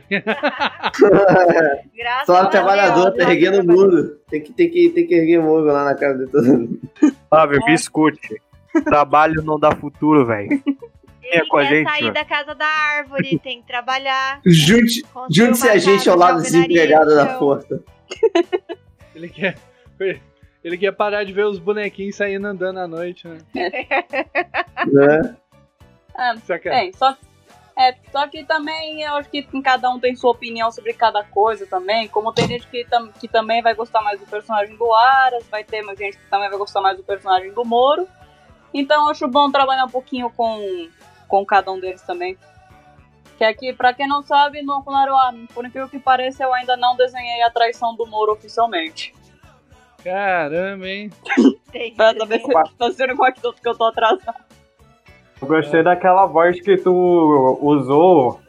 Graças 1.97 2.27
Só 2.27 2.37
a 2.37 2.43
um 2.43 2.51
trabalhador, 2.51 3.11
Deus, 3.11 3.17
tá 3.17 3.33
erguendo 3.33 3.61
o 3.61 3.67
muro. 3.67 4.21
Tem 4.29 4.41
que, 4.41 4.53
tem, 4.53 4.71
que, 4.71 4.89
tem 4.91 5.07
que 5.07 5.15
erguer 5.15 5.39
o 5.39 5.43
muro 5.43 5.65
lá 5.65 5.85
na 5.85 5.97
cara 5.97 6.17
de 6.17 6.31
todo 6.31 6.45
mundo. 6.47 6.81
Flávio, 7.29 7.61
me 7.67 7.75
escute. 7.75 8.41
Trabalho 8.85 9.43
não 9.43 9.59
dá 9.59 9.75
futuro, 9.75 10.25
velho. 10.27 10.63
Ele 11.23 11.47
com 11.47 11.59
a 11.59 11.65
gente, 11.65 11.89
sair 11.89 12.03
mano. 12.03 12.15
da 12.15 12.25
casa 12.25 12.55
da 12.55 12.67
árvore, 12.67 13.39
tem 13.39 13.61
que 13.61 13.67
trabalhar. 13.67 14.41
Junte, 14.45 15.05
junte-se 15.31 15.67
uma 15.67 15.75
a 15.75 15.79
gente 15.79 16.09
ao 16.09 16.17
lado 16.17 16.41
desempregado 16.43 17.15
da 17.15 17.37
força. 17.39 17.83
Ele 19.15 19.29
quer. 19.29 19.57
Ele 20.63 20.79
quer 20.79 20.93
parar 20.93 21.25
de 21.25 21.33
ver 21.33 21.47
os 21.47 21.59
bonequinhos 21.59 22.17
saindo 22.17 22.47
andando 22.47 22.81
à 22.81 22.87
noite, 22.87 23.27
né? 23.27 23.39
Né? 24.87 25.37
É, 26.19 26.37
Saca... 26.39 26.71
Tem, 26.71 26.93
só, 26.93 27.17
é, 27.79 27.95
só 28.13 28.27
que 28.29 28.45
também 28.45 29.03
eu 29.03 29.15
acho 29.15 29.31
que 29.31 29.43
cada 29.63 29.91
um 29.91 29.99
tem 29.99 30.15
sua 30.15 30.33
opinião 30.33 30.71
sobre 30.71 30.93
cada 30.93 31.25
coisa 31.25 31.67
também. 31.67 32.09
Como 32.09 32.33
tem 32.33 32.47
gente 32.47 32.67
que, 32.67 32.85
tam, 32.85 33.09
que 33.09 33.27
também 33.27 33.63
vai 33.63 33.75
gostar 33.75 34.03
mais 34.03 34.21
do 34.21 34.27
personagem 34.27 34.77
do 34.77 34.95
Aras, 34.95 35.47
vai 35.49 35.65
ter 35.65 35.81
mais 35.83 35.99
gente 35.99 36.19
que 36.19 36.31
também 36.31 36.51
vai 36.51 36.59
gostar 36.59 36.83
mais 36.83 36.97
do 36.99 37.03
personagem 37.03 37.53
do 37.53 37.65
Moro. 37.65 38.07
Então 38.75 39.05
eu 39.05 39.11
acho 39.11 39.27
bom 39.29 39.51
trabalhar 39.51 39.87
um 39.87 39.91
pouquinho 39.91 40.31
com, 40.31 40.89
com 41.27 41.45
cada 41.47 41.73
um 41.73 41.81
deles 41.81 42.03
também. 42.03 42.37
Que 43.41 43.45
é 43.45 43.55
que, 43.55 43.73
pra 43.73 43.95
quem 43.95 44.07
não 44.07 44.21
sabe, 44.21 44.61
no 44.61 44.83
Kunaruá, 44.83 45.33
por 45.55 45.65
incrível 45.65 45.89
que 45.89 45.99
pareça, 45.99 46.45
eu 46.45 46.53
ainda 46.53 46.77
não 46.77 46.95
desenhei 46.95 47.41
a 47.41 47.49
traição 47.49 47.97
do 47.97 48.07
Moro 48.07 48.33
oficialmente. 48.33 49.15
Caramba, 50.05 50.87
hein? 50.87 51.11
Pra 51.97 52.15
saber 52.15 52.41
se 52.41 52.53
tá 52.77 52.93
sendo 52.93 53.17
como 53.17 53.27
é 53.27 53.33
que 53.33 53.43
eu 53.43 53.55
que 53.55 53.67
eu 53.67 53.75
tô 53.75 53.85
atrasado. 53.85 54.45
Eu 55.41 55.49
gostei 55.49 55.83
daquela 55.83 56.27
voz 56.27 56.61
que 56.61 56.77
tu 56.77 57.59
usou 57.63 58.43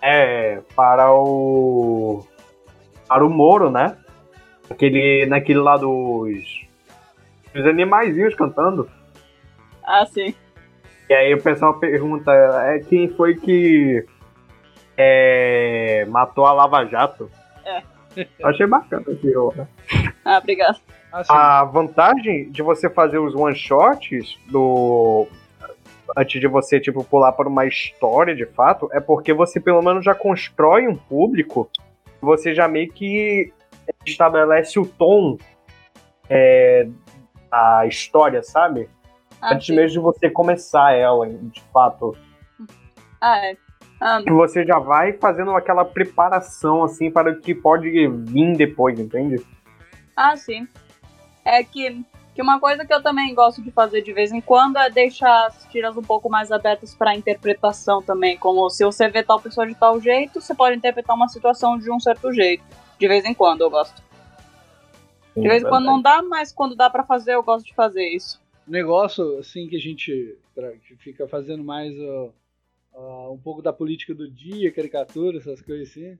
é, 0.00 0.62
para 0.74 1.12
o. 1.12 2.24
Para 3.06 3.26
o 3.26 3.28
Moro, 3.28 3.70
né? 3.70 3.98
Aquele, 4.70 5.26
naquele 5.26 5.58
lá 5.58 5.76
dos. 5.76 6.66
Os 7.54 7.66
animaizinhos 7.66 8.34
cantando. 8.34 8.90
Ah, 9.84 10.06
sim. 10.06 10.34
E 11.06 11.12
aí 11.12 11.34
o 11.34 11.42
pessoal 11.42 11.78
pergunta: 11.78 12.32
é, 12.32 12.78
quem 12.78 13.10
foi 13.10 13.34
que 13.34 14.06
é, 15.00 16.04
matou 16.08 16.44
a 16.44 16.52
Lava 16.52 16.84
Jato? 16.86 17.30
É. 17.64 17.82
Achei 18.42 18.66
bacana 18.66 19.04
aquilo, 19.08 19.54
né? 19.56 19.68
Ah, 20.24 20.38
obrigado. 20.38 20.80
Assim, 21.12 21.32
A 21.32 21.64
vantagem 21.64 22.50
de 22.50 22.62
você 22.62 22.90
fazer 22.90 23.18
os 23.18 23.32
one 23.34 23.54
shots 23.54 24.36
do 24.50 25.28
antes 26.16 26.40
de 26.40 26.48
você 26.48 26.80
tipo 26.80 27.04
pular 27.04 27.32
para 27.32 27.48
uma 27.48 27.66
história 27.66 28.34
de 28.34 28.44
fato 28.46 28.88
é 28.92 28.98
porque 28.98 29.32
você 29.32 29.60
pelo 29.60 29.82
menos 29.82 30.04
já 30.04 30.14
constrói 30.14 30.88
um 30.88 30.96
público, 30.96 31.70
você 32.20 32.54
já 32.54 32.66
meio 32.66 32.90
que 32.92 33.52
estabelece 34.04 34.80
o 34.80 34.86
tom 34.86 35.38
é, 36.28 36.88
da 37.50 37.86
história, 37.86 38.42
sabe? 38.42 38.90
Ah, 39.40 39.54
antes 39.54 39.66
sim. 39.66 39.76
mesmo 39.76 39.92
de 39.92 39.98
você 40.00 40.28
começar 40.28 40.92
ela, 40.92 41.28
de 41.28 41.60
fato. 41.72 42.16
Ah, 43.20 43.38
é. 43.46 43.56
Ah, 44.00 44.20
você 44.28 44.64
já 44.64 44.78
vai 44.78 45.12
fazendo 45.14 45.50
aquela 45.52 45.84
preparação 45.84 46.84
assim 46.84 47.10
para 47.10 47.32
o 47.32 47.40
que 47.40 47.54
pode 47.54 47.90
vir 47.90 48.56
depois, 48.56 48.98
entende? 48.98 49.44
Ah, 50.16 50.36
sim. 50.36 50.68
É 51.44 51.64
que, 51.64 52.04
que 52.34 52.40
uma 52.42 52.60
coisa 52.60 52.84
que 52.84 52.94
eu 52.94 53.02
também 53.02 53.34
gosto 53.34 53.62
de 53.62 53.70
fazer 53.72 54.02
de 54.02 54.12
vez 54.12 54.30
em 54.30 54.40
quando 54.40 54.76
é 54.78 54.88
deixar 54.88 55.46
as 55.46 55.64
tiras 55.66 55.96
um 55.96 56.02
pouco 56.02 56.28
mais 56.28 56.52
abertas 56.52 56.94
para 56.94 57.14
interpretação 57.16 58.00
também. 58.00 58.36
Como 58.38 58.70
se 58.70 58.84
você 58.84 59.08
vê 59.08 59.22
tal 59.22 59.40
pessoa 59.40 59.66
de 59.66 59.74
tal 59.74 60.00
jeito, 60.00 60.40
você 60.40 60.54
pode 60.54 60.76
interpretar 60.76 61.16
uma 61.16 61.28
situação 61.28 61.76
de 61.78 61.90
um 61.90 61.98
certo 61.98 62.32
jeito. 62.32 62.62
De 62.98 63.08
vez 63.08 63.24
em 63.24 63.34
quando 63.34 63.62
eu 63.62 63.70
gosto. 63.70 64.02
De 65.36 65.48
vez 65.48 65.62
em 65.62 65.68
quando 65.68 65.84
não 65.84 66.02
dá, 66.02 66.22
mas 66.22 66.52
quando 66.52 66.74
dá 66.76 66.90
para 66.90 67.04
fazer, 67.04 67.34
eu 67.34 67.42
gosto 67.42 67.66
de 67.66 67.74
fazer 67.74 68.08
isso. 68.08 68.40
negócio 68.66 69.38
assim 69.38 69.68
que 69.68 69.76
a 69.76 69.80
gente 69.80 70.36
que 70.86 70.96
fica 70.96 71.28
fazendo 71.28 71.62
mais 71.62 71.92
ó, 72.00 72.30
ó, 72.98 73.32
um 73.32 73.38
pouco 73.38 73.62
da 73.62 73.72
política 73.72 74.14
do 74.14 74.30
dia, 74.30 74.72
caricatura, 74.72 75.38
essas 75.38 75.62
coisas 75.62 75.88
assim. 75.90 76.18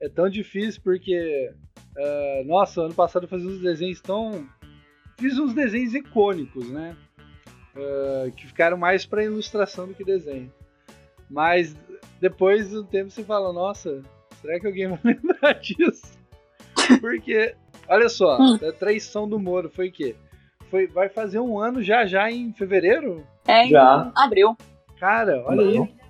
É 0.00 0.08
tão 0.08 0.28
difícil 0.28 0.80
porque, 0.82 1.52
ah, 1.96 2.42
nossa, 2.44 2.82
ano 2.82 2.94
passado 2.94 3.24
eu 3.24 3.28
fazia 3.28 3.48
uns 3.48 3.60
desenhos 3.60 4.00
tão. 4.00 4.46
Fiz 5.18 5.38
uns 5.38 5.52
desenhos 5.52 5.94
icônicos, 5.94 6.70
né? 6.70 6.96
Ah, 7.76 8.30
que 8.36 8.46
ficaram 8.46 8.76
mais 8.76 9.04
para 9.04 9.24
ilustração 9.24 9.88
do 9.88 9.94
que 9.94 10.04
desenho. 10.04 10.52
Mas 11.28 11.76
depois 12.20 12.70
do 12.70 12.84
tempo 12.84 13.10
você 13.10 13.24
fala, 13.24 13.52
nossa, 13.52 14.02
será 14.40 14.60
que 14.60 14.66
alguém 14.66 14.88
vai 14.96 14.98
lembrar 15.04 15.54
disso? 15.54 16.20
Porque, 17.00 17.54
olha 17.88 18.08
só, 18.08 18.38
a 18.54 18.72
traição 18.72 19.28
do 19.28 19.38
Moro 19.38 19.70
foi 19.70 19.88
o 19.88 19.92
quê? 19.92 20.14
Foi, 20.70 20.86
vai 20.86 21.08
fazer 21.08 21.38
um 21.38 21.58
ano 21.58 21.82
já 21.82 22.06
já 22.06 22.30
em 22.30 22.52
fevereiro? 22.52 23.26
É 23.46 23.66
em 23.66 23.70
Já. 23.70 24.10
abril. 24.14 24.56
Cara, 24.98 25.42
olha 25.46 25.66
aí. 25.66 26.01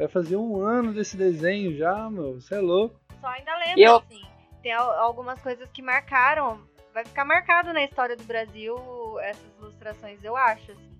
Vai 0.00 0.08
fazer 0.08 0.36
um 0.36 0.62
ano 0.64 0.94
desse 0.94 1.14
desenho 1.14 1.76
já, 1.76 2.08
meu. 2.08 2.40
Você 2.40 2.54
é 2.54 2.58
louco. 2.60 2.96
Só 3.20 3.26
ainda 3.26 3.54
lembro, 3.58 3.80
eu- 3.82 3.96
assim. 3.96 4.22
Tem 4.62 4.72
al- 4.72 4.98
algumas 4.98 5.38
coisas 5.40 5.68
que 5.72 5.82
marcaram. 5.82 6.58
Vai 6.94 7.04
ficar 7.04 7.24
marcado 7.24 7.70
na 7.72 7.84
história 7.84 8.16
do 8.16 8.24
Brasil 8.24 8.76
essas 9.20 9.44
ilustrações, 9.60 10.24
eu 10.24 10.34
acho. 10.36 10.72
assim. 10.72 10.90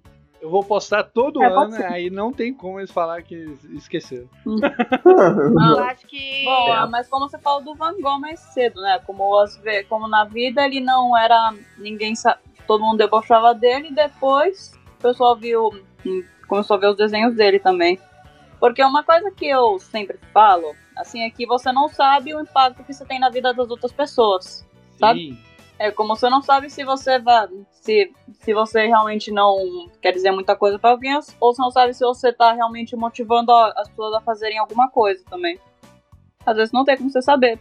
Eu 0.41 0.51
vou 0.51 0.63
postar 0.63 1.03
todo 1.05 1.43
É, 1.43 1.47
ano, 1.47 1.77
aí 1.87 2.11
não 2.11 2.31
tem 2.33 2.53
como 2.53 2.79
eles 2.79 2.91
falar 2.91 3.23
que 3.23 3.35
esqueceram. 3.75 4.29
Eu 4.47 5.85
acho 5.85 6.07
que. 6.07 6.45
Bom, 6.45 6.73
ah, 6.73 6.87
mas 6.87 7.09
como 7.09 7.29
você 7.29 7.39
falou 7.39 7.63
do 7.63 7.75
Van 7.75 7.95
Gogh 8.01 8.19
mais 8.19 8.41
cedo, 8.41 8.81
né? 8.81 8.99
Como, 9.07 9.39
as, 9.39 9.61
como 9.89 10.09
na 10.09 10.25
vida 10.25 10.65
ele 10.65 10.81
não 10.81 11.17
era. 11.17 11.55
Ninguém 11.79 12.15
sa- 12.15 12.39
Todo 12.67 12.85
mundo 12.85 12.99
debochava 12.99 13.53
dele 13.55 13.89
e 13.89 13.95
depois 13.95 14.73
o 14.99 15.03
pessoal 15.03 15.37
viu. 15.37 15.71
hum, 16.07 16.25
Começou 16.49 16.77
a 16.77 16.81
ver 16.81 16.87
os 16.89 16.97
desenhos 16.97 17.35
dele 17.37 17.59
também. 17.59 17.99
Porque 18.61 18.85
uma 18.85 19.03
coisa 19.03 19.31
que 19.31 19.47
eu 19.47 19.79
sempre 19.79 20.19
falo, 20.35 20.77
assim, 20.95 21.23
é 21.23 21.31
que 21.31 21.47
você 21.47 21.73
não 21.73 21.89
sabe 21.89 22.35
o 22.35 22.41
impacto 22.41 22.85
que 22.85 22.93
você 22.93 23.07
tem 23.07 23.19
na 23.19 23.31
vida 23.31 23.55
das 23.55 23.71
outras 23.71 23.91
pessoas. 23.91 24.65
Sabe? 24.99 25.31
Sim. 25.31 25.39
É 25.79 25.91
como 25.91 26.15
você 26.15 26.29
não 26.29 26.43
sabe 26.43 26.69
se 26.69 26.85
você 26.85 27.19
vai. 27.19 27.49
Se, 27.71 28.13
se 28.33 28.53
você 28.53 28.87
realmente 28.87 29.33
não 29.33 29.89
quer 30.03 30.13
dizer 30.13 30.31
muita 30.31 30.55
coisa 30.55 30.79
pra 30.79 30.91
alguém, 30.91 31.19
ou 31.41 31.55
você 31.55 31.63
não 31.63 31.71
sabe 31.71 31.95
se 31.95 32.05
você 32.05 32.31
tá 32.31 32.53
realmente 32.53 32.95
motivando 32.95 33.51
as 33.51 33.89
pessoas 33.89 34.13
a 34.13 34.21
fazerem 34.21 34.59
alguma 34.59 34.91
coisa 34.91 35.25
também. 35.31 35.59
Às 36.45 36.57
vezes 36.57 36.73
não 36.73 36.85
tem 36.85 36.99
como 36.99 37.11
você 37.11 37.23
saber. 37.23 37.59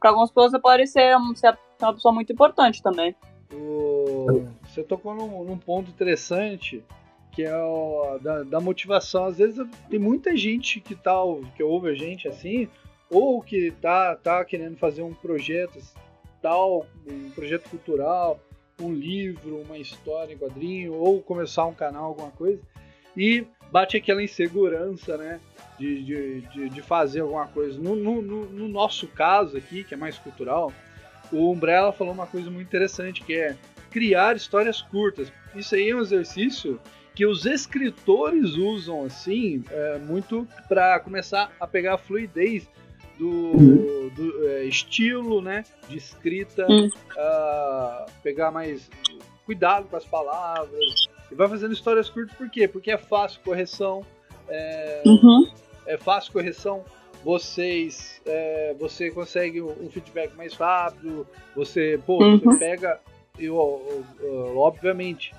Pra 0.00 0.10
algumas 0.10 0.30
pessoas 0.30 0.50
você 0.50 0.58
pode 0.58 0.84
ser, 0.88 1.16
ser 1.36 1.56
uma 1.80 1.94
pessoa 1.94 2.12
muito 2.12 2.32
importante 2.32 2.82
também. 2.82 3.14
Você 4.64 4.82
tocou 4.82 5.14
num, 5.14 5.44
num 5.44 5.58
ponto 5.58 5.90
interessante 5.90 6.82
que 7.32 7.42
é 7.42 7.56
o 7.56 8.18
da, 8.20 8.42
da 8.42 8.60
motivação. 8.60 9.24
Às 9.26 9.38
vezes 9.38 9.66
tem 9.90 9.98
muita 9.98 10.36
gente 10.36 10.80
que 10.80 10.94
tá 10.94 11.14
que 11.56 11.62
ouve 11.62 11.88
a 11.88 11.94
gente 11.94 12.28
assim, 12.28 12.68
ou 13.10 13.42
que 13.42 13.70
tá, 13.80 14.14
tá 14.16 14.44
querendo 14.44 14.76
fazer 14.76 15.02
um 15.02 15.12
projeto 15.14 15.78
tal, 16.40 16.86
um 17.08 17.30
projeto 17.30 17.68
cultural, 17.70 18.38
um 18.80 18.92
livro, 18.92 19.60
uma 19.60 19.78
história 19.78 20.34
em 20.34 20.38
quadrinho, 20.38 20.94
ou 20.94 21.22
começar 21.22 21.64
um 21.66 21.74
canal, 21.74 22.04
alguma 22.06 22.30
coisa, 22.32 22.60
e 23.16 23.46
bate 23.70 23.96
aquela 23.96 24.22
insegurança, 24.22 25.16
né? 25.16 25.40
De, 25.78 26.02
de, 26.04 26.40
de, 26.42 26.68
de 26.68 26.82
fazer 26.82 27.20
alguma 27.20 27.46
coisa. 27.46 27.78
No, 27.80 27.94
no, 27.96 28.20
no- 28.20 28.46
no 28.46 28.68
nosso 28.68 29.06
caso 29.08 29.56
aqui, 29.56 29.82
que 29.84 29.94
é 29.94 29.96
mais 29.96 30.18
cultural, 30.18 30.72
o 31.32 31.50
Umbrella 31.50 31.92
falou 31.92 32.12
uma 32.12 32.26
coisa 32.26 32.50
muito 32.50 32.66
interessante, 32.68 33.22
que 33.22 33.34
é 33.34 33.56
criar 33.90 34.36
histórias 34.36 34.82
curtas. 34.82 35.32
Isso 35.54 35.74
aí 35.74 35.90
é 35.90 35.96
um 35.96 36.00
exercício 36.00 36.78
que 37.14 37.26
os 37.26 37.44
escritores 37.46 38.54
usam 38.54 39.04
assim 39.04 39.62
é, 39.70 39.98
muito 39.98 40.46
para 40.68 40.98
começar 41.00 41.52
a 41.60 41.66
pegar 41.66 41.94
a 41.94 41.98
fluidez 41.98 42.66
do, 43.18 44.10
do, 44.10 44.48
é, 44.48 44.64
estilo, 44.64 45.40
né, 45.42 45.64
de 45.88 45.96
escrita, 45.98 46.66
ah, 47.16 48.06
pegar 48.22 48.50
mais 48.50 48.88
cuidado 49.44 49.86
com 49.88 49.96
as 49.96 50.04
palavras 50.04 51.08
e 51.30 51.34
vai 51.34 51.48
fazendo 51.48 51.72
histórias 51.72 52.08
curtas 52.08 52.34
por 52.36 52.48
quê? 52.50 52.66
Porque 52.66 52.90
é 52.90 52.96
fácil 52.98 53.40
correção, 53.44 54.04
é, 54.48 55.02
Uhum. 55.06 55.46
é 55.86 55.96
fácil 55.98 56.32
correção. 56.32 56.84
Vocês, 57.24 58.20
é, 58.26 58.74
você 58.80 59.10
consegue 59.10 59.62
um 59.62 59.70
um 59.84 59.88
feedback 59.90 60.34
mais 60.34 60.54
rápido. 60.54 61.24
Você, 61.54 62.00
pô, 62.04 62.18
Uhum. 62.24 62.38
você 62.38 62.58
pega, 62.58 62.98
eu, 63.38 63.54
eu- 63.54 64.04
eu- 64.26 64.58
obviamente, 64.58 65.32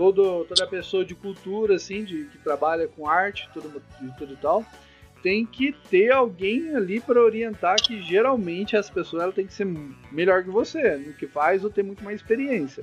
todo, 0.00 0.46
toda 0.46 0.66
pessoa 0.66 1.04
de 1.04 1.14
cultura, 1.14 1.74
assim, 1.74 2.02
de, 2.04 2.24
que 2.24 2.38
trabalha 2.38 2.88
com 2.88 3.06
arte, 3.06 3.46
tudo, 3.52 3.82
e 4.00 4.08
tudo 4.18 4.32
e 4.32 4.36
tal, 4.36 4.64
tem 5.22 5.44
que 5.44 5.72
ter 5.90 6.10
alguém 6.10 6.74
ali 6.74 7.00
para 7.00 7.20
orientar 7.22 7.76
que 7.76 8.00
geralmente 8.00 8.78
as 8.78 8.88
pessoas 8.88 9.24
ela 9.24 9.32
tem 9.32 9.46
que 9.46 9.52
ser 9.52 9.66
melhor 10.10 10.42
que 10.42 10.48
você 10.48 10.96
no 10.96 11.12
que 11.12 11.26
faz 11.26 11.62
ou 11.64 11.68
ter 11.68 11.82
muito 11.82 12.02
mais 12.02 12.16
experiência. 12.18 12.82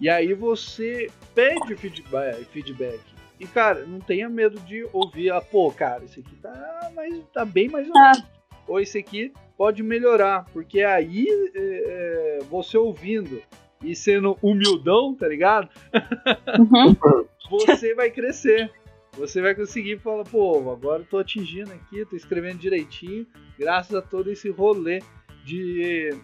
E 0.00 0.08
aí 0.08 0.32
você 0.32 1.10
pede 1.34 1.76
feedback, 1.76 2.42
feedback. 2.46 3.00
E, 3.38 3.46
cara, 3.46 3.84
não 3.84 4.00
tenha 4.00 4.26
medo 4.30 4.58
de 4.60 4.88
ouvir, 4.90 5.30
ah, 5.30 5.42
pô, 5.42 5.70
cara, 5.70 6.02
esse 6.06 6.20
aqui 6.20 6.34
tá, 6.36 6.90
mais, 6.96 7.14
tá 7.30 7.44
bem 7.44 7.68
mais 7.68 7.86
ou 7.90 7.94
Ah. 7.98 8.12
menos. 8.14 8.24
Ou 8.66 8.80
esse 8.80 8.96
aqui 8.96 9.34
pode 9.54 9.82
melhorar. 9.82 10.46
Porque 10.50 10.80
aí, 10.80 11.26
é, 11.54 11.58
é, 11.60 12.38
você 12.48 12.78
ouvindo 12.78 13.42
e 13.82 13.94
sendo 13.94 14.36
humildão, 14.42 15.14
tá 15.14 15.28
ligado? 15.28 15.68
Uhum. 16.58 16.96
Você 17.66 17.94
vai 17.94 18.10
crescer. 18.10 18.70
Você 19.16 19.40
vai 19.40 19.54
conseguir 19.54 19.98
falar, 19.98 20.24
pô, 20.24 20.70
agora 20.70 21.02
eu 21.02 21.06
tô 21.06 21.18
atingindo 21.18 21.72
aqui, 21.72 22.04
tô 22.04 22.14
escrevendo 22.14 22.58
direitinho, 22.58 23.26
graças 23.58 23.94
a 23.94 24.02
todo 24.02 24.30
esse 24.30 24.48
rolê 24.50 25.02
de, 25.44 26.14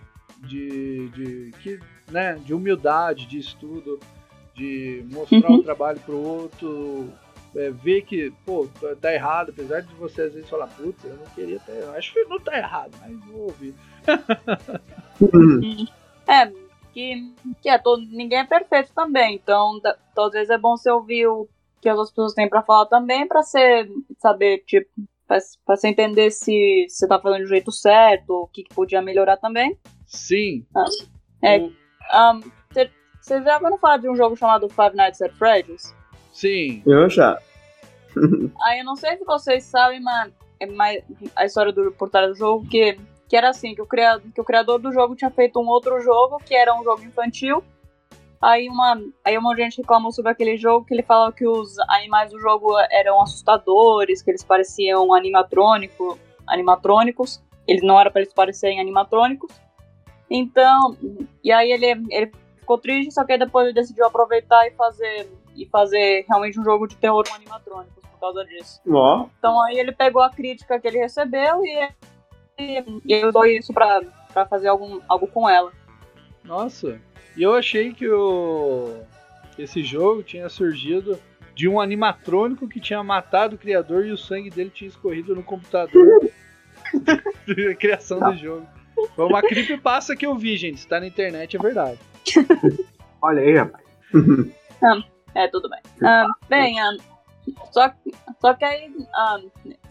de, 0.40 1.08
de, 1.08 1.50
que, 1.60 1.80
né, 2.10 2.34
de 2.34 2.54
humildade, 2.54 3.26
de 3.26 3.38
estudo, 3.38 3.98
de 4.54 5.04
mostrar 5.10 5.50
Uhum. 5.50 5.56
o 5.56 5.62
trabalho 5.64 5.98
pro 6.00 6.16
outro, 6.16 7.10
é, 7.56 7.70
ver 7.70 8.02
que, 8.02 8.32
pô, 8.44 8.68
tá, 9.00 9.12
errado, 9.12 9.50
apesar 9.50 9.80
de 9.80 9.92
você 9.94 10.22
às 10.22 10.34
vezes 10.34 10.48
falar, 10.48 10.68
putz, 10.68 11.02
eu 11.04 11.16
não 11.16 11.26
queria 11.34 11.58
ter, 11.60 11.82
eu 11.82 11.92
acho 11.92 12.12
que 12.12 12.24
não 12.24 12.38
tá 12.38 12.56
errado, 12.56 12.92
mas 13.00 13.18
vou 13.24 13.42
ouvir. 13.46 13.74
É, 16.26 16.50
que, 16.94 17.34
que 17.60 17.68
é, 17.68 17.76
todo, 17.76 18.02
ninguém 18.06 18.38
é 18.38 18.44
perfeito 18.44 18.92
também, 18.94 19.34
então 19.34 19.78
da- 19.80 19.96
então, 20.12 20.24
às 20.26 20.32
vezes 20.32 20.48
é 20.50 20.56
bom 20.56 20.76
você 20.76 20.90
ouvir 20.90 21.26
o 21.26 21.46
que 21.82 21.88
as 21.88 21.96
outras 21.98 22.14
pessoas 22.14 22.32
têm 22.34 22.48
pra 22.48 22.62
falar 22.62 22.86
também, 22.86 23.28
pra 23.28 23.42
você 23.42 23.86
saber, 24.18 24.62
tipo, 24.66 24.88
pra, 25.26 25.36
pra 25.66 25.76
você 25.76 25.88
entender 25.88 26.30
se 26.30 26.86
você 26.88 27.06
tá 27.06 27.18
fazendo 27.18 27.42
do 27.42 27.48
jeito 27.48 27.70
certo, 27.72 28.30
o 28.30 28.46
que, 28.46 28.62
que 28.62 28.74
podia 28.74 29.02
melhorar 29.02 29.36
também. 29.36 29.76
Sim. 30.06 30.64
É. 31.42 31.58
O- 31.58 31.72
Um, 32.14 32.40
você 33.20 33.42
já 33.42 33.58
ouviu 33.58 33.78
falar 33.78 33.96
de 33.96 34.08
um 34.10 34.14
jogo 34.14 34.36
chamado 34.36 34.68
Five 34.68 34.94
Nights 34.94 35.22
at 35.22 35.32
Freddy's? 35.32 35.94
Sim. 36.32 36.82
Eu 36.86 37.08
já. 37.08 37.38
Aí 38.66 38.80
eu 38.80 38.84
não 38.84 38.94
sei 38.94 39.16
se 39.16 39.24
vocês 39.24 39.64
sabem, 39.64 40.00
mas 40.02 40.30
é 40.60 40.66
mais 40.66 41.02
a 41.34 41.44
história 41.46 41.72
do 41.72 41.90
por 41.92 42.10
trás 42.10 42.28
do 42.28 42.34
jogo, 42.36 42.68
que, 42.68 42.98
que 43.28 43.36
era 43.36 43.50
assim, 43.50 43.74
que 43.74 43.82
o, 43.82 43.86
criado, 43.86 44.22
que 44.32 44.40
o 44.40 44.44
criador 44.44 44.78
do 44.78 44.92
jogo 44.92 45.16
tinha 45.16 45.30
feito 45.30 45.60
um 45.60 45.66
outro 45.66 46.00
jogo, 46.00 46.38
que 46.44 46.54
era 46.54 46.74
um 46.74 46.84
jogo 46.84 47.02
infantil. 47.02 47.62
Aí 48.40 48.68
uma, 48.68 49.00
aí 49.24 49.38
uma 49.38 49.56
gente 49.56 49.78
reclamou 49.78 50.12
sobre 50.12 50.30
aquele 50.30 50.56
jogo 50.56 50.84
que 50.84 50.92
ele 50.92 51.02
falava 51.02 51.32
que 51.32 51.46
os 51.46 51.78
animais 51.88 52.30
do 52.30 52.38
jogo 52.38 52.78
eram 52.90 53.20
assustadores, 53.22 54.20
que 54.20 54.30
eles 54.30 54.44
pareciam 54.44 55.14
animatrônico, 55.14 56.18
animatrônicos. 56.46 57.42
Eles 57.66 57.82
não 57.82 57.98
era 57.98 58.10
para 58.10 58.20
eles 58.20 58.34
parecerem 58.34 58.80
animatrônicos. 58.80 59.50
Então, 60.28 60.96
e 61.42 61.50
aí 61.50 61.70
ele, 61.70 61.86
ele 62.10 62.32
ficou 62.58 62.76
triste, 62.76 63.14
só 63.14 63.24
que 63.24 63.32
aí 63.32 63.38
depois 63.38 63.66
ele 63.66 63.74
decidiu 63.74 64.06
aproveitar 64.06 64.66
e 64.66 64.72
fazer 64.72 65.28
e 65.56 65.66
fazer 65.66 66.24
realmente 66.28 66.58
um 66.58 66.64
jogo 66.64 66.86
de 66.86 66.96
terror 66.96 67.24
com 67.26 67.34
animatrônicos 67.34 68.04
por 68.04 68.18
causa 68.18 68.44
disso. 68.44 68.80
Ó. 68.88 69.26
Então 69.38 69.62
aí 69.62 69.78
ele 69.78 69.92
pegou 69.92 70.22
a 70.22 70.30
crítica 70.30 70.78
que 70.78 70.88
ele 70.88 70.98
recebeu 70.98 71.64
e, 71.64 71.88
e, 72.58 72.84
e 73.04 73.12
ele 73.12 73.26
usou 73.26 73.44
isso 73.44 73.72
pra, 73.72 74.00
pra 74.32 74.46
fazer 74.46 74.68
algum, 74.68 75.00
algo 75.08 75.26
com 75.26 75.48
ela. 75.48 75.72
Nossa. 76.44 77.00
E 77.36 77.42
eu 77.42 77.54
achei 77.54 77.92
que 77.92 78.08
o 78.08 79.02
esse 79.58 79.82
jogo 79.82 80.22
tinha 80.22 80.48
surgido 80.48 81.18
de 81.54 81.68
um 81.68 81.80
animatrônico 81.80 82.68
que 82.68 82.80
tinha 82.80 83.02
matado 83.04 83.54
o 83.54 83.58
criador 83.58 84.04
e 84.04 84.10
o 84.10 84.18
sangue 84.18 84.50
dele 84.50 84.70
tinha 84.70 84.88
escorrido 84.88 85.34
no 85.34 85.42
computador. 85.42 86.30
a 87.70 87.74
criação 87.74 88.18
do 88.18 88.36
jogo. 88.36 88.66
Foi 89.14 89.26
uma 89.26 89.40
creepypasta 89.40 90.16
que 90.16 90.26
eu 90.26 90.36
vi, 90.36 90.56
gente. 90.56 90.80
Se 90.80 90.88
tá 90.88 90.98
na 90.98 91.06
internet, 91.06 91.56
é 91.56 91.60
verdade. 91.60 91.98
Olha 93.22 93.40
aí, 93.40 93.56
rapaz. 93.56 93.84
É, 95.34 95.48
tudo 95.48 95.68
bem. 95.68 95.80
Ah, 96.02 96.26
bem, 96.48 96.80
ah, 96.80 96.92
só, 97.70 97.92
só 98.40 98.54
que 98.54 98.64
aí. 98.64 98.92
ah, 99.14 99.38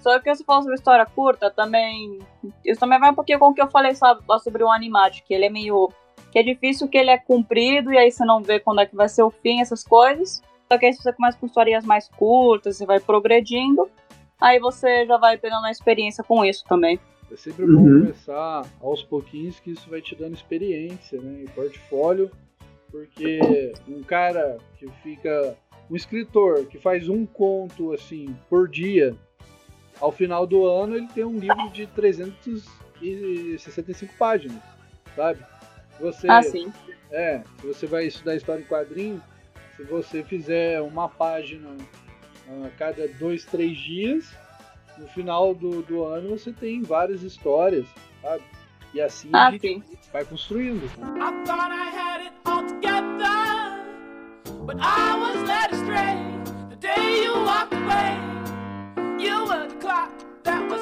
só 0.04 0.20
que 0.20 0.36
se 0.36 0.43
fosse 0.43 0.68
uma 0.68 0.76
história 0.76 1.06
curta, 1.06 1.49
também. 1.49 2.20
Isso 2.66 2.80
também 2.80 2.99
vai 2.99 3.12
um 3.12 3.16
pouquinho 3.16 3.39
com 3.39 3.47
o 3.47 3.54
que 3.54 3.62
eu 3.62 3.70
falei 3.70 3.95
sabe, 3.95 4.22
lá 4.28 4.38
sobre 4.39 4.64
o 4.64 4.70
Animate, 4.70 5.24
que 5.24 5.34
ele 5.34 5.45
é 5.45 5.49
meio. 5.49 5.89
que 6.32 6.39
é 6.39 6.43
difícil 6.43 6.88
que 6.88 6.97
ele 6.97 7.10
é 7.12 7.18
comprido 7.18 7.91
e 7.93 7.97
aí 7.97 8.12
você 8.12 8.26
não 8.26 8.41
vê 8.41 8.60
quando 8.60 8.82
é 8.82 8.86
que 8.86 8.95
vai 8.95 9.08
ser 9.08 9.24
o 9.24 9.30
fim, 9.30 9.62
essas 9.62 9.84
coisas. 9.84 10.41
Só 10.72 10.78
que 10.78 10.86
aí 10.86 10.93
se 10.93 11.01
você 11.01 11.14
começa 11.14 11.38
com 11.38 11.45
historinhas 11.45 11.86
mais 11.86 12.10
curtas, 12.10 12.78
você 12.78 12.86
vai 12.86 12.99
progredindo, 12.99 13.88
aí 14.41 14.60
você 14.60 15.06
já 15.06 15.18
vai 15.18 15.38
pegando 15.38 15.66
a 15.66 15.72
experiência 15.72 16.24
com 16.24 16.43
isso 16.43 16.64
também. 16.68 16.99
É 17.32 17.36
sempre 17.36 17.66
bom 17.66 17.82
Uhum. 17.82 17.99
começar 18.01 18.64
aos 18.82 19.04
pouquinhos, 19.04 19.60
que 19.60 19.72
isso 19.72 19.89
vai 19.89 20.01
te 20.01 20.16
dando 20.16 20.34
experiência, 20.34 21.20
né? 21.22 21.43
E 21.43 21.49
portfólio, 21.51 22.30
porque 22.91 23.74
um 23.88 24.01
cara 24.04 24.58
que 24.78 24.88
fica. 25.04 25.56
Um 25.91 25.95
escritor 25.95 26.66
que 26.68 26.78
faz 26.80 27.10
um 27.10 27.26
conto 27.26 27.91
assim 27.91 28.34
por 28.49 28.70
dia, 28.70 29.16
ao 30.04 30.12
final 30.12 30.45
do 30.45 30.66
ano 30.66 30.97
ele 30.97 31.08
tem 31.08 31.24
um 31.24 31.39
livro 31.39 31.70
de 31.72 31.88
365 31.88 34.14
páginas, 34.20 34.62
sabe? 35.16 35.39
Você, 36.01 36.30
Ah, 36.30 36.43
sim. 36.43 36.74
é, 37.10 37.41
se 37.62 37.68
você 37.68 37.88
vai 37.88 38.08
estudar 38.08 38.36
história 38.36 38.60
em 38.62 38.66
quadrinho, 38.66 39.24
se 39.78 39.84
você 39.84 40.22
fizer 40.22 40.82
uma 40.82 41.08
página 41.08 41.70
a 42.66 42.70
cada 42.78 43.08
dois, 43.08 43.45
três 43.45 43.78
dias, 43.78 44.30
no 44.97 45.08
final 45.08 45.56
do, 45.56 45.82
do 45.84 46.04
ano 46.04 46.38
você 46.38 46.51
tem 46.51 46.82
várias 46.82 47.24
histórias, 47.24 47.86
sabe? 48.22 48.43
E 48.93 48.99
assim 48.99 49.30
a 49.32 49.47
Ah, 49.47 49.51
gente 49.51 49.62
sim. 49.62 49.82
vai 50.12 50.26
construindo. 50.26 50.84
I 57.95 58.33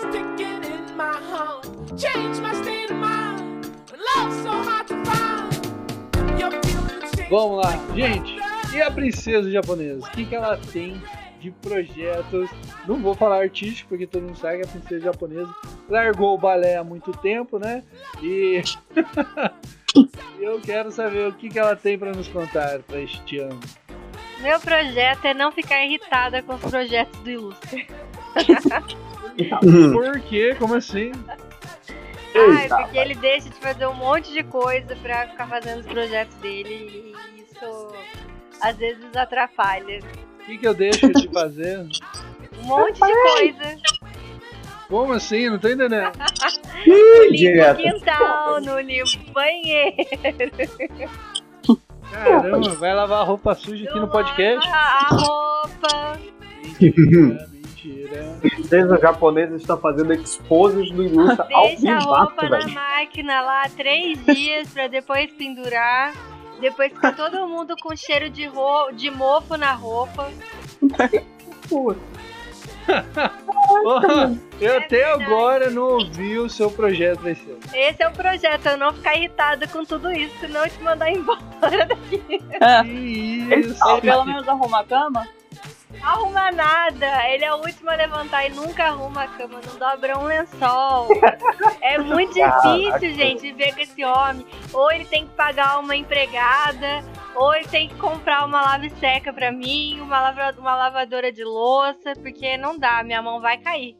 was 0.01 0.13
ticking 0.13 0.63
in 0.63 0.97
my 0.97 1.13
heart, 1.13 1.65
changed 1.97 2.41
my 2.41 2.53
state 2.61 2.89
of 2.91 2.97
mind. 2.97 3.65
When 3.89 3.99
love's 4.15 4.41
so 4.43 4.51
hard 4.51 4.87
to 4.87 5.05
find, 5.05 6.39
you're 6.39 6.51
feeling 6.63 6.99
the 6.99 7.17
change. 7.17 7.29
Vamos 7.29 7.63
lá, 7.63 7.95
gente. 7.95 8.39
E 8.73 8.81
a 8.81 8.89
princesa 8.89 9.49
japonesa? 9.51 10.07
O 10.07 10.11
que, 10.11 10.25
que 10.25 10.35
ela 10.35 10.57
tem 10.57 11.01
de 11.39 11.51
projetos? 11.51 12.49
Não 12.87 13.01
vou 13.01 13.13
falar 13.13 13.41
artístico, 13.41 13.89
porque 13.89 14.07
todo 14.07 14.23
mundo 14.23 14.37
sabe 14.37 14.57
que 14.59 14.63
a 14.63 14.67
princesa 14.67 15.01
japonesa 15.01 15.53
largou 15.89 16.35
o 16.35 16.37
balé 16.37 16.77
há 16.77 16.83
muito 16.83 17.11
tempo, 17.11 17.59
né? 17.59 17.83
E 18.21 18.61
eu 20.39 20.59
quero 20.61 20.91
saber 20.91 21.27
o 21.27 21.33
que, 21.33 21.49
que 21.49 21.59
ela 21.59 21.75
tem 21.75 21.97
para 21.97 22.11
nos 22.11 22.27
contar 22.27 22.79
para 22.79 23.01
este 23.01 23.39
ano. 23.39 23.59
Meu 24.41 24.59
projeto 24.59 25.25
é 25.25 25.33
não 25.33 25.51
ficar 25.51 25.83
irritada 25.85 26.41
com 26.41 26.55
os 26.55 26.61
projetos 26.61 27.19
do 27.21 27.29
Ilustre. 27.29 27.87
Por 29.93 30.19
quê? 30.21 30.55
Como 30.57 30.75
assim? 30.75 31.11
Ai, 32.33 32.63
Eita, 32.63 32.77
porque 32.77 32.97
ele 32.97 33.15
deixa 33.15 33.49
de 33.49 33.55
fazer 33.55 33.85
um 33.87 33.93
monte 33.93 34.31
de 34.31 34.43
coisa 34.43 34.95
pra 34.95 35.27
ficar 35.27 35.47
fazendo 35.47 35.79
os 35.81 35.85
projetos 35.85 36.35
dele 36.37 37.13
e 37.35 37.41
isso 37.41 37.93
às 38.61 38.77
vezes 38.77 39.15
atrapalha. 39.15 39.99
O 40.39 40.45
que, 40.45 40.57
que 40.57 40.67
eu 40.67 40.73
deixo 40.73 41.11
de 41.11 41.29
fazer? 41.29 41.79
Um 42.59 42.63
monte 42.63 42.93
de 42.93 42.99
coisa. 42.99 43.77
Como 44.87 45.13
assim? 45.13 45.49
Não 45.49 45.59
tô 45.59 45.69
entendendo. 45.69 46.11
No 46.87 47.23
limpo 47.29 47.75
quintal, 47.77 48.61
no 48.61 48.79
limpo 48.79 49.31
banheiro. 49.31 49.95
Caramba, 52.11 52.69
vai 52.75 52.93
lavar 52.93 53.25
roupa 53.25 53.55
suja 53.55 53.89
aqui 53.89 53.99
no 53.99 54.07
podcast? 54.07 54.67
A, 54.69 54.75
a 54.75 55.07
roupa. 55.09 56.19
Mentira, 56.79 57.47
mentira. 57.51 58.37
Princesa 58.41 58.99
japonesa 58.99 59.55
está 59.55 59.77
fazendo 59.77 60.13
exposes 60.13 60.91
do 60.91 61.03
ilustre 61.03 61.53
ao 61.53 61.67
Deixa 61.67 61.93
a 61.93 61.99
roupa 61.99 62.49
na 62.49 62.67
máquina 62.67 63.41
lá 63.41 63.63
três 63.69 64.23
dias 64.25 64.69
pra 64.69 64.87
depois 64.87 65.31
pendurar. 65.31 66.13
Depois 66.59 66.91
fica 66.91 67.11
todo 67.11 67.47
mundo 67.47 67.75
com 67.81 67.95
cheiro 67.95 68.29
de, 68.29 68.45
ro 68.45 68.91
de 68.91 69.09
mofo 69.09 69.57
na 69.57 69.71
roupa. 69.73 70.29
Porra, 73.83 74.37
eu 74.59 74.73
É 74.73 74.77
até 74.77 74.97
verdade. 74.97 75.23
agora 75.23 75.69
não 75.69 75.83
ouvi 75.83 76.37
o 76.37 76.49
seu 76.49 76.69
projeto 76.71 77.21
desse 77.21 77.43
ano. 77.49 77.59
Esse 77.73 78.03
é 78.03 78.07
o 78.07 78.11
projeto, 78.11 78.65
eu 78.67 78.77
não 78.77 78.93
ficar 78.93 79.15
irritada 79.15 79.67
com 79.67 79.83
tudo 79.85 80.11
isso, 80.11 80.33
senão 80.39 80.63
eu 80.63 80.69
te 80.69 80.81
mandar 80.83 81.09
embora. 81.11 81.41
É. 82.61 82.83
Que 82.83 82.89
isso? 82.89 83.89
Ele 83.89 84.01
pelo 84.01 84.25
menos 84.25 84.47
arruma 84.47 84.81
a 84.81 84.83
cama. 84.83 85.27
Arruma 86.01 86.51
nada, 86.51 87.29
ele 87.29 87.43
é 87.45 87.53
o 87.53 87.57
último 87.57 87.89
a 87.89 87.95
levantar 87.95 88.45
e 88.45 88.49
nunca 88.49 88.85
arruma 88.85 89.23
a 89.23 89.27
cama, 89.27 89.59
não 89.65 89.77
dobra 89.77 90.17
um 90.17 90.23
lençol. 90.23 91.07
É 91.81 91.97
muito 91.99 92.33
difícil, 92.33 93.13
gente, 93.13 93.41
viver 93.41 93.73
com 93.75 93.81
esse 93.81 94.03
homem. 94.03 94.45
Ou 94.73 94.91
ele 94.91 95.05
tem 95.05 95.25
que 95.27 95.33
pagar 95.33 95.79
uma 95.79 95.95
empregada, 95.95 97.03
ou 97.35 97.53
ele 97.53 97.67
tem 97.67 97.87
que 97.87 97.95
comprar 97.95 98.45
uma 98.45 98.61
lave 98.61 98.89
seca 98.99 99.31
pra 99.31 99.51
mim, 99.51 99.99
uma, 100.01 100.21
lava- 100.21 100.55
uma 100.59 100.75
lavadora 100.75 101.31
de 101.31 101.43
louça, 101.43 102.13
porque 102.21 102.57
não 102.57 102.77
dá, 102.79 103.03
minha 103.03 103.21
mão 103.21 103.39
vai 103.39 103.57
cair. 103.57 103.95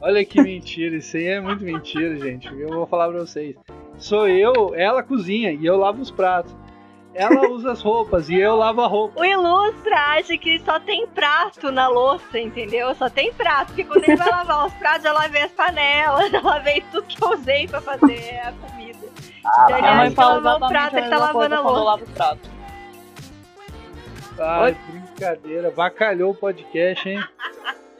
Olha 0.00 0.24
que 0.24 0.40
mentira, 0.42 0.96
isso 0.96 1.16
aí 1.16 1.26
é 1.26 1.40
muito 1.40 1.64
mentira, 1.64 2.18
gente. 2.18 2.46
Eu 2.48 2.68
vou 2.68 2.86
falar 2.86 3.08
pra 3.08 3.20
vocês. 3.20 3.54
Sou 3.96 4.28
eu, 4.28 4.74
ela 4.74 5.02
cozinha 5.02 5.52
e 5.52 5.64
eu 5.64 5.76
lavo 5.76 6.02
os 6.02 6.10
pratos. 6.10 6.54
Ela 7.14 7.48
usa 7.48 7.72
as 7.72 7.80
roupas 7.80 8.28
e 8.28 8.34
eu 8.34 8.56
lavo 8.56 8.80
a 8.80 8.86
roupa. 8.88 9.20
O 9.20 9.24
Ilustra 9.24 9.96
acha 9.96 10.36
que 10.36 10.58
só 10.60 10.80
tem 10.80 11.06
prato 11.06 11.70
na 11.70 11.86
louça, 11.88 12.38
entendeu? 12.38 12.92
Só 12.96 13.08
tem 13.08 13.32
prato, 13.32 13.68
porque 13.68 13.84
quando 13.84 14.02
ele 14.04 14.16
vai 14.16 14.28
lavar 14.28 14.66
os 14.66 14.74
pratos, 14.74 15.04
eu 15.04 15.14
lavei 15.14 15.42
as 15.42 15.52
panelas, 15.52 16.30
eu 16.34 16.42
lavei 16.42 16.80
tudo 16.90 17.06
que 17.06 17.22
eu 17.22 17.30
usei 17.30 17.68
pra 17.68 17.80
fazer 17.80 18.40
a 18.40 18.52
comida. 18.52 19.06
então 19.38 19.70
ele 19.70 19.80
Minha 19.82 19.94
mãe 19.94 20.06
acha 20.06 20.10
que 20.10 20.16
fala 20.16 20.56
o 20.56 20.68
prato, 20.68 20.96
ele 20.96 21.08
tá 21.08 21.18
lavando 21.18 21.54
a 21.54 21.58
quando 21.58 21.68
eu 21.68 21.72
louça. 21.72 21.84
lavo 21.84 22.04
o 22.04 22.10
prato. 22.10 22.50
Ai, 24.36 24.76
brincadeira. 24.88 25.70
Vacalhou 25.70 26.32
o 26.32 26.34
podcast, 26.34 27.08
hein? 27.08 27.22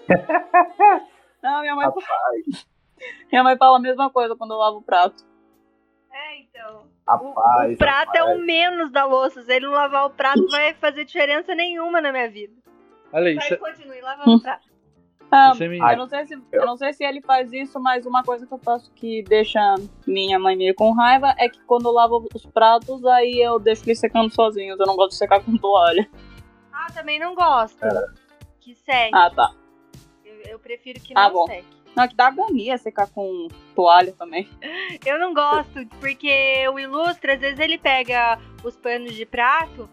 Não, 1.40 1.60
minha 1.60 1.76
mãe. 1.76 1.86
minha 3.30 3.44
mãe 3.44 3.56
fala 3.56 3.76
a 3.76 3.80
mesma 3.80 4.10
coisa 4.10 4.34
quando 4.34 4.52
eu 4.54 4.58
lavo 4.58 4.78
o 4.78 4.82
prato. 4.82 5.22
É, 6.10 6.40
então. 6.40 6.93
Rapaz, 7.06 7.74
o 7.74 7.76
prato 7.76 8.14
é 8.16 8.20
rapaz. 8.20 8.38
o 8.38 8.42
menos 8.42 8.90
da 8.90 9.04
louça. 9.04 9.42
Se 9.42 9.52
ele 9.52 9.66
não 9.66 9.72
lavar 9.72 10.06
o 10.06 10.10
prato, 10.10 10.40
não 10.40 10.48
vai 10.48 10.72
fazer 10.74 11.04
diferença 11.04 11.54
nenhuma 11.54 12.00
na 12.00 12.10
minha 12.10 12.28
vida. 12.30 12.54
Olha 13.12 13.28
aí, 13.28 13.34
Mas 13.34 13.44
isso, 13.44 13.58
continue 13.58 14.00
lavando 14.00 14.36
o 14.36 14.40
prato. 14.42 14.66
Ah, 15.30 15.50
isso 15.52 15.64
é 15.64 15.68
me... 15.68 15.78
eu, 15.78 15.96
não 15.96 16.06
sei 16.08 16.26
se, 16.26 16.38
eu 16.52 16.66
não 16.66 16.76
sei 16.76 16.92
se 16.92 17.04
ele 17.04 17.20
faz 17.20 17.52
isso, 17.52 17.80
mas 17.80 18.06
uma 18.06 18.22
coisa 18.22 18.46
que 18.46 18.52
eu 18.54 18.58
faço 18.58 18.90
que 18.92 19.22
deixa 19.24 19.60
minha 20.06 20.38
mãe 20.38 20.56
meio 20.56 20.74
com 20.74 20.92
raiva 20.92 21.34
é 21.38 21.48
que 21.48 21.60
quando 21.64 21.86
eu 21.86 21.92
lavo 21.92 22.28
os 22.32 22.46
pratos, 22.46 23.04
aí 23.04 23.40
eu 23.40 23.58
deixo 23.58 23.82
eles 23.84 23.98
secando 23.98 24.32
sozinhos. 24.32 24.78
Eu 24.78 24.86
não 24.86 24.94
gosto 24.96 25.10
de 25.10 25.16
secar 25.16 25.42
com 25.44 25.56
toalha. 25.56 26.08
Ah, 26.72 26.86
também 26.92 27.18
não 27.18 27.34
gosto. 27.34 27.78
Que 28.60 28.74
seque. 28.74 29.14
Ah, 29.14 29.30
tá. 29.30 29.52
Eu, 30.24 30.34
eu 30.52 30.58
prefiro 30.58 31.00
que 31.00 31.12
Ah, 31.16 31.26
não 31.28 31.32
bom. 31.32 31.46
seque. 31.46 31.66
Não, 31.96 32.08
que 32.08 32.14
dá 32.16 32.26
agonia 32.26 32.76
secar 32.78 33.08
com 33.08 33.48
toalha 33.74 34.12
também. 34.18 34.48
Eu 35.06 35.18
não 35.18 35.32
gosto, 35.32 35.86
porque 36.00 36.66
o 36.72 36.78
Ilustra, 36.78 37.34
às 37.34 37.40
vezes 37.40 37.58
ele 37.60 37.78
pega 37.78 38.38
os 38.64 38.76
panos 38.76 39.14
de 39.14 39.24
prato 39.24 39.88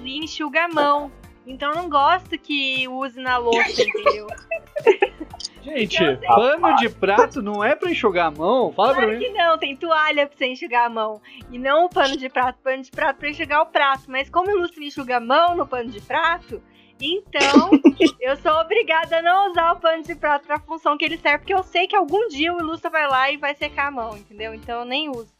e 0.00 0.18
enxuga 0.18 0.64
a 0.64 0.68
mão. 0.68 1.12
Então 1.46 1.70
eu 1.70 1.76
não 1.76 1.88
gosto 1.90 2.38
que 2.38 2.88
use 2.88 3.20
na 3.20 3.36
louça, 3.36 3.82
entendeu? 3.82 4.26
Gente, 5.62 6.02
Eu 6.02 6.18
sei. 6.18 6.28
pano 6.28 6.76
de 6.76 6.90
prato 6.90 7.40
não 7.40 7.64
é 7.64 7.74
pra 7.74 7.90
enxugar 7.90 8.26
a 8.26 8.30
mão? 8.30 8.70
Fala 8.72 8.92
pra 8.92 9.02
Claro 9.04 9.18
mim. 9.18 9.24
que 9.24 9.30
não, 9.32 9.56
tem 9.56 9.74
toalha 9.76 10.26
pra 10.26 10.36
você 10.36 10.46
enxugar 10.46 10.86
a 10.86 10.90
mão. 10.90 11.22
E 11.50 11.58
não 11.58 11.86
o 11.86 11.88
pano 11.88 12.16
de 12.18 12.28
prato, 12.28 12.58
pano 12.62 12.82
de 12.82 12.90
prato 12.90 13.16
pra 13.18 13.30
enxugar 13.30 13.62
o 13.62 13.66
prato. 13.66 14.02
Mas 14.08 14.28
como 14.28 14.48
o 14.48 14.50
Ilustra 14.50 14.84
enxuga 14.84 15.16
a 15.16 15.20
mão 15.20 15.54
no 15.56 15.66
pano 15.66 15.88
de 15.90 16.02
prato, 16.02 16.62
então 17.00 17.70
eu 18.20 18.36
sou 18.36 18.52
obrigada 18.60 19.18
a 19.18 19.22
não 19.22 19.50
usar 19.50 19.72
o 19.72 19.80
pano 19.80 20.02
de 20.02 20.14
prato 20.14 20.46
pra 20.46 20.58
função 20.60 20.96
que 20.96 21.04
ele 21.04 21.18
serve, 21.18 21.38
porque 21.38 21.54
eu 21.54 21.62
sei 21.62 21.86
que 21.86 21.96
algum 21.96 22.28
dia 22.28 22.52
o 22.54 22.58
Ilustra 22.60 22.90
vai 22.90 23.08
lá 23.08 23.30
e 23.30 23.36
vai 23.36 23.54
secar 23.54 23.88
a 23.88 23.90
mão, 23.90 24.16
entendeu? 24.16 24.54
Então 24.54 24.80
eu 24.80 24.84
nem 24.84 25.08
uso. 25.10 25.32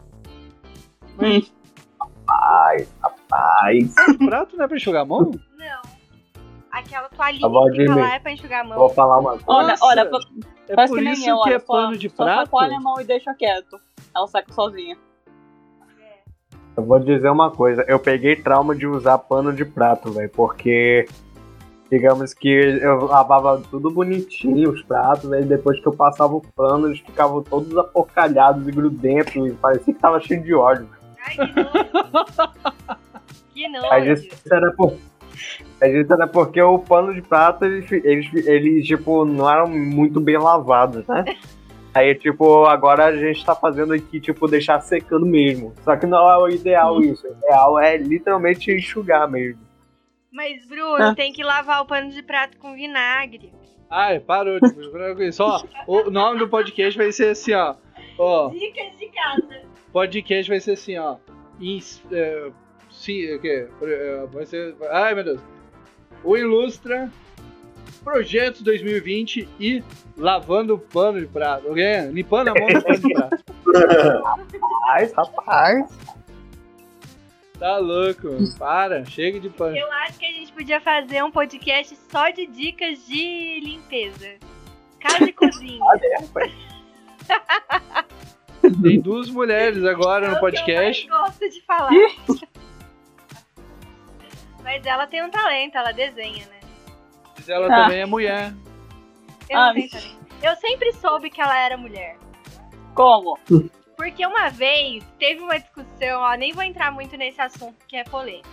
Ai, 2.28 2.86
rapaz. 3.02 3.94
Prato 4.18 4.56
não 4.56 4.64
é 4.64 4.68
pra 4.68 4.76
enxugar 4.76 5.02
a 5.02 5.04
mão? 5.04 5.30
Não. 5.56 5.82
Aquela 6.70 7.08
toalhinha 7.08 7.48
que 7.48 7.76
fica 7.76 7.94
lá 7.94 8.14
é 8.14 8.18
pra 8.18 8.32
enxugar 8.32 8.60
a 8.62 8.64
mão. 8.64 8.78
Vou 8.78 8.88
falar 8.88 9.20
uma 9.20 9.38
coisa. 9.38 9.44
Olha, 9.46 9.74
olha, 9.80 10.10
É 10.68 10.74
faz 10.74 10.90
por 10.90 10.98
que 10.98 11.04
nem 11.04 11.12
isso 11.12 11.28
eu, 11.28 11.40
que 11.40 11.50
olha, 11.50 11.54
é 11.54 11.58
pano 11.60 11.96
de 11.96 12.08
só 12.10 12.24
prato? 12.24 12.40
chacoalha 12.46 12.76
a 12.76 12.80
mão 12.80 13.00
e 13.00 13.04
deixa 13.04 13.32
quieto. 13.34 13.78
Ela 14.14 14.26
seca 14.26 14.52
sozinha. 14.52 14.96
Eu 16.76 16.84
vou 16.84 16.98
dizer 16.98 17.30
uma 17.30 17.52
coisa, 17.52 17.84
eu 17.86 18.00
peguei 18.00 18.34
trauma 18.34 18.74
de 18.74 18.84
usar 18.84 19.16
pano 19.18 19.52
de 19.52 19.64
prato, 19.64 20.10
velho, 20.10 20.28
porque 20.30 21.06
digamos 21.90 22.34
que 22.34 22.48
eu 22.48 23.04
lavava 23.06 23.62
tudo 23.70 23.90
bonitinho, 23.90 24.70
os 24.70 24.82
pratos, 24.82 25.32
aí 25.32 25.44
depois 25.44 25.80
que 25.80 25.86
eu 25.86 25.92
passava 25.92 26.34
o 26.34 26.42
pano, 26.54 26.88
eles 26.88 27.00
ficavam 27.00 27.42
todos 27.42 27.76
aporcalhados 27.76 28.66
e 28.66 28.72
grudentos, 28.72 29.34
e 29.34 29.52
parecia 29.52 29.94
que 29.94 30.00
tava 30.00 30.20
cheio 30.20 30.42
de 30.42 30.54
óleo. 30.54 30.88
Ai, 31.24 31.36
que 31.36 31.54
nojo. 31.62 31.80
que 33.52 33.68
nojo. 33.68 33.92
Às 33.92 34.04
vezes 34.04 34.42
era 34.50 34.72
por. 34.72 34.94
Às 35.80 35.92
vezes 35.92 36.10
era 36.10 36.26
porque 36.26 36.62
o 36.62 36.78
pano 36.78 37.12
de 37.12 37.22
prato, 37.22 37.64
eles, 37.64 37.90
eles, 37.92 38.46
eles, 38.46 38.86
tipo, 38.86 39.24
não 39.24 39.50
eram 39.50 39.68
muito 39.68 40.20
bem 40.20 40.38
lavados, 40.38 41.06
né? 41.06 41.24
Aí, 41.94 42.12
tipo, 42.16 42.64
agora 42.64 43.04
a 43.04 43.16
gente 43.16 43.46
tá 43.46 43.54
fazendo 43.54 43.92
aqui, 43.92 44.18
tipo, 44.18 44.48
deixar 44.48 44.80
secando 44.80 45.24
mesmo. 45.24 45.72
Só 45.84 45.94
que 45.94 46.06
não 46.06 46.28
é 46.28 46.36
o 46.38 46.48
ideal 46.48 47.00
isso. 47.00 47.24
O 47.24 47.30
ideal 47.30 47.78
é 47.78 47.96
literalmente 47.96 48.72
enxugar 48.72 49.30
mesmo. 49.30 49.60
Mas, 50.34 50.66
Bruno, 50.66 51.14
tem 51.14 51.32
que 51.32 51.44
lavar 51.44 51.80
o 51.80 51.86
pano 51.86 52.10
de 52.10 52.20
prato 52.20 52.58
com 52.58 52.74
vinagre. 52.74 53.52
Ai, 53.88 54.18
parou 54.18 54.58
de 54.58 55.14
com 55.14 55.22
isso. 55.22 55.40
Ó, 55.44 55.62
o 55.86 56.10
nome 56.10 56.40
do 56.40 56.48
podcast 56.48 56.98
vai 56.98 57.12
ser 57.12 57.28
assim, 57.28 57.52
ó. 57.54 57.76
Ó, 58.18 58.48
Dicas 58.48 58.98
de 58.98 59.06
casa. 59.10 59.62
podcast 59.92 60.50
vai 60.50 60.58
ser 60.58 60.72
assim, 60.72 60.98
ó. 60.98 61.18
Ins, 61.60 62.02
é, 62.10 62.50
sim, 62.90 63.32
o 63.32 63.40
quê? 63.40 63.68
É, 63.80 64.26
Vai 64.32 64.44
ser. 64.44 64.74
Ai, 64.90 65.14
meu 65.14 65.22
Deus. 65.22 65.40
O 66.24 66.36
Ilustra, 66.36 67.08
Projetos 68.02 68.60
2020 68.62 69.48
e 69.60 69.84
Lavando 70.16 70.74
o 70.74 70.78
Pano 70.80 71.20
de 71.20 71.28
Prato. 71.28 71.70
Ok? 71.70 71.84
Limpando 72.10 72.48
a 72.48 72.54
mão 72.54 72.66
do 72.66 72.82
pano 72.82 72.98
de 72.98 73.14
prato. 73.14 73.44
Rapaz, 74.84 75.12
rapaz. 75.12 75.98
Tá 77.58 77.78
louco, 77.78 78.26
mano. 78.26 78.58
Para, 78.58 79.04
chega 79.04 79.38
de 79.40 79.48
pano. 79.48 79.76
Eu 79.76 79.90
acho 79.92 80.18
que 80.18 80.26
a 80.26 80.32
gente 80.32 80.52
podia 80.52 80.80
fazer 80.80 81.22
um 81.22 81.30
podcast 81.30 81.96
só 82.10 82.28
de 82.30 82.46
dicas 82.46 83.06
de 83.06 83.60
limpeza. 83.60 84.34
Casa 85.00 85.24
e 85.24 85.32
cozinha. 85.32 85.80
Tem 88.82 89.00
duas 89.00 89.28
mulheres 89.30 89.84
agora 89.84 90.26
É 90.26 90.28
no 90.30 90.34
que 90.34 90.40
podcast. 90.40 91.06
eu 91.08 91.16
gosto 91.18 91.48
de 91.50 91.60
falar. 91.62 91.90
Mas 94.62 94.84
ela 94.86 95.06
tem 95.06 95.22
um 95.22 95.30
talento, 95.30 95.76
ela 95.76 95.92
desenha, 95.92 96.46
né? 96.46 96.60
Mas 97.36 97.48
ela 97.48 97.66
Ah. 97.66 97.82
também 97.84 98.00
é 98.00 98.06
mulher. 98.06 98.52
Eu 99.48 99.58
Ah, 99.58 99.66
não 99.68 99.74
tenho 99.74 99.90
talento. 99.90 100.16
Eu 100.42 100.56
sempre 100.56 100.92
soube 100.94 101.30
que 101.30 101.40
ela 101.40 101.56
era 101.58 101.76
mulher. 101.76 102.16
Como? 102.94 103.38
Porque 103.96 104.26
uma 104.26 104.48
vez 104.50 105.04
teve 105.18 105.40
uma 105.40 105.58
discussão, 105.58 106.20
ó, 106.20 106.34
nem 106.34 106.52
vou 106.52 106.62
entrar 106.62 106.90
muito 106.90 107.16
nesse 107.16 107.40
assunto 107.40 107.76
que 107.86 107.96
é 107.96 108.04
polêmico. 108.04 108.48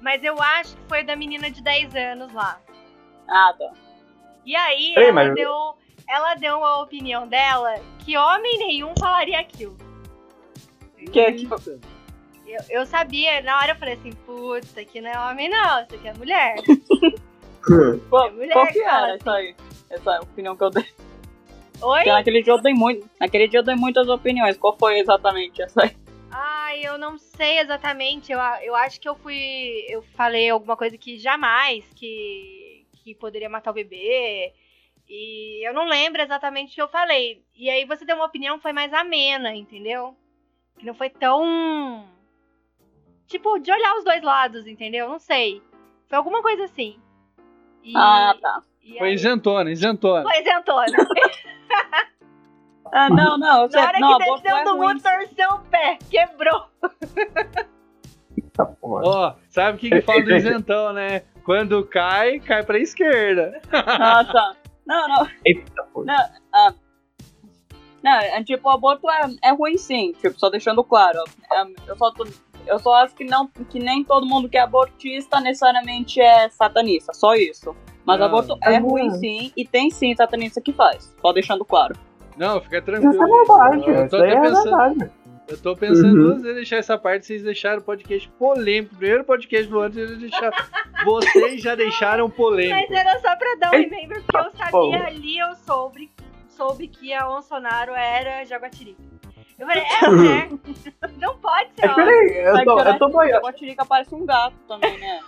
Mas 0.00 0.22
eu 0.22 0.40
acho 0.40 0.76
que 0.76 0.82
foi 0.88 1.02
da 1.04 1.16
menina 1.16 1.50
de 1.50 1.62
10 1.62 1.94
anos 1.94 2.32
lá. 2.32 2.60
Ah, 3.28 3.54
tá. 3.58 3.72
E 4.44 4.54
aí 4.54 4.94
Ei, 4.96 5.04
ela, 5.04 5.12
mas- 5.12 5.34
deu, 5.34 5.74
ela 6.08 6.34
deu 6.34 6.64
a 6.64 6.82
opinião 6.82 7.26
dela 7.26 7.74
que 8.00 8.16
homem 8.16 8.58
nenhum 8.58 8.92
falaria 8.98 9.40
aquilo. 9.40 9.76
Que, 10.96 11.32
que, 11.32 11.48
Eu, 12.46 12.60
eu 12.68 12.86
sabia, 12.86 13.40
na 13.42 13.58
hora 13.58 13.72
eu 13.72 13.76
falei 13.76 13.94
assim, 13.94 14.12
putz, 14.12 14.68
isso 14.68 14.80
aqui 14.80 15.00
não 15.00 15.10
é 15.10 15.30
homem 15.30 15.48
não, 15.48 15.82
isso 15.82 15.94
aqui 15.94 16.08
é 16.08 16.14
mulher. 16.14 16.56
qual, 18.10 18.26
É 18.26 18.30
mulher 18.30 18.52
qual 18.52 18.66
que 18.66 18.80
era 18.80 19.14
essa 19.14 19.32
aí? 19.32 19.56
Essa 19.90 20.20
opinião 20.20 20.56
que 20.56 20.64
eu 20.64 20.70
dei. 20.70 20.86
Oi? 21.84 21.96
Porque 21.98 22.12
naquele 22.12 22.42
dia 22.42 22.52
eu 22.52 22.60
dei 22.60 22.74
muito. 22.74 23.08
Naquele 23.20 23.48
dia 23.48 23.60
eu 23.60 23.64
dei 23.64 23.74
muitas 23.74 24.08
opiniões. 24.08 24.56
Qual 24.56 24.76
foi 24.78 24.98
exatamente 24.98 25.62
essa 25.62 25.82
aí? 25.84 25.96
Ai, 26.30 26.80
eu 26.84 26.98
não 26.98 27.16
sei 27.18 27.58
exatamente. 27.60 28.32
Eu, 28.32 28.38
eu 28.62 28.74
acho 28.74 29.00
que 29.00 29.08
eu 29.08 29.14
fui. 29.14 29.84
Eu 29.88 30.02
falei 30.16 30.50
alguma 30.50 30.76
coisa 30.76 30.96
que 30.98 31.18
jamais 31.18 31.84
que, 31.94 32.86
que 33.02 33.14
poderia 33.14 33.48
matar 33.48 33.70
o 33.70 33.74
bebê. 33.74 34.52
E 35.08 35.66
eu 35.68 35.74
não 35.74 35.86
lembro 35.86 36.22
exatamente 36.22 36.72
o 36.72 36.74
que 36.74 36.82
eu 36.82 36.88
falei. 36.88 37.42
E 37.54 37.68
aí 37.68 37.84
você 37.84 38.04
deu 38.04 38.16
uma 38.16 38.24
opinião 38.26 38.56
que 38.56 38.62
foi 38.62 38.72
mais 38.72 38.92
amena, 38.92 39.54
entendeu? 39.54 40.16
Que 40.78 40.86
não 40.86 40.94
foi 40.94 41.10
tão. 41.10 42.08
Tipo, 43.26 43.58
de 43.58 43.70
olhar 43.70 43.94
os 43.96 44.04
dois 44.04 44.22
lados, 44.22 44.66
entendeu? 44.66 45.08
Não 45.08 45.18
sei. 45.18 45.62
Foi 46.08 46.16
alguma 46.18 46.42
coisa 46.42 46.64
assim. 46.64 46.98
E, 47.82 47.92
Ah, 47.96 48.34
tá. 48.40 48.62
e 48.82 48.98
Foi 48.98 49.08
aí- 49.08 49.14
isentona, 49.14 49.70
isentona. 49.70 50.22
Foi 50.22 50.40
isentona. 50.40 50.86
Ah, 52.96 53.08
não, 53.10 53.36
não. 53.36 53.68
Sei, 53.68 53.80
Na 53.80 53.88
hora 53.88 53.98
não, 53.98 54.18
que 54.18 54.24
desceu 54.24 54.56
é 54.56 54.62
do 54.64 54.76
ruim. 54.76 54.86
mundo, 54.86 55.02
torceu 55.02 55.50
o 55.50 55.58
pé. 55.68 55.98
Quebrou. 56.08 56.66
Ó, 58.82 59.34
sabe 59.48 59.76
o 59.76 59.80
que, 59.80 59.90
que 59.90 60.00
fala 60.02 60.22
do 60.22 60.36
isentão, 60.36 60.92
né? 60.92 61.22
Quando 61.44 61.84
cai, 61.86 62.38
cai 62.38 62.62
pra 62.62 62.78
esquerda. 62.78 63.60
Tá. 63.70 64.54
Não, 64.86 65.08
não. 65.08 65.28
Eita. 65.44 65.88
Não, 65.96 66.14
ah. 66.54 66.74
Não, 68.02 68.12
é, 68.12 68.44
tipo, 68.44 68.68
o 68.68 68.70
aborto 68.70 69.10
é, 69.10 69.22
é 69.42 69.50
ruim 69.52 69.76
sim, 69.78 70.12
tipo, 70.12 70.38
só 70.38 70.48
deixando 70.50 70.84
claro. 70.84 71.18
É, 71.50 71.62
eu, 71.90 71.96
só 71.96 72.12
tô- 72.12 72.26
eu 72.66 72.78
só 72.78 72.94
acho 72.96 73.14
que, 73.14 73.24
não, 73.24 73.48
que 73.48 73.78
nem 73.80 74.04
todo 74.04 74.26
mundo 74.26 74.48
que 74.48 74.58
é 74.58 74.60
abortista 74.60 75.40
necessariamente 75.40 76.20
é 76.20 76.48
satanista, 76.50 77.12
só 77.14 77.34
isso. 77.34 77.74
Mas 78.04 78.20
Ah. 78.20 78.26
aborto 78.26 78.58
é 78.62 78.76
Ah. 78.76 78.80
ruim 78.80 79.10
sim, 79.12 79.52
e 79.56 79.66
tem 79.66 79.90
sim 79.90 80.14
satanista 80.14 80.60
que 80.60 80.72
faz, 80.72 81.14
só 81.20 81.32
deixando 81.32 81.64
claro. 81.64 81.94
Não, 82.36 82.60
fica 82.60 82.82
tranquilo. 82.82 83.12
Isso 83.14 83.22
é 83.22 83.26
verdade, 83.26 83.90
Eu 83.90 84.08
tô 84.08 84.16
até 84.16 84.30
é 84.32 84.40
pensando, 84.40 84.64
verdade. 84.98 85.10
eu 85.48 85.58
tô 85.62 85.76
pensando 85.76 86.18
Uhum. 86.20 86.28
vezes 86.34 86.44
em 86.46 86.54
deixar 86.54 86.76
essa 86.78 86.98
parte, 86.98 87.26
vocês 87.26 87.42
deixaram 87.42 87.78
o 87.80 87.84
podcast 87.84 88.28
polêmico. 88.38 88.96
Primeiro 88.96 89.24
podcast 89.24 89.70
do 89.70 89.78
ano, 89.78 89.94
vocês 89.94 90.18
deixaram. 90.18 90.56
Vocês 91.04 91.62
já 91.62 91.74
deixaram 91.74 92.26
Mas 92.28 92.36
polêmico. 92.36 92.92
era 92.92 93.18
só 93.20 93.36
pra 93.36 93.54
dar 93.60 93.68
um 93.68 93.72
remember, 93.72 94.22
porque 94.22 94.36
eu 94.36 94.50
sabia 94.52 94.70
porra. 94.70 95.06
ali, 95.06 95.38
eu 95.38 95.54
soube, 95.54 96.10
soube 96.48 96.88
que 96.88 97.12
a 97.12 97.24
Bolsonaro 97.26 97.92
era 97.92 98.44
Jaguatirica. 98.44 99.02
Eu 99.56 99.66
falei, 99.68 99.84
é 99.84 100.08
mulher. 100.10 100.48
Não 101.20 101.36
pode 101.38 101.68
ser 101.76 101.86
Mas 101.86 101.96
homem. 101.96 102.06
peraí, 102.06 102.44
eu 102.44 102.64
tô, 102.64 102.76
que 102.82 102.88
eu 102.88 102.98
tô 102.98 103.04
A 103.04 103.08
boiando. 103.08 103.46
Guatirica 103.46 103.84
parece 103.86 104.12
um 104.14 104.26
gato 104.26 104.56
também, 104.66 104.98
né? 104.98 105.20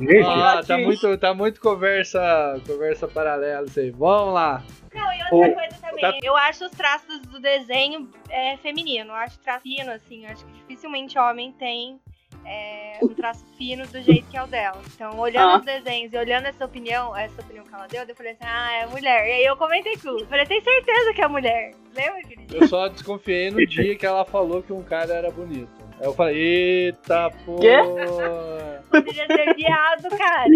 Gente, 0.00 0.26
Ah, 0.26 0.62
tá 0.66 0.78
muito, 0.78 1.18
tá 1.18 1.34
muito 1.34 1.60
conversa, 1.60 2.60
conversa 2.66 3.06
paralela 3.06 3.66
isso 3.66 3.80
aí. 3.80 3.90
Vamos 3.90 4.34
lá. 4.34 4.62
Não, 4.94 5.12
e 5.12 5.22
outra 5.30 5.54
coisa 5.54 5.76
também, 5.80 6.00
tá- 6.00 6.18
eu 6.22 6.36
acho 6.36 6.64
os 6.64 6.72
traços 6.72 7.20
do 7.20 7.38
desenho 7.40 8.10
é, 8.28 8.56
feminino. 8.56 9.10
Eu 9.10 9.14
acho 9.16 9.38
traço 9.40 9.62
fino, 9.62 9.90
assim. 9.92 10.24
Eu 10.24 10.32
acho 10.32 10.44
que 10.46 10.52
dificilmente 10.52 11.18
homem 11.18 11.52
tem 11.52 12.00
é, 12.46 12.98
um 13.02 13.08
traço 13.08 13.44
fino 13.58 13.86
do 13.86 14.00
jeito 14.00 14.26
que 14.30 14.36
é 14.36 14.42
o 14.42 14.46
dela. 14.46 14.80
Então, 14.94 15.18
olhando 15.18 15.50
Ah. 15.52 15.58
os 15.58 15.64
desenhos 15.64 16.12
e 16.12 16.16
olhando 16.16 16.46
essa 16.46 16.64
opinião, 16.64 17.14
essa 17.14 17.40
opinião 17.42 17.64
que 17.64 17.74
ela 17.74 17.86
deu, 17.86 18.02
eu 18.02 18.16
falei 18.16 18.32
assim, 18.32 18.44
ah, 18.44 18.72
é 18.72 18.86
mulher. 18.86 19.28
E 19.28 19.32
aí 19.32 19.44
eu 19.44 19.56
comentei 19.56 19.96
tudo. 19.98 20.26
Falei, 20.26 20.46
tem 20.46 20.60
certeza 20.62 21.12
que 21.12 21.20
é 21.20 21.28
mulher. 21.28 21.72
Lembra, 21.94 22.22
querido? 22.22 22.56
Eu 22.56 22.66
só 22.66 22.88
desconfiei 22.88 23.50
no 23.50 23.64
dia 23.66 23.94
que 23.94 24.06
ela 24.06 24.24
falou 24.24 24.62
que 24.62 24.72
um 24.72 24.82
cara 24.82 25.12
era 25.12 25.30
bonito. 25.30 25.70
Aí 26.00 26.06
eu 26.06 26.14
falei, 26.14 26.36
eita 26.36 27.30
porra. 27.44 28.80
Poderia 28.90 29.26
ser 29.26 29.54
viado, 29.54 30.08
cara. 30.16 30.46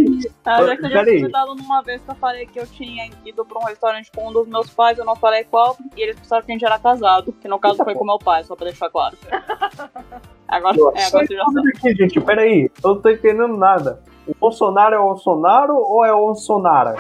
Ah, 0.45 0.65
já 0.65 0.77
que 0.77 0.87
eu 0.87 0.91
já 0.91 0.99
Peraí. 1.01 1.05
tinha 1.05 1.31
comentado 1.31 1.55
numa 1.55 1.83
vez 1.83 2.03
que 2.03 2.11
eu 2.11 2.15
falei 2.15 2.47
que 2.47 2.59
eu 2.59 2.67
tinha 2.67 3.11
ido 3.25 3.45
pra 3.45 3.59
um 3.61 3.65
restaurante 3.65 4.11
com 4.11 4.29
um 4.29 4.33
dos 4.33 4.49
meus 4.49 4.71
pais, 4.71 4.99
eu 4.99 5.05
não 5.05 5.15
falei 5.15 5.45
qual, 5.45 5.77
e 5.97 6.03
eles 6.03 6.19
pensaram 6.19 6.43
que 6.43 6.51
a 6.51 6.55
gente 6.55 6.65
era 6.65 6.79
casado, 6.79 7.33
que 7.33 7.47
no 7.47 7.59
caso 7.59 7.85
foi 7.85 7.95
com 7.95 8.05
meu 8.05 8.19
pai, 8.19 8.43
só 8.43 8.57
pra 8.57 8.67
deixar 8.67 8.89
claro. 8.91 9.17
Agora, 10.47 10.77
é, 10.95 11.05
agora 11.05 11.27
você 11.27 11.35
já 11.35 11.45
sabe. 11.47 11.69
aqui, 11.71 11.95
gente, 11.95 12.21
peraí. 12.21 12.71
Eu 12.83 12.95
não 12.95 13.01
tô 13.01 13.09
entendendo 13.09 13.57
nada. 13.57 14.01
O 14.27 14.35
Bolsonaro 14.41 14.95
é 14.95 14.99
o 14.99 15.05
Bolsonaro 15.05 15.75
ou 15.77 16.05
é 16.05 16.13
o 16.13 16.27
Bolsonaro? 16.27 16.97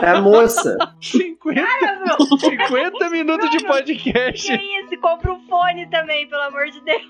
É 0.00 0.10
a 0.10 0.20
moça. 0.20 0.76
50, 1.00 1.66
50 2.38 3.10
minutos 3.10 3.50
de 3.50 3.64
podcast. 3.66 4.58
Que 4.58 4.62
isso? 4.80 5.00
Compra 5.00 5.32
um 5.32 5.40
fone 5.48 5.88
também, 5.88 6.28
pelo 6.28 6.42
amor 6.42 6.66
de 6.66 6.80
Deus. 6.82 7.02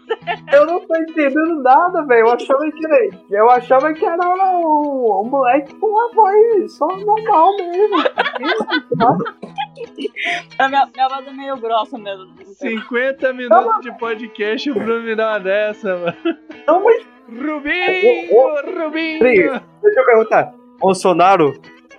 Eu 0.53 0.67
não 0.67 0.81
tô 0.81 0.97
entendendo 0.97 1.63
nada, 1.63 2.03
velho. 2.07 2.27
Eu 2.27 2.33
achava 2.33 2.71
que 2.71 3.11
eu 3.31 3.51
achava 3.51 3.93
que 3.93 4.05
era 4.05 4.29
um, 4.29 5.21
um 5.21 5.25
moleque 5.25 5.75
com 5.75 5.87
uma 5.87 6.11
voz 6.15 6.77
só 6.77 6.87
normal 6.87 7.57
mesmo. 7.57 7.97
Minha, 10.69 10.87
minha 10.95 11.09
voz 11.09 11.27
é 11.27 11.31
meio 11.33 11.57
grossa 11.57 11.99
mesmo. 11.99 12.29
50 12.45 13.33
minutos 13.33 13.81
de 13.83 13.99
podcast, 13.99 14.71
o 14.71 14.75
Bruno 14.75 15.03
me 15.03 15.15
dá 15.17 15.31
uma 15.33 15.41
dessa, 15.41 15.97
mano. 15.97 16.17
Não, 16.67 16.85
mas 16.85 17.05
Rubinho, 17.29 18.35
Ô, 18.35 18.85
Rubinho. 18.85 19.19
Peraí. 19.19 19.37
deixa 19.83 20.01
eu 20.01 20.05
perguntar. 20.05 20.55
Bolsonaro, 20.79 21.53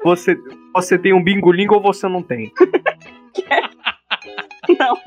você, 0.03 0.37
você 0.73 0.97
tem 0.97 1.13
um 1.13 1.23
bingolingo 1.23 1.75
ou 1.75 1.81
você 1.81 2.07
não 2.07 2.21
tem? 2.21 2.51
Não, 4.79 4.97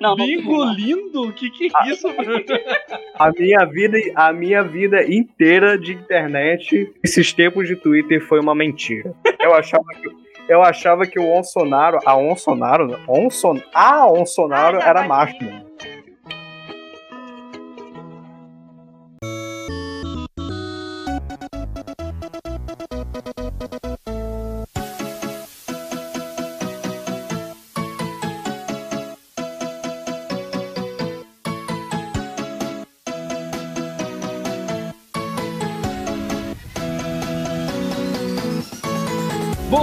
não. 0.00 0.16
não 0.16 0.26
Bingo 0.26 0.64
lindo? 0.64 1.28
O 1.28 1.32
que 1.32 1.50
que 1.50 1.66
é 1.66 1.88
isso, 1.90 2.08
Bruno? 2.12 2.42
A 3.14 3.30
minha 3.30 3.64
vida, 3.66 3.98
a 4.16 4.32
minha 4.32 4.62
vida 4.62 5.04
inteira 5.04 5.78
de 5.78 5.92
internet, 5.92 6.92
esses 7.04 7.32
tempos 7.32 7.68
de 7.68 7.76
Twitter 7.76 8.20
foi 8.26 8.40
uma 8.40 8.54
mentira. 8.54 9.14
Eu 9.38 9.54
achava 9.54 9.84
que 10.00 10.08
eu 10.48 10.62
achava 10.62 11.06
que 11.06 11.18
o 11.18 11.30
Onsonaro, 11.32 11.98
a 12.04 12.16
Onsonaro, 12.16 12.98
Onson, 13.08 13.60
a 13.74 14.06
Onsonaro 14.10 14.78
Ah, 14.78 14.80
tá, 14.80 14.88
era 14.88 15.08
macho. 15.08 15.42
mano. 15.44 15.66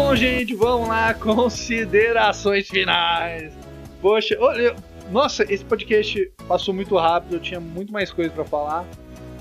Bom, 0.10 0.16
gente, 0.16 0.55
vamos 0.55 0.88
lá. 0.88 1.14
Considerações 1.22 2.68
finais. 2.68 3.53
Poxa, 4.01 4.36
olha, 4.39 4.76
nossa, 5.12 5.43
esse 5.53 5.64
podcast 5.64 6.32
passou 6.47 6.74
muito 6.74 6.97
rápido. 6.97 7.36
Eu 7.36 7.39
tinha 7.39 7.60
muito 7.60 7.93
mais 7.93 8.12
coisa 8.12 8.32
pra 8.32 8.43
falar. 8.43 8.88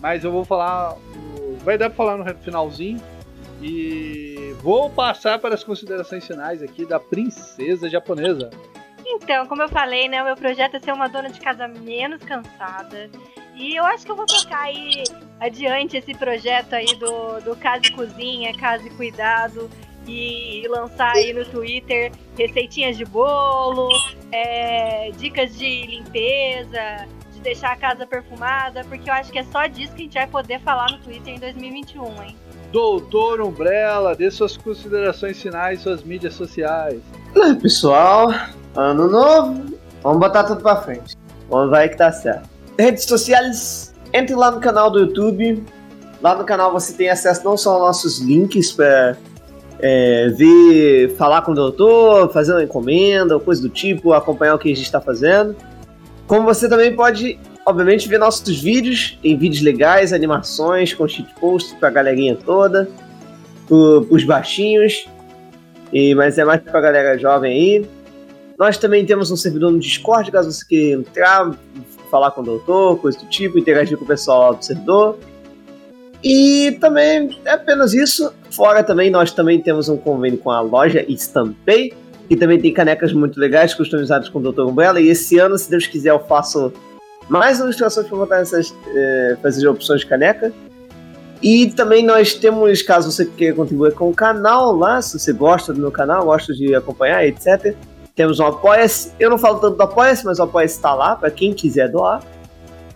Mas 0.02 0.24
eu 0.24 0.30
vou 0.30 0.44
falar. 0.44 0.94
Vai 1.64 1.78
dar 1.78 1.88
pra 1.88 1.96
falar 1.96 2.18
no 2.18 2.38
finalzinho. 2.40 3.00
E 3.62 4.54
vou 4.60 4.90
passar 4.90 5.38
para 5.38 5.54
as 5.54 5.64
considerações 5.64 6.26
finais 6.26 6.62
aqui 6.62 6.84
da 6.84 7.00
princesa 7.00 7.88
japonesa. 7.88 8.50
Então, 9.06 9.46
como 9.46 9.62
eu 9.62 9.70
falei, 9.70 10.06
né, 10.06 10.20
o 10.20 10.26
meu 10.26 10.36
projeto 10.36 10.76
é 10.76 10.80
ser 10.80 10.92
uma 10.92 11.08
dona 11.08 11.30
de 11.30 11.40
casa 11.40 11.66
menos 11.66 12.22
cansada. 12.22 13.08
E 13.54 13.74
eu 13.74 13.86
acho 13.86 14.04
que 14.04 14.12
eu 14.12 14.16
vou 14.16 14.26
tocar 14.26 14.64
aí 14.64 15.02
adiante 15.40 15.96
esse 15.96 16.12
projeto 16.12 16.74
aí 16.74 16.94
do, 16.98 17.40
do 17.40 17.56
Casa 17.56 17.86
e 17.86 17.92
Cozinha, 17.92 18.52
Casa 18.58 18.86
e 18.86 18.90
Cuidado. 18.90 19.70
E 20.08 20.66
lançar 20.68 21.12
aí 21.12 21.34
no 21.34 21.44
Twitter 21.44 22.10
receitinhas 22.36 22.96
de 22.96 23.04
bolo, 23.04 23.90
é, 24.32 25.10
dicas 25.18 25.56
de 25.56 25.86
limpeza, 25.86 27.06
de 27.32 27.40
deixar 27.40 27.72
a 27.72 27.76
casa 27.76 28.06
perfumada, 28.06 28.84
porque 28.88 29.10
eu 29.10 29.14
acho 29.14 29.30
que 29.30 29.38
é 29.38 29.44
só 29.44 29.66
disso 29.66 29.92
que 29.94 30.02
a 30.02 30.04
gente 30.04 30.14
vai 30.14 30.26
poder 30.26 30.60
falar 30.60 30.90
no 30.90 30.98
Twitter 30.98 31.34
em 31.34 31.38
2021, 31.38 32.22
hein? 32.22 32.36
Doutor 32.72 33.40
Umbrella, 33.40 34.14
dê 34.14 34.30
suas 34.30 34.56
considerações 34.56 35.40
finais, 35.40 35.80
suas 35.80 36.02
mídias 36.02 36.34
sociais. 36.34 37.00
Pessoal, 37.62 38.30
ano 38.74 39.08
novo, 39.08 39.78
vamos 40.02 40.18
botar 40.18 40.44
tudo 40.44 40.62
pra 40.62 40.76
frente. 40.76 41.16
Vamos 41.48 41.70
ver 41.70 41.88
que 41.88 41.96
tá 41.96 42.12
certo. 42.12 42.48
Redes 42.78 43.04
sociais, 43.04 43.94
entre 44.12 44.34
lá 44.34 44.50
no 44.50 44.60
canal 44.60 44.90
do 44.90 45.00
YouTube. 45.00 45.64
Lá 46.20 46.34
no 46.34 46.44
canal 46.44 46.72
você 46.72 46.92
tem 46.92 47.08
acesso 47.08 47.44
não 47.44 47.56
só 47.56 47.74
aos 47.74 47.80
nossos 47.80 48.18
links 48.18 48.72
pra 48.72 49.16
é, 49.80 50.28
ver, 50.28 51.14
falar 51.16 51.42
com 51.42 51.52
o 51.52 51.54
doutor, 51.54 52.32
fazer 52.32 52.52
uma 52.52 52.62
encomenda, 52.62 53.34
ou 53.34 53.40
coisa 53.40 53.62
do 53.62 53.68
tipo, 53.68 54.12
acompanhar 54.12 54.54
o 54.54 54.58
que 54.58 54.70
a 54.70 54.74
gente 54.74 54.84
está 54.84 55.00
fazendo. 55.00 55.54
Como 56.26 56.44
você 56.44 56.68
também 56.68 56.94
pode, 56.94 57.38
obviamente, 57.64 58.08
ver 58.08 58.18
nossos 58.18 58.60
vídeos. 58.60 59.18
Tem 59.22 59.36
vídeos 59.36 59.62
legais, 59.62 60.12
animações 60.12 60.92
com 60.92 61.06
shitpost 61.06 61.74
pra 61.76 61.90
galerinha 61.90 62.36
toda, 62.36 62.88
pro, 63.66 64.04
pros 64.08 64.24
baixinhos. 64.24 65.08
E, 65.92 66.14
mas 66.14 66.36
é 66.38 66.44
mais 66.44 66.60
pra 66.60 66.80
galera 66.80 67.16
jovem 67.16 67.52
aí. 67.52 67.86
Nós 68.58 68.76
também 68.76 69.06
temos 69.06 69.30
um 69.30 69.36
servidor 69.36 69.70
no 69.70 69.78
Discord, 69.78 70.32
caso 70.32 70.50
você 70.50 70.66
queira 70.66 71.00
entrar, 71.00 71.56
falar 72.10 72.32
com 72.32 72.40
o 72.40 72.44
doutor, 72.44 72.98
coisa 72.98 73.16
do 73.18 73.26
tipo, 73.26 73.56
interagir 73.56 73.96
com 73.96 74.04
o 74.04 74.08
pessoal 74.08 74.50
lá 74.50 74.58
do 74.58 74.64
servidor. 74.64 75.16
E 76.22 76.72
também 76.80 77.38
é 77.44 77.52
apenas 77.52 77.94
isso. 77.94 78.32
Fora 78.50 78.82
também, 78.82 79.10
nós 79.10 79.32
também 79.32 79.60
temos 79.60 79.88
um 79.88 79.96
convênio 79.96 80.38
com 80.38 80.50
a 80.50 80.60
loja 80.60 81.04
Estampei, 81.08 81.92
que 82.28 82.36
também 82.36 82.60
tem 82.60 82.72
canecas 82.72 83.12
muito 83.12 83.38
legais, 83.38 83.72
customizadas 83.74 84.28
com 84.28 84.38
o 84.38 84.52
Dr. 84.52 84.62
Umbrella. 84.62 85.00
E 85.00 85.08
esse 85.08 85.38
ano, 85.38 85.56
se 85.56 85.70
Deus 85.70 85.86
quiser, 85.86 86.10
eu 86.10 86.20
faço 86.20 86.72
mais 87.28 87.60
ilustrações 87.60 88.06
para 88.06 88.16
botar 88.16 88.36
essas, 88.38 88.74
eh, 88.94 89.36
fazer 89.42 89.68
opções 89.68 90.00
de 90.00 90.06
caneca. 90.06 90.52
E 91.40 91.68
também 91.68 92.04
nós 92.04 92.34
temos, 92.34 92.82
caso 92.82 93.12
você 93.12 93.24
queira 93.24 93.54
contribuir 93.54 93.94
com 93.94 94.10
o 94.10 94.14
canal 94.14 94.74
lá, 94.74 95.00
se 95.00 95.18
você 95.18 95.32
gosta 95.32 95.72
do 95.72 95.80
meu 95.80 95.92
canal, 95.92 96.24
gosta 96.24 96.52
de 96.52 96.74
acompanhar, 96.74 97.24
etc. 97.24 97.76
Temos 98.14 98.40
um 98.40 98.46
Apoia-se. 98.46 99.12
Eu 99.20 99.30
não 99.30 99.38
falo 99.38 99.60
tanto 99.60 99.76
do 99.76 99.82
Apoia-se, 99.82 100.24
mas 100.24 100.40
o 100.40 100.42
Apoia-se 100.42 100.74
está 100.74 100.92
lá 100.94 101.14
para 101.14 101.30
quem 101.30 101.52
quiser 101.54 101.88
doar. 101.88 102.20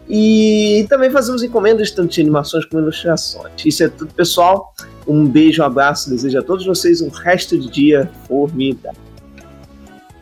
E 0.08 0.84
também 0.88 1.10
fazemos 1.10 1.42
encomendas 1.42 1.90
tanto 1.90 2.12
de 2.12 2.20
animações 2.20 2.64
como 2.64 2.82
ilustrações. 2.82 3.52
Isso 3.64 3.84
é 3.84 3.88
tudo, 3.88 4.12
pessoal. 4.14 4.74
Um 5.06 5.26
beijo, 5.26 5.62
um 5.62 5.66
abraço. 5.66 6.10
Desejo 6.10 6.38
a 6.38 6.42
todos 6.42 6.66
vocês 6.66 7.00
um 7.00 7.08
resto 7.08 7.58
de 7.58 7.70
dia 7.70 8.10
formidável. 8.26 9.00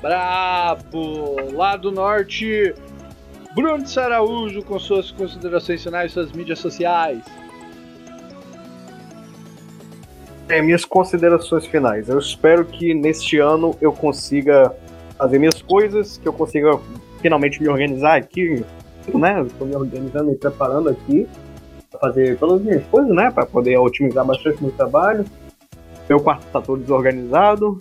Brabo! 0.01 1.37
Lá 1.53 1.77
do 1.77 1.91
norte, 1.91 2.75
Bruno 3.55 3.83
de 3.83 3.91
Saraújo 3.91 4.63
com 4.63 4.79
suas 4.79 5.11
considerações 5.11 5.83
finais, 5.83 6.13
suas 6.13 6.33
mídias 6.33 6.59
sociais. 6.59 7.23
É, 10.49 10.63
minhas 10.63 10.85
considerações 10.85 11.67
finais. 11.67 12.09
Eu 12.09 12.19
espero 12.19 12.65
que 12.65 12.95
neste 12.95 13.39
ano 13.39 13.77
eu 13.81 13.93
consiga 13.93 14.75
fazer 15.17 15.39
minhas 15.39 15.61
coisas, 15.63 16.17
que 16.17 16.27
eu 16.27 16.33
consiga 16.33 16.79
finalmente 17.21 17.61
me 17.61 17.69
organizar 17.69 18.17
aqui, 18.17 18.65
né? 19.19 19.43
Estou 19.43 19.67
me 19.67 19.75
organizando 19.77 20.33
e 20.33 20.37
preparando 20.37 20.89
aqui 20.89 21.27
para 21.91 22.01
fazer 22.01 22.39
todas 22.39 22.57
as 22.57 22.63
minhas 22.63 22.85
coisas, 22.87 23.15
né? 23.15 23.31
Para 23.31 23.47
poder 23.47 23.77
otimizar 23.79 24.25
bastante 24.25 24.63
meu 24.63 24.73
trabalho. 24.73 25.25
Meu 26.09 26.21
quarto 26.21 26.47
está 26.47 26.61
todo 26.61 26.81
desorganizado, 26.81 27.79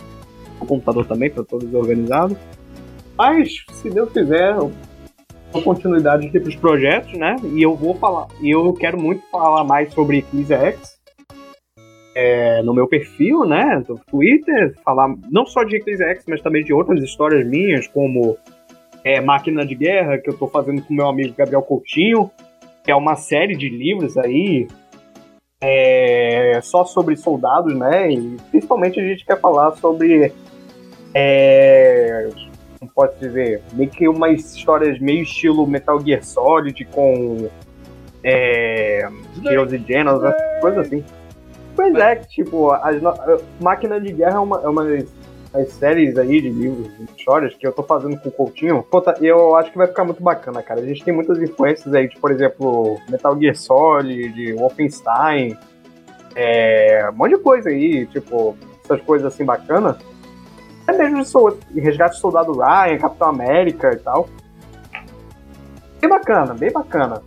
o 0.59 0.65
computador 0.65 1.05
também 1.05 1.29
está 1.29 1.43
todo 1.43 1.65
desorganizado. 1.65 2.37
Mas, 3.17 3.65
se 3.73 3.89
Deus 3.89 4.11
quiser, 4.11 4.55
dou 4.55 5.61
continuidade 5.63 6.27
aqui 6.27 6.39
para 6.39 6.49
os 6.49 6.55
projetos, 6.55 7.13
né? 7.13 7.35
E 7.53 7.61
eu 7.61 7.75
vou 7.75 7.95
falar. 7.95 8.27
E 8.41 8.49
eu 8.49 8.71
quero 8.73 8.99
muito 8.99 9.23
falar 9.31 9.63
mais 9.63 9.91
sobre 9.93 10.19
Eclipse 10.19 10.53
X 10.53 10.99
é, 12.15 12.61
no 12.63 12.73
meu 12.73 12.87
perfil, 12.87 13.45
né, 13.45 13.81
do 13.87 13.95
Twitter, 14.09 14.75
falar 14.83 15.15
não 15.31 15.45
só 15.45 15.63
de 15.63 15.77
Eclipse 15.77 16.03
X, 16.03 16.25
mas 16.27 16.41
também 16.41 16.63
de 16.63 16.73
outras 16.73 17.01
histórias 17.01 17.47
minhas, 17.47 17.87
como 17.87 18.37
é, 19.03 19.21
Máquina 19.21 19.65
de 19.65 19.75
Guerra, 19.75 20.17
que 20.17 20.29
eu 20.29 20.37
tô 20.37 20.47
fazendo 20.47 20.81
com 20.81 20.93
meu 20.93 21.07
amigo 21.07 21.33
Gabriel 21.37 21.61
Coutinho, 21.61 22.29
que 22.83 22.91
é 22.91 22.95
uma 22.95 23.15
série 23.15 23.55
de 23.55 23.69
livros 23.69 24.17
aí 24.17 24.67
é, 25.61 26.59
só 26.61 26.85
sobre 26.85 27.15
soldados, 27.17 27.75
né, 27.75 28.11
e 28.11 28.37
principalmente 28.49 28.99
a 28.99 29.03
gente 29.03 29.25
quer 29.25 29.39
falar 29.39 29.75
sobre, 29.75 30.31
é, 31.13 32.29
como 32.79 32.91
posso 32.93 33.19
dizer, 33.19 33.61
meio 33.73 33.89
que 33.89 34.07
umas 34.07 34.55
histórias 34.55 34.99
meio 34.99 35.23
estilo 35.23 35.67
Metal 35.67 35.99
Gear 35.99 36.23
Solid, 36.23 36.85
com 36.85 37.49
é, 38.23 39.07
Heroes 39.45 39.73
e 39.73 39.77
Generals, 39.79 40.23
essas 40.23 40.61
coisas 40.61 40.87
assim. 40.87 41.03
Pois 41.75 41.95
é, 41.95 42.15
que, 42.17 42.27
tipo, 42.27 42.71
as 42.71 43.01
no- 43.01 43.09
a 43.09 43.39
Máquina 43.61 43.99
de 44.01 44.11
Guerra 44.11 44.35
é 44.35 44.39
uma, 44.39 44.61
é 44.61 44.67
uma 44.67 44.83
das 45.51 45.71
séries 45.73 46.17
aí 46.17 46.41
de 46.41 46.49
livros, 46.49 46.87
de 46.97 47.03
histórias 47.17 47.53
que 47.55 47.65
eu 47.65 47.71
tô 47.71 47.81
fazendo 47.83 48.17
com 48.19 48.29
o 48.29 48.31
Coutinho. 48.31 48.83
Tá- 49.03 49.15
eu 49.21 49.55
acho 49.55 49.71
que 49.71 49.77
vai 49.77 49.87
ficar 49.87 50.03
muito 50.03 50.21
bacana, 50.21 50.61
cara. 50.61 50.79
A 50.81 50.85
gente 50.85 51.03
tem 51.03 51.13
muitas 51.13 51.41
influências 51.41 51.93
aí, 51.93 52.07
de, 52.07 52.19
por 52.19 52.31
exemplo, 52.31 52.99
Metal 53.09 53.37
Gear 53.39 53.55
Solid, 53.55 54.53
Wolfenstein, 54.53 55.57
é, 56.35 57.09
um 57.11 57.15
monte 57.15 57.35
de 57.35 57.41
coisa 57.41 57.69
aí, 57.69 58.05
tipo, 58.07 58.55
essas 58.83 59.01
coisas 59.01 59.33
assim 59.33 59.43
bacanas. 59.43 59.97
Até 60.87 61.03
mesmo 61.03 61.25
sol- 61.25 61.57
Resgate 61.75 62.15
do 62.15 62.19
Soldado 62.21 62.51
Ryan, 62.53 62.97
Capitão 62.97 63.29
América 63.29 63.91
e 63.93 63.97
tal. 63.97 64.29
Bem 65.99 66.09
bacana, 66.09 66.53
bem 66.53 66.71
bacana. 66.71 67.21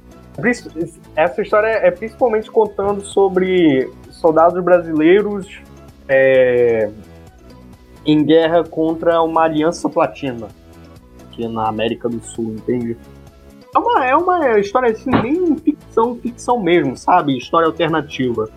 Essa 1.14 1.43
história 1.43 1.68
é 1.68 1.91
principalmente 1.91 2.51
contando 2.51 3.03
sobre 3.03 3.91
soldados 4.11 4.62
brasileiros 4.64 5.61
é, 6.09 6.89
em 8.05 8.25
guerra 8.25 8.65
contra 8.65 9.23
uma 9.23 9.43
aliança 9.43 9.89
platina. 9.89 10.49
Aqui 11.25 11.47
na 11.49 11.69
América 11.69 12.09
do 12.09 12.23
Sul, 12.23 12.55
entende? 12.55 12.97
É 13.75 13.79
uma, 13.79 14.07
é 14.07 14.15
uma 14.15 14.59
história 14.59 14.91
assim, 14.91 15.11
bem 15.11 15.57
ficção, 15.57 16.17
ficção 16.17 16.61
mesmo, 16.61 16.97
sabe? 16.97 17.37
História 17.37 17.67
alternativa. 17.67 18.49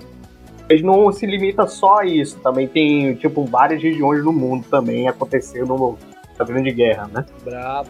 Mas 0.69 0.81
não 0.81 1.11
se 1.11 1.25
limita 1.25 1.67
só 1.67 1.99
a 1.99 2.05
isso. 2.05 2.37
Também 2.39 2.67
tem, 2.67 3.15
tipo, 3.15 3.45
várias 3.45 3.81
regiões 3.81 4.23
no 4.23 4.33
mundo 4.33 4.65
também 4.69 5.07
acontecendo 5.07 5.97
na 6.37 6.45
Grande 6.45 6.71
Guerra, 6.71 7.09
né? 7.13 7.25
Brabo. 7.43 7.89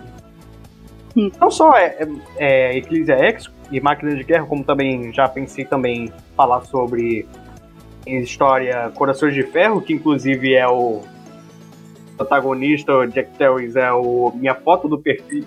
Não 1.40 1.50
só 1.50 1.76
é, 1.78 1.98
é, 1.98 2.08
é 2.38 2.78
Ecclesia 2.78 3.16
X 3.16 3.50
e 3.72 3.80
Máquina 3.80 4.14
de 4.14 4.24
Guerra, 4.24 4.46
como 4.46 4.64
também 4.64 5.14
já 5.14 5.28
pensei 5.30 5.64
também 5.64 6.12
falar 6.36 6.62
sobre 6.66 7.26
em 8.06 8.20
história 8.20 8.92
Corações 8.94 9.34
de 9.34 9.44
Ferro, 9.44 9.82
que 9.82 9.94
inclusive 9.94 10.54
é 10.54 10.68
o 10.68 11.02
protagonista, 12.16 12.94
o 12.94 13.06
Jack 13.08 13.38
Terris, 13.38 13.76
é 13.76 13.92
o 13.92 14.32
minha 14.36 14.56
foto 14.56 14.88
do 14.88 14.98
perfil, 14.98 15.44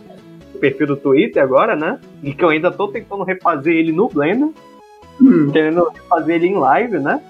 do 0.53 0.59
perfil 0.59 0.87
do 0.87 0.97
Twitter 0.97 1.43
agora, 1.43 1.75
né? 1.75 1.99
E 2.23 2.33
que 2.33 2.45
eu 2.45 2.49
ainda 2.49 2.71
tô 2.71 2.89
tentando 2.89 3.25
refazer 3.25 3.75
ele 3.75 3.93
no 3.93 4.09
Blender, 4.09 4.51
Hum. 5.21 5.51
querendo 5.51 5.89
refazer 5.89 6.37
ele 6.37 6.47
em 6.47 6.55
live, 6.55 6.99
né? 6.99 7.21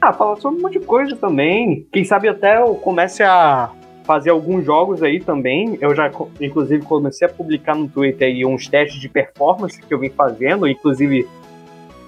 Ah, 0.00 0.12
falar 0.12 0.36
sobre 0.36 0.58
um 0.58 0.62
monte 0.62 0.78
de 0.78 0.84
coisa 0.84 1.16
também. 1.16 1.86
Quem 1.90 2.04
sabe 2.04 2.28
até 2.28 2.60
eu 2.60 2.74
comece 2.74 3.22
a 3.22 3.70
fazer 4.04 4.30
alguns 4.30 4.64
jogos 4.64 5.02
aí 5.02 5.18
também. 5.18 5.78
Eu 5.80 5.94
já, 5.94 6.10
inclusive, 6.40 6.84
comecei 6.84 7.26
a 7.26 7.30
publicar 7.30 7.74
no 7.74 7.88
Twitter 7.88 8.28
aí 8.28 8.44
uns 8.44 8.68
testes 8.68 9.00
de 9.00 9.08
performance 9.08 9.80
que 9.80 9.92
eu 9.92 9.98
vim 9.98 10.10
fazendo, 10.10 10.68
inclusive 10.68 11.26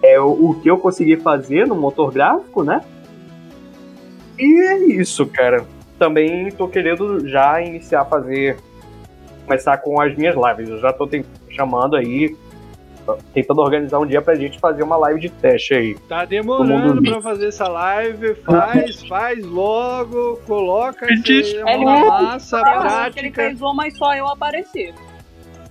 é 0.03 0.20
o, 0.20 0.51
o 0.51 0.61
que 0.61 0.70
eu 0.70 0.79
consegui 0.79 1.16
fazer 1.16 1.66
no 1.66 1.74
motor 1.74 2.12
gráfico, 2.12 2.62
né? 2.62 2.83
E 4.39 4.61
é 4.68 4.78
isso, 5.01 5.26
cara. 5.26 5.64
Também 5.99 6.51
tô 6.51 6.68
querendo 6.68 7.26
já 7.28 7.61
iniciar 7.61 8.03
a 8.03 8.05
fazer. 8.05 8.57
Começar 9.47 9.78
com 9.78 10.01
as 10.01 10.14
minhas 10.16 10.34
lives. 10.36 10.68
Eu 10.68 10.78
já 10.78 10.93
tô 10.93 11.07
tem- 11.07 11.24
chamando 11.51 11.97
aí. 11.97 12.36
Tentando 13.32 13.62
organizar 13.62 13.99
um 13.99 14.05
dia 14.07 14.20
pra 14.20 14.34
gente 14.34 14.59
fazer 14.59 14.82
uma 14.82 14.97
live 14.99 15.18
de 15.18 15.30
teste 15.30 15.72
aí. 15.72 15.95
Tá 16.09 16.26
demorando 16.26 17.01
pra 17.03 17.22
fazer 17.22 17.47
essa 17.49 17.66
live. 17.66 18.34
Faz, 18.45 19.03
faz 19.05 19.43
logo. 19.47 20.39
Coloca 20.47 21.07
na 21.07 21.22
fez- 21.22 21.55
massa 21.64 22.59
Eu 22.59 22.64
acho 22.66 23.12
que 23.14 23.18
ele 23.20 23.30
prática. 23.30 23.43
fez 23.45 23.61
uma, 23.62 23.72
mas 23.74 23.97
só 23.97 24.14
eu 24.14 24.26
apareci. 24.28 24.93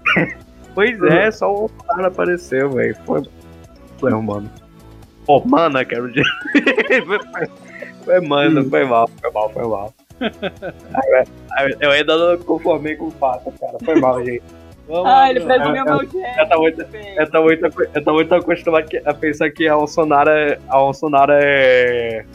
Pois 0.74 1.02
é, 1.02 1.32
só 1.32 1.52
o 1.52 1.70
cara 1.70 2.08
apareceu, 2.08 2.70
velho. 2.70 2.96
Foi. 3.04 3.24
Foi, 4.00 4.12
mano. 4.12 4.48
Mana, 5.46 5.84
quero 5.84 6.08
dizer. 6.12 6.24
foi, 8.08 8.22
mano, 8.22 8.70
foi 8.70 8.86
mal, 8.86 9.08
foi 9.22 9.32
mal, 9.32 9.50
foi 9.50 9.68
mal. 9.68 9.94
Eu 11.80 11.92
ainda 11.92 12.18
não 12.18 12.38
conformei 12.44 12.96
com 12.96 13.06
o 13.08 13.12
fato, 13.12 13.52
cara. 13.60 13.78
Foi 13.84 14.00
mal, 14.00 14.24
gente. 14.24 14.42
Vamos 14.88 15.06
Ah, 15.06 15.16
lá, 15.16 15.30
ele 15.30 15.42
presumiu 15.42 15.76
eu- 15.76 15.86
meu 15.86 16.02
Eu 16.02 16.10
jeito. 16.10 16.50
tô 16.50 16.60
muito, 16.62 16.82
eu 16.82 17.32
tô 17.32 17.42
muito, 17.44 17.66
eu 17.96 18.04
tô 18.04 18.14
muito 18.14 18.36
acostumado 18.36 18.88
que- 18.88 19.02
a 19.06 19.14
pensar 19.14 19.52
que 19.52 19.68
a 19.68 19.78
Onçonara, 19.78 20.60
a 20.70 20.82
Onçonara 20.84 21.38
é. 21.44 22.26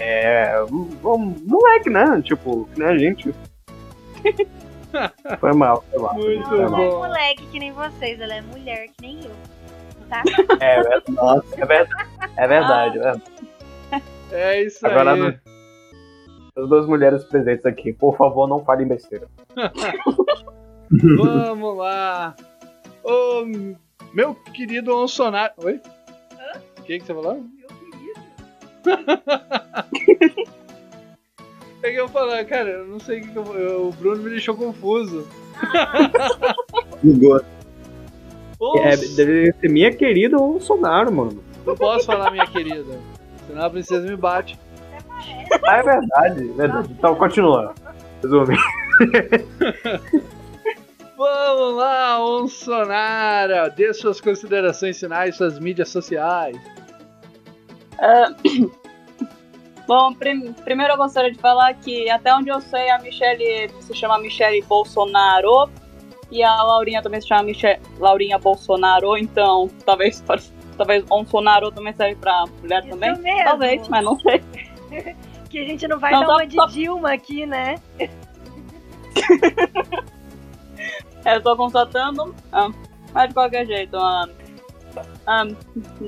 É. 0.00 0.62
Um, 0.72 1.34
moleque, 1.46 1.90
né? 1.90 2.20
Tipo, 2.24 2.66
que 2.72 2.78
nem 2.80 2.88
a 2.88 2.96
gente. 2.98 3.34
Foi 5.38 5.52
mal, 5.52 5.84
foi 5.90 6.00
mal. 6.02 6.14
Muito 6.14 6.48
foi 6.48 6.58
Ela 6.58 6.70
não 6.70 6.76
mal. 6.78 6.82
é 6.82 6.90
bom. 6.90 6.98
moleque 6.98 7.46
que 7.46 7.58
nem 7.60 7.70
vocês, 7.72 8.20
ela 8.20 8.34
é 8.34 8.40
mulher 8.40 8.86
que 8.88 8.94
nem 9.02 9.18
eu. 9.24 9.30
Tá? 10.08 10.22
É, 10.58 10.80
é, 10.80 11.00
Nossa. 11.12 11.44
é 11.56 11.64
verdade. 11.66 12.08
É 12.36 12.46
verdade. 12.48 12.98
é. 12.98 13.12
É 14.32 14.62
isso 14.62 14.86
Agora, 14.86 15.12
aí. 15.14 15.20
no- 15.20 15.34
as 16.56 16.68
duas 16.68 16.86
mulheres 16.86 17.24
presentes 17.24 17.64
aqui, 17.64 17.92
por 17.92 18.16
favor, 18.16 18.48
não 18.48 18.64
falem 18.64 18.86
besteira. 18.86 19.28
Vamos 20.90 21.76
lá. 21.76 22.34
Ô, 23.04 23.44
meu 24.12 24.34
querido 24.34 24.94
Onsonar. 24.96 25.52
Oi? 25.58 25.80
O 26.78 26.82
que, 26.82 26.98
que 26.98 27.04
você 27.06 27.14
falou? 27.14 27.44
É 31.82 31.92
que 31.92 31.96
eu 31.98 32.08
falando, 32.10 32.46
cara, 32.46 32.68
eu 32.68 32.86
não 32.86 33.00
sei 33.00 33.20
o 33.20 33.22
que, 33.22 33.28
que 33.32 33.38
eu, 33.38 33.44
eu- 33.58 33.88
O 33.88 33.92
Bruno 33.92 34.22
me 34.22 34.28
deixou 34.28 34.54
confuso. 34.54 35.26
Bugou. 37.02 37.40
Ô, 38.58 38.78
É, 38.80 38.94
deve 38.98 39.50
ser 39.58 39.70
minha 39.70 39.90
querida 39.90 40.36
Bolsonaro, 40.36 41.10
mano. 41.10 41.42
Não 41.64 41.74
posso 41.74 42.04
falar, 42.04 42.30
minha 42.32 42.46
querida. 42.46 42.98
Senão 43.50 43.64
a 43.66 43.70
princesa 43.70 44.06
me 44.08 44.16
bate. 44.16 44.58
Ah, 45.66 45.76
é 45.78 45.82
verdade, 45.82 46.50
é 46.50 46.52
verdade. 46.54 46.92
Então, 46.92 47.14
continua. 47.16 47.74
Resume. 48.22 48.56
Vamos 51.16 51.76
lá, 51.76 52.24
Onsonara. 52.24 53.68
Dê 53.70 53.92
suas 53.92 54.20
considerações 54.20 54.98
finais, 54.98 55.36
suas 55.36 55.58
mídias 55.58 55.88
sociais. 55.90 56.56
Bom, 59.86 60.14
prim- 60.14 60.52
primeiro 60.52 60.92
eu 60.92 60.96
gostaria 60.96 61.32
de 61.32 61.38
falar 61.38 61.74
que 61.74 62.08
até 62.08 62.32
onde 62.32 62.48
eu 62.48 62.60
sei 62.60 62.88
a 62.90 62.98
Michelle 63.00 63.68
se 63.80 63.92
chama 63.94 64.18
Michelle 64.20 64.62
Bolsonaro 64.62 65.68
e 66.30 66.42
a 66.44 66.62
Laurinha 66.62 67.02
também 67.02 67.20
se 67.20 67.26
chama 67.26 67.42
Michelle, 67.42 67.80
Laurinha 67.98 68.38
Bolsonaro, 68.38 69.16
então 69.18 69.68
talvez 69.84 70.22
talvez 70.80 71.04
Bolsonaro 71.04 71.70
também 71.70 71.92
serve 71.94 72.14
pra 72.16 72.46
mulher 72.62 72.80
Isso 72.80 72.90
também. 72.90 73.14
mesmo. 73.18 73.44
Talvez, 73.44 73.86
mas 73.88 74.04
não 74.04 74.18
sei. 74.20 74.42
Que 75.50 75.58
a 75.58 75.64
gente 75.64 75.88
não 75.88 75.98
vai 75.98 76.12
Não, 76.12 76.20
dar 76.20 76.26
só- 76.26 76.32
uma 76.36 76.46
de 76.46 76.54
só- 76.54 76.66
Dilma 76.66 77.12
aqui, 77.12 77.44
né? 77.44 77.74
É, 81.24 81.36
Eu 81.36 81.42
tô 81.42 81.54
constatando, 81.56 82.34
ah, 82.52 82.70
mas 83.12 83.28
de 83.28 83.34
qualquer 83.34 83.66
jeito. 83.66 83.96
ah, 83.96 84.26
ah, 85.26 85.44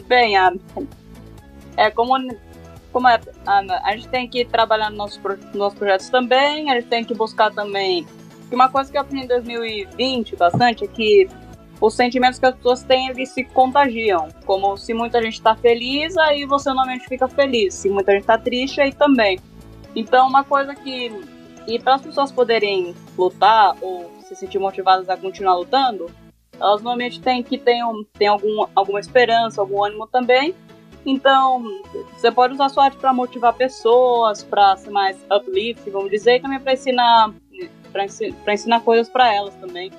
bem, 0.06 0.34
é 1.76 1.90
como, 1.90 2.14
como 2.92 3.08
é, 3.08 3.20
a 3.46 3.92
gente 3.96 4.08
tem 4.08 4.26
que 4.28 4.44
trabalhar 4.44 4.88
nos 4.90 4.98
nossos, 4.98 5.18
pro- 5.18 5.38
nossos 5.54 5.78
projetos 5.78 6.08
também, 6.08 6.70
a 6.70 6.74
gente 6.76 6.86
tem 6.88 7.04
que 7.04 7.14
buscar 7.14 7.50
também. 7.52 8.06
Uma 8.50 8.68
coisa 8.70 8.90
que 8.90 8.96
eu 8.96 9.02
aprendi 9.02 9.24
em 9.24 9.28
2020 9.28 10.36
bastante 10.36 10.84
é 10.84 10.86
que 10.86 11.28
os 11.82 11.94
sentimentos 11.94 12.38
que 12.38 12.46
as 12.46 12.54
pessoas 12.54 12.84
têm, 12.84 13.08
eles 13.08 13.30
se 13.30 13.42
contagiam. 13.42 14.28
Como 14.46 14.76
se 14.76 14.94
muita 14.94 15.20
gente 15.20 15.42
tá 15.42 15.56
feliz, 15.56 16.16
aí 16.16 16.46
você 16.46 16.68
normalmente 16.68 17.08
fica 17.08 17.26
feliz. 17.26 17.74
Se 17.74 17.90
muita 17.90 18.12
gente 18.12 18.24
tá 18.24 18.38
triste, 18.38 18.80
aí 18.80 18.92
também. 18.92 19.40
Então, 19.94 20.28
uma 20.28 20.44
coisa 20.44 20.76
que. 20.76 21.10
E 21.66 21.80
para 21.80 21.96
as 21.96 22.02
pessoas 22.02 22.30
poderem 22.30 22.94
lutar 23.18 23.76
ou 23.80 24.10
se 24.22 24.36
sentir 24.36 24.60
motivadas 24.60 25.08
a 25.08 25.16
continuar 25.16 25.56
lutando, 25.56 26.08
elas 26.58 26.82
normalmente 26.82 27.20
têm 27.20 27.42
que 27.42 27.58
ter, 27.58 27.84
um, 27.84 28.04
algum, 28.28 28.64
alguma 28.76 29.00
esperança, 29.00 29.60
algum 29.60 29.82
ânimo 29.82 30.06
também. 30.06 30.54
Então, 31.04 31.64
você 32.16 32.30
pode 32.30 32.54
usar 32.54 32.68
sua 32.68 32.84
arte 32.84 32.96
para 32.96 33.12
motivar 33.12 33.54
pessoas, 33.54 34.44
para 34.44 34.76
ser 34.76 34.90
mais 34.90 35.16
uplift, 35.28 35.90
vamos 35.90 36.12
dizer, 36.12 36.36
e 36.36 36.40
também 36.40 36.60
para 36.60 36.74
ensinar, 36.74 37.32
ensinar 38.48 38.80
coisas 38.80 39.08
para 39.08 39.34
elas 39.34 39.54
também. 39.56 39.90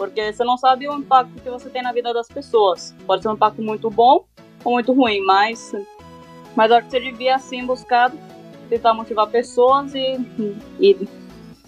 Porque 0.00 0.32
você 0.32 0.42
não 0.44 0.56
sabe 0.56 0.88
o 0.88 0.94
impacto 0.94 1.42
que 1.42 1.50
você 1.50 1.68
tem 1.68 1.82
na 1.82 1.92
vida 1.92 2.14
das 2.14 2.26
pessoas. 2.26 2.96
Pode 3.06 3.20
ser 3.20 3.28
um 3.28 3.34
impacto 3.34 3.60
muito 3.60 3.90
bom 3.90 4.24
ou 4.64 4.72
muito 4.72 4.94
ruim, 4.94 5.20
mas, 5.26 5.74
mas 6.56 6.72
acho 6.72 6.86
que 6.86 6.92
você 6.92 7.00
devia 7.00 7.38
sim 7.38 7.66
buscar 7.66 8.10
tentar 8.70 8.94
motivar 8.94 9.26
pessoas 9.26 9.94
e, 9.94 10.16
e, 10.80 11.06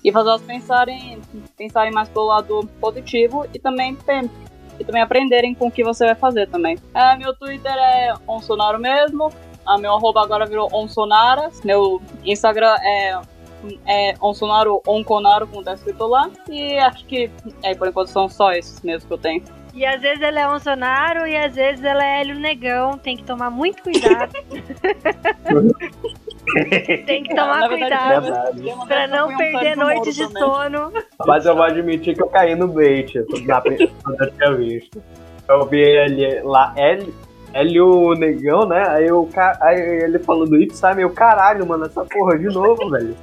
e 0.02 0.10
fazer 0.10 0.30
elas 0.30 0.40
pensarem, 0.40 1.20
pensarem 1.58 1.92
mais 1.92 2.08
pelo 2.08 2.24
lado 2.24 2.66
positivo 2.80 3.44
e 3.52 3.58
também, 3.58 3.98
e 4.80 4.84
também 4.84 5.02
aprenderem 5.02 5.54
com 5.54 5.66
o 5.66 5.70
que 5.70 5.84
você 5.84 6.06
vai 6.06 6.14
fazer 6.14 6.48
também. 6.48 6.78
É, 6.94 7.14
meu 7.18 7.34
Twitter 7.34 7.74
é 7.74 8.14
Onsonaro 8.26 8.80
mesmo. 8.80 9.30
A 9.66 9.76
meu 9.76 9.92
arroba 9.92 10.22
agora 10.22 10.46
virou 10.46 10.70
Onsonaras. 10.72 11.60
Meu 11.62 12.00
Instagram 12.24 12.74
é, 12.82 13.20
é 13.86 14.14
Onsonaro 14.20 14.82
Onconaro, 14.86 15.46
como 15.46 15.62
tá 15.62 15.74
escrito 15.74 16.06
lá. 16.06 16.30
E 16.48 16.78
acho 16.78 17.04
que, 17.06 17.30
é, 17.62 17.74
por 17.74 17.88
enquanto, 17.88 18.08
são 18.08 18.28
só 18.28 18.52
esses 18.52 18.80
mesmo 18.82 19.08
que 19.08 19.14
eu 19.14 19.18
tenho. 19.18 19.42
E 19.74 19.86
às 19.86 20.02
vezes 20.02 20.20
ela 20.22 20.38
é 20.40 20.46
Bolsonaro 20.46 21.26
e 21.26 21.34
às 21.34 21.54
vezes 21.54 21.82
ela 21.82 22.04
é 22.04 22.20
Hélio 22.20 22.38
Negão. 22.38 22.98
Tem 22.98 23.16
que 23.16 23.24
tomar 23.24 23.50
muito 23.50 23.82
cuidado. 23.82 24.30
Tem 27.06 27.22
que 27.22 27.34
tomar 27.34 27.68
cuidado 27.68 28.22
Verdade. 28.22 28.86
pra 28.86 29.06
não 29.06 29.34
perder 29.36 29.76
noites 29.76 30.14
de 30.14 30.28
também. 30.28 30.42
sono. 30.42 30.92
Mas 31.26 31.46
eu 31.46 31.54
vou 31.54 31.64
admitir 31.64 32.14
que 32.14 32.22
eu 32.22 32.28
caí 32.28 32.54
no 32.54 32.68
bait 32.68 33.12
quando 34.04 34.22
eu 34.22 34.30
tinha 34.32 34.52
visto. 34.56 35.02
Eu 35.48 35.66
vi 35.66 35.80
ele 35.80 36.42
lá, 36.42 36.74
ele, 36.76 37.12
ele 37.54 37.80
o 37.80 38.14
negão, 38.14 38.66
né? 38.66 38.84
Aí, 38.88 39.06
eu, 39.06 39.28
aí 39.60 39.78
ele 39.78 40.18
falando 40.18 40.56
isso, 40.60 40.76
sabe? 40.76 41.02
Eu, 41.02 41.10
caralho, 41.10 41.66
mano, 41.66 41.86
essa 41.86 42.04
porra 42.04 42.38
de 42.38 42.46
novo, 42.46 42.88
velho. 42.90 43.16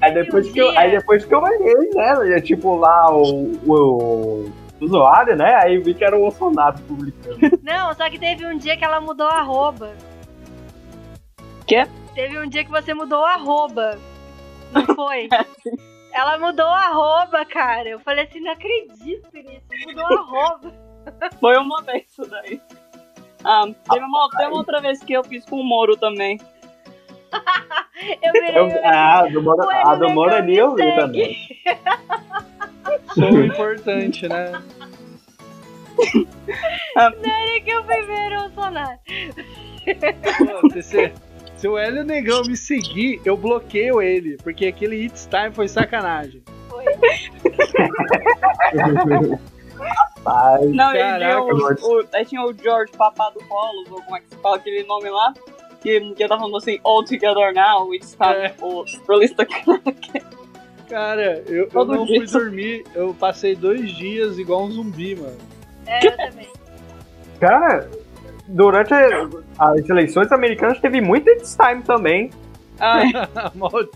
Aí 0.00 0.14
depois, 0.14 0.50
que 0.50 0.58
eu, 0.58 0.70
aí 0.78 0.90
depois 0.90 1.24
que 1.24 1.34
eu 1.34 1.40
olhei, 1.40 1.90
né? 1.94 2.40
Tipo, 2.40 2.76
lá 2.76 3.14
o, 3.14 3.52
o, 3.66 3.74
o 3.74 4.52
usuário, 4.80 5.36
né? 5.36 5.54
Aí 5.56 5.78
vi 5.78 5.94
que 5.94 6.04
era 6.04 6.16
o 6.16 6.20
Bolsonaro 6.20 6.78
publicando. 6.88 7.58
Não, 7.62 7.94
só 7.94 8.08
que 8.10 8.18
teve 8.18 8.46
um 8.46 8.56
dia 8.56 8.76
que 8.76 8.84
ela 8.84 9.00
mudou 9.00 9.26
a 9.26 9.40
arroba. 9.40 9.92
Quê? 11.66 11.86
teve 12.14 12.38
um 12.38 12.48
dia 12.48 12.64
que 12.64 12.70
você 12.70 12.94
mudou 12.94 13.20
o 13.20 13.26
arroba. 13.26 13.98
Não 14.72 14.86
foi? 14.94 15.28
Ela 16.12 16.38
mudou 16.38 16.64
o 16.64 16.68
arroba, 16.68 17.44
cara. 17.44 17.88
Eu 17.88 17.98
falei 17.98 18.24
assim, 18.24 18.38
não 18.38 18.52
acredito 18.52 19.28
nisso. 19.34 19.66
Mudou 19.86 20.04
o 20.04 20.18
arroba. 20.18 20.72
Foi 21.40 21.56
uma 21.56 21.82
vez 21.82 22.08
isso 22.08 22.24
daí. 22.30 22.60
Ah, 23.44 23.66
teve 23.90 24.04
uma, 24.04 24.28
teve 24.30 24.48
uma 24.48 24.56
outra 24.56 24.80
vez 24.80 25.02
que 25.02 25.12
eu 25.12 25.22
fiz 25.22 25.44
com 25.44 25.60
o 25.60 25.64
Moro 25.64 25.96
também. 25.96 26.40
Eu 28.22 28.32
virei. 28.32 28.58
Eu, 28.58 28.68
ah, 28.84 29.20
a 29.20 29.28
do 29.28 29.42
Moro, 29.42 29.70
a 29.70 29.94
do 29.94 30.10
Moro 30.10 30.34
ali 30.34 30.58
eu 30.58 30.74
vi 30.74 30.96
também. 30.96 31.36
Sou 33.14 33.44
importante, 33.44 34.28
né? 34.28 34.52
Sério 36.94 37.64
que 37.64 37.70
eu 37.70 37.84
fui 37.84 38.02
ver 38.02 38.36
o 38.36 38.42
Bolsonaro. 38.42 38.98
Pô, 40.60 40.68
se 41.56 41.68
o 41.68 41.78
Hélio 41.78 42.04
Negão 42.04 42.42
me 42.42 42.56
seguir, 42.56 43.20
eu 43.24 43.36
bloqueio 43.36 44.02
ele, 44.02 44.36
porque 44.42 44.66
aquele 44.66 45.04
It's 45.04 45.26
Time 45.26 45.54
foi 45.54 45.68
sacanagem. 45.68 46.42
Foi. 46.68 46.84
Mas, 50.24 50.70
Não, 50.72 50.92
Caraca, 50.92 51.40
ele 51.50 51.52
Lorde. 51.60 51.82
o, 51.82 52.00
o, 52.00 52.04
aí 52.14 52.24
tinha 52.24 52.42
o 52.42 52.52
George 52.54 52.92
Papadopoulos, 52.96 53.90
ou 53.90 54.00
como 54.02 54.16
é 54.16 54.20
que 54.20 54.26
se 54.30 54.36
fala 54.36 54.56
aquele 54.56 54.82
nome 54.84 55.10
lá, 55.10 55.34
que, 55.82 56.00
que 56.14 56.26
tava 56.28 56.40
falando 56.40 56.56
assim, 56.56 56.78
all 56.82 57.04
together 57.04 57.52
now, 57.54 57.92
it's 57.94 58.14
time 58.16 58.34
É. 58.44 58.48
for 58.50 58.84
release 59.08 59.34
Cara, 60.88 61.42
eu, 61.46 61.68
eu 61.72 61.84
não 61.84 62.04
dia. 62.04 62.18
fui 62.18 62.26
dormir, 62.26 62.84
eu 62.94 63.14
passei 63.18 63.54
dois 63.56 63.90
dias 63.92 64.38
igual 64.38 64.64
um 64.64 64.70
zumbi, 64.70 65.16
mano. 65.16 65.36
É, 65.86 66.06
eu 66.06 66.16
também. 66.16 66.48
cara, 67.40 67.90
durante 68.48 68.92
as 69.58 69.88
eleições 69.88 70.30
americanas 70.30 70.78
teve 70.80 71.00
muito 71.00 71.28
It's 71.30 71.56
Time 71.56 71.82
também. 71.82 72.30
Ai, 72.80 73.06
Maldito. 73.54 73.92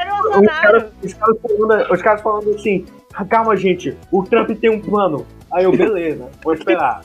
Era 0.00 0.14
o 0.14 0.40
Os 0.40 0.46
caras, 0.46 0.92
os, 1.02 1.14
caras 1.14 1.36
falando, 1.42 1.92
os 1.92 2.02
caras 2.02 2.22
falando 2.22 2.50
assim, 2.54 2.86
"Ah, 3.14 3.24
calma 3.24 3.56
gente, 3.56 3.96
o 4.10 4.22
Trump 4.22 4.50
tem 4.58 4.70
um 4.70 4.80
plano. 4.80 5.26
Aí 5.52 5.64
eu, 5.64 5.76
beleza, 5.76 6.30
vou 6.42 6.54
esperar. 6.54 7.02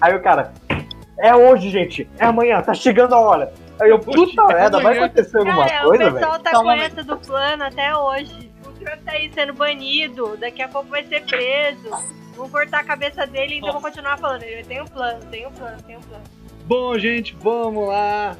Aí 0.00 0.14
o 0.14 0.22
cara, 0.22 0.52
é 1.18 1.34
hoje, 1.34 1.70
gente, 1.70 2.08
é 2.18 2.24
amanhã, 2.24 2.62
tá 2.62 2.72
chegando 2.72 3.14
a 3.14 3.20
hora. 3.20 3.52
Aí 3.80 3.90
eu, 3.90 3.98
puta 3.98 4.42
É 4.42 4.54
merda, 4.54 4.80
vai 4.80 4.98
acontecer 4.98 5.38
alguma 5.38 5.66
Cara, 5.66 5.84
coisa, 5.84 6.08
o 6.08 6.12
pessoal 6.12 6.32
velho? 6.32 6.44
tá 6.44 6.50
Calma 6.50 6.76
com 6.76 6.82
essa 6.82 7.04
do 7.04 7.16
plano 7.16 7.64
até 7.64 7.96
hoje. 7.96 8.50
O 8.66 8.72
Trump 8.72 9.00
tá 9.04 9.12
aí 9.12 9.30
sendo 9.32 9.54
banido, 9.54 10.36
daqui 10.36 10.62
a 10.62 10.68
pouco 10.68 10.88
vai 10.88 11.04
ser 11.04 11.22
preso. 11.22 11.90
Vão 12.36 12.48
cortar 12.48 12.80
a 12.80 12.84
cabeça 12.84 13.26
dele 13.26 13.54
e 13.54 13.56
ainda 13.56 13.72
vou 13.72 13.80
continuar 13.80 14.18
falando. 14.18 14.42
Ele 14.42 14.64
tem 14.64 14.80
um 14.80 14.86
plano, 14.86 15.20
tem 15.30 15.46
um 15.46 15.50
plano, 15.50 15.82
tem 15.82 15.96
um 15.96 16.00
plano. 16.00 16.24
Bom, 16.64 16.98
gente, 16.98 17.36
vamos 17.40 17.88
lá. 17.88 18.36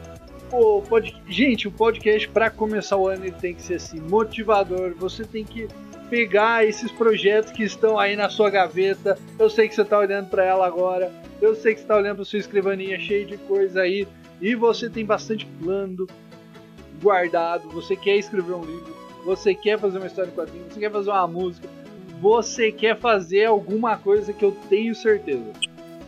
O 0.52 0.82
pod... 0.82 1.14
Gente, 1.28 1.68
o 1.68 1.70
podcast, 1.70 2.28
para 2.28 2.50
começar 2.50 2.96
o 2.96 3.08
ano, 3.08 3.24
ele 3.24 3.34
tem 3.34 3.54
que 3.54 3.62
ser 3.62 3.74
assim, 3.74 4.00
motivador. 4.00 4.94
Você 4.96 5.24
tem 5.24 5.44
que 5.44 5.68
pegar 6.10 6.66
esses 6.66 6.90
projetos 6.90 7.52
que 7.52 7.62
estão 7.62 7.98
aí 7.98 8.16
na 8.16 8.28
sua 8.28 8.50
gaveta. 8.50 9.16
Eu 9.38 9.48
sei 9.48 9.68
que 9.68 9.74
você 9.74 9.84
tá 9.84 9.96
olhando 9.96 10.28
para 10.28 10.44
ela 10.44 10.66
agora. 10.66 11.10
Eu 11.40 11.54
sei 11.54 11.72
que 11.72 11.80
você 11.80 11.86
tá 11.86 11.96
olhando 11.96 12.16
para 12.16 12.24
sua 12.24 12.40
escrivaninha 12.40 12.98
cheia 12.98 13.24
de 13.24 13.38
coisa 13.38 13.82
aí. 13.82 14.06
E 14.40 14.54
você 14.56 14.90
tem 14.90 15.04
bastante 15.04 15.46
plano 15.46 16.08
guardado. 17.00 17.70
Você 17.70 17.94
quer 17.94 18.16
escrever 18.16 18.54
um 18.54 18.64
livro. 18.64 18.94
Você 19.24 19.54
quer 19.54 19.78
fazer 19.78 19.98
uma 19.98 20.06
história 20.08 20.28
em 20.28 20.34
quadrinhos. 20.34 20.74
Você 20.74 20.80
quer 20.80 20.90
fazer 20.90 21.10
uma 21.10 21.26
música. 21.28 21.68
Você 22.20 22.72
quer 22.72 22.98
fazer 22.98 23.44
alguma 23.44 23.96
coisa 23.96 24.32
que 24.32 24.44
eu 24.44 24.54
tenho 24.68 24.94
certeza. 24.94 25.52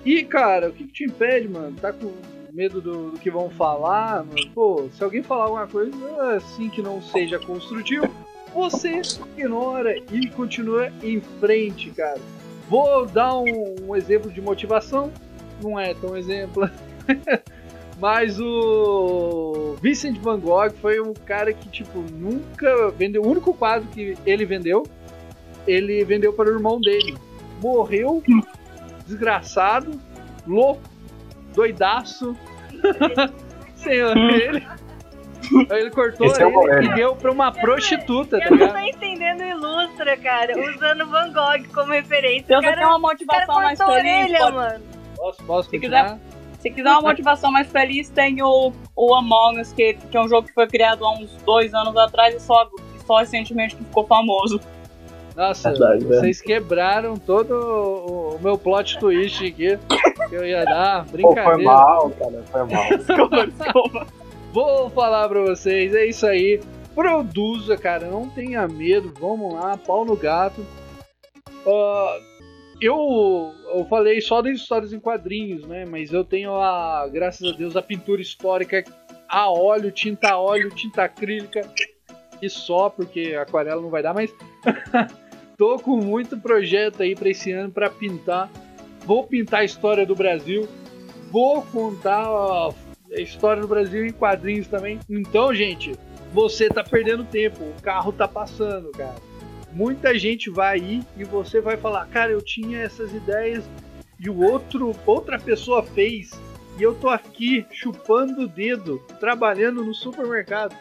E, 0.04 0.24
cara, 0.24 0.68
o 0.68 0.72
que, 0.72 0.84
que 0.84 0.92
te 0.92 1.04
impede, 1.04 1.48
mano? 1.48 1.76
Tá 1.80 1.92
com 1.92 2.12
medo 2.52 2.80
do, 2.80 3.12
do 3.12 3.18
que 3.18 3.30
vão 3.30 3.48
falar? 3.50 4.24
Mano? 4.24 4.50
Pô, 4.52 4.88
se 4.92 5.02
alguém 5.02 5.22
falar 5.22 5.44
alguma 5.44 5.66
coisa 5.66 5.96
assim 6.34 6.68
que 6.68 6.82
não 6.82 7.00
seja 7.00 7.38
construtivo, 7.38 8.10
você 8.54 9.00
ignora 9.36 9.96
e 9.96 10.28
continua 10.28 10.92
em 11.02 11.20
frente, 11.40 11.90
cara. 11.90 12.20
Vou 12.68 13.06
dar 13.06 13.36
um, 13.38 13.74
um 13.88 13.96
exemplo 13.96 14.30
de 14.30 14.40
motivação. 14.40 15.12
Não 15.62 15.78
é 15.78 15.94
tão 15.94 16.16
exemplo. 16.16 16.68
Mas 18.00 18.40
o 18.40 19.76
Vincent 19.80 20.18
Van 20.18 20.40
Gogh 20.40 20.70
foi 20.80 21.00
um 21.00 21.12
cara 21.12 21.52
que, 21.52 21.68
tipo, 21.68 22.00
nunca 22.12 22.90
vendeu. 22.90 23.22
O 23.22 23.28
único 23.28 23.54
quadro 23.54 23.88
que 23.88 24.16
ele 24.26 24.44
vendeu, 24.44 24.82
ele 25.66 26.04
vendeu 26.04 26.32
para 26.32 26.50
o 26.50 26.52
irmão 26.52 26.80
dele. 26.80 27.16
Morreu, 27.60 28.22
desgraçado, 29.06 30.00
louco, 30.46 30.82
doidaço. 31.54 32.36
Senhor, 33.76 34.16
ele. 34.16 34.66
Ele 35.70 35.90
cortou 35.90 36.26
Esse 36.26 36.42
é 36.42 36.46
ele 36.46 36.86
e 36.86 36.94
deu 36.94 37.14
pra 37.16 37.30
uma 37.30 37.50
prostituta, 37.52 38.38
tá 38.38 38.46
Eu 38.46 38.56
não 38.56 38.68
tô 38.68 38.78
entendendo 38.78 39.40
o 39.40 39.44
Ilustra, 39.44 40.16
cara, 40.16 40.52
usando 40.58 41.06
Van 41.06 41.32
Gogh 41.32 41.68
como 41.74 41.92
referência. 41.92 42.46
se 42.46 42.54
O 42.56 42.60
você 42.62 42.84
uma 42.84 42.98
motivação 42.98 43.54
mais 43.56 43.78
feliz, 43.78 43.92
orelha, 43.98 44.38
pode- 44.38 44.52
mano. 44.56 44.84
Posso, 45.16 45.44
posso 45.44 45.70
Se 45.70 45.76
continuar? 45.78 46.18
se 46.58 46.70
quiser 46.70 46.90
uma 46.90 47.00
motivação 47.00 47.50
mais 47.52 47.66
feliz, 47.70 48.08
tem 48.08 48.42
o, 48.42 48.72
o 48.96 49.14
Among 49.14 49.60
Us, 49.60 49.72
que, 49.72 49.94
que 49.94 50.16
é 50.16 50.20
um 50.20 50.28
jogo 50.28 50.46
que 50.46 50.54
foi 50.54 50.66
criado 50.66 51.04
há 51.04 51.12
uns 51.12 51.30
dois 51.44 51.74
anos 51.74 51.96
atrás 51.96 52.34
e 52.34 52.40
só, 52.40 52.68
só 53.06 53.18
recentemente 53.18 53.74
que 53.76 53.84
ficou 53.84 54.04
famoso. 54.06 54.60
Nossa, 55.36 55.70
Verdade, 55.70 56.04
né? 56.04 56.16
vocês 56.18 56.40
quebraram 56.42 57.16
todo 57.16 57.52
o, 57.54 58.36
o 58.36 58.38
meu 58.42 58.58
plot 58.58 58.98
twist 58.98 59.44
aqui 59.46 59.78
que 60.28 60.34
eu 60.36 60.44
ia 60.44 60.62
dar. 60.64 61.04
Pô, 61.06 61.12
Brincadeira. 61.12 61.50
foi 61.54 61.64
mal, 61.64 62.10
cara, 62.10 62.42
foi 62.50 62.64
mal. 62.64 62.88
Desculpa, 62.98 63.46
desculpa. 63.46 64.06
Vou 64.52 64.90
falar 64.90 65.28
pra 65.28 65.40
vocês, 65.40 65.94
é 65.94 66.04
isso 66.04 66.26
aí. 66.26 66.60
Produza, 66.94 67.76
cara, 67.76 68.06
não 68.06 68.28
tenha 68.28 68.68
medo. 68.68 69.12
Vamos 69.18 69.54
lá, 69.54 69.76
pau 69.78 70.04
no 70.04 70.14
gato. 70.14 70.64
Ah, 71.66 72.20
eu, 72.80 73.54
eu 73.74 73.86
falei 73.86 74.20
só 74.20 74.42
das 74.42 74.56
histórias 74.56 74.92
em 74.92 75.00
quadrinhos, 75.00 75.66
né? 75.66 75.86
Mas 75.86 76.12
eu 76.12 76.22
tenho 76.22 76.54
a, 76.56 77.08
graças 77.08 77.50
a 77.50 77.56
Deus, 77.56 77.76
a 77.76 77.82
pintura 77.82 78.20
histórica 78.20 78.84
a 79.26 79.50
óleo, 79.50 79.90
tinta 79.90 80.32
a 80.32 80.38
óleo, 80.38 80.68
tinta 80.68 81.04
acrílica 81.04 81.66
e 82.42 82.50
só, 82.50 82.90
porque 82.90 83.34
aquarela 83.40 83.80
não 83.80 83.88
vai 83.88 84.02
dar, 84.02 84.12
mas 84.12 84.30
tô 85.56 85.78
com 85.78 85.96
muito 85.96 86.36
projeto 86.36 87.02
aí 87.02 87.14
pra 87.14 87.30
esse 87.30 87.50
ano 87.52 87.70
pra 87.70 87.88
pintar. 87.88 88.50
Vou 89.06 89.26
pintar 89.26 89.60
a 89.60 89.64
história 89.64 90.04
do 90.04 90.14
Brasil. 90.14 90.68
Vou 91.30 91.62
contar 91.62 92.28
a 93.14 93.20
história 93.20 93.62
do 93.62 93.68
Brasil 93.68 94.06
em 94.06 94.12
quadrinhos 94.12 94.66
também. 94.66 94.98
Então, 95.08 95.54
gente, 95.54 95.94
você 96.32 96.68
tá 96.68 96.82
perdendo 96.82 97.24
tempo. 97.24 97.62
O 97.62 97.82
carro 97.82 98.12
tá 98.12 98.26
passando, 98.26 98.90
cara. 98.92 99.16
Muita 99.72 100.18
gente 100.18 100.50
vai 100.50 100.78
ir 100.78 101.02
e 101.16 101.24
você 101.24 101.60
vai 101.60 101.76
falar, 101.76 102.06
cara, 102.06 102.30
eu 102.30 102.42
tinha 102.42 102.80
essas 102.80 103.12
ideias 103.12 103.64
e 104.20 104.28
o 104.28 104.40
outro, 104.40 104.94
outra 105.06 105.38
pessoa 105.38 105.82
fez. 105.82 106.30
E 106.78 106.82
eu 106.82 106.94
tô 106.94 107.08
aqui 107.08 107.66
chupando 107.70 108.42
o 108.42 108.48
dedo, 108.48 108.98
trabalhando 109.20 109.84
no 109.84 109.94
supermercado. 109.94 110.74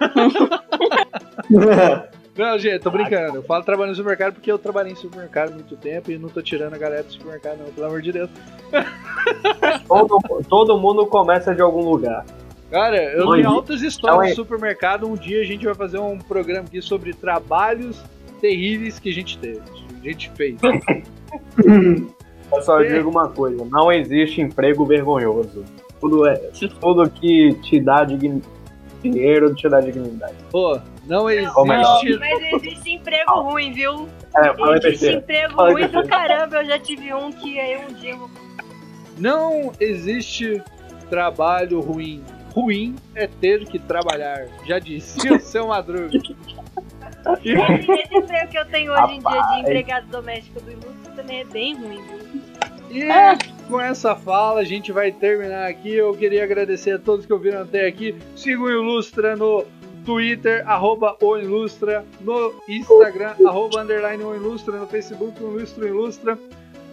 Não, 2.36 2.58
gente, 2.58 2.80
tô 2.80 2.90
brincando. 2.90 3.36
Eu 3.36 3.42
falo 3.42 3.62
trabalhando 3.64 3.90
no 3.90 3.96
supermercado 3.96 4.34
porque 4.34 4.50
eu 4.50 4.58
trabalhei 4.58 4.92
em 4.92 4.96
supermercado 4.96 5.50
há 5.50 5.54
muito 5.54 5.76
tempo 5.76 6.10
e 6.10 6.18
não 6.18 6.28
tô 6.28 6.42
tirando 6.42 6.74
a 6.74 6.78
galera 6.78 7.02
do 7.04 7.12
supermercado, 7.12 7.58
não, 7.58 7.66
pelo 7.72 7.86
amor 7.86 8.02
de 8.02 8.10
Deus. 8.12 8.30
todo, 9.86 10.18
todo 10.48 10.78
mundo 10.78 11.06
começa 11.06 11.54
de 11.54 11.62
algum 11.62 11.88
lugar. 11.88 12.24
Cara, 12.70 12.96
eu 13.12 13.30
tenho 13.30 13.48
altas 13.48 13.82
histórias 13.82 14.32
Então, 14.32 14.44
do 14.44 14.48
supermercado. 14.48 15.06
Um 15.08 15.14
dia 15.14 15.40
a 15.40 15.44
gente 15.44 15.64
vai 15.64 15.74
fazer 15.74 15.98
um 15.98 16.18
programa 16.18 16.66
aqui 16.66 16.82
sobre 16.82 17.12
trabalhos 17.12 18.02
terríveis 18.40 18.98
que 18.98 19.10
a 19.10 19.12
gente 19.12 19.38
teve. 19.38 19.60
A 20.00 20.04
gente 20.04 20.30
fez. 20.30 20.58
Eu 22.52 22.62
só 22.62 22.80
É. 22.80 22.94
digo 22.96 23.08
uma 23.10 23.28
coisa, 23.28 23.64
não 23.70 23.90
existe 23.92 24.40
emprego 24.40 24.84
vergonhoso. 24.84 25.64
Tudo 26.00 26.26
é, 26.26 26.34
tudo 26.80 27.08
que 27.08 27.54
te 27.62 27.80
dá 27.80 28.04
dinheiro 29.02 29.54
te 29.54 29.68
dá 29.68 29.80
dignidade. 29.80 30.34
Pô, 30.50 30.78
não 31.06 31.28
existe. 31.30 32.18
Mas 32.18 32.54
existe 32.54 32.92
emprego 32.92 33.40
ruim, 33.40 33.72
viu? 33.72 34.08
É, 34.36 34.86
Existe 34.88 35.16
emprego 35.16 35.54
Fala 35.54 35.70
ruim 35.72 35.88
pra 35.88 36.00
besteira. 36.02 36.08
caramba. 36.28 36.56
Eu 36.56 36.64
já 36.64 36.78
tive 36.78 37.14
um 37.14 37.30
que 37.32 37.60
aí 37.60 37.76
um 37.78 37.92
dia 37.94 38.10
eu 38.12 38.18
vou 38.18 38.30
Não 39.18 39.72
existe 39.80 40.62
trabalho 41.08 41.80
ruim. 41.80 42.22
Ruim 42.54 42.94
é 43.14 43.26
ter 43.26 43.64
que 43.66 43.78
trabalhar. 43.78 44.46
Já 44.66 44.78
disse 44.78 45.28
o 45.30 45.40
seu 45.40 45.68
Madruga. 45.68 46.10
Esse, 47.42 47.90
esse 47.90 48.16
emprego 48.18 48.48
que 48.50 48.58
eu 48.58 48.66
tenho 48.66 48.92
hoje 48.92 49.14
em 49.14 49.18
dia 49.18 49.30
Rapaz. 49.30 49.54
de 49.54 49.60
empregado 49.62 50.06
doméstico 50.08 50.60
do 50.60 50.70
Ilustre 50.70 51.12
também 51.16 51.40
é 51.40 51.44
bem 51.44 51.74
ruim, 51.74 52.02
viu? 52.02 52.42
E 52.90 53.08
com 53.66 53.80
essa 53.80 54.14
fala 54.14 54.60
a 54.60 54.64
gente 54.64 54.92
vai 54.92 55.10
terminar 55.10 55.66
aqui. 55.66 55.94
Eu 55.94 56.14
queria 56.14 56.44
agradecer 56.44 56.92
a 56.92 56.98
todos 56.98 57.24
que 57.24 57.32
ouviram 57.32 57.62
até 57.62 57.86
aqui. 57.86 58.14
Sigam 58.36 58.64
o 58.64 58.70
Ilustra 58.70 59.34
no 59.36 59.64
Twitter, 60.04 60.68
arroba 60.68 61.16
o 61.20 61.36
Ilustra, 61.36 62.04
no 62.20 62.54
Instagram, 62.68 63.34
arroba 63.46 63.82
underline 63.82 64.22
o 64.22 64.34
Ilustra, 64.34 64.78
no 64.78 64.86
Facebook, 64.86 65.42
o 65.42 65.56
Ilustra 65.56 65.84
o 65.84 65.88
Ilustra, 65.88 66.38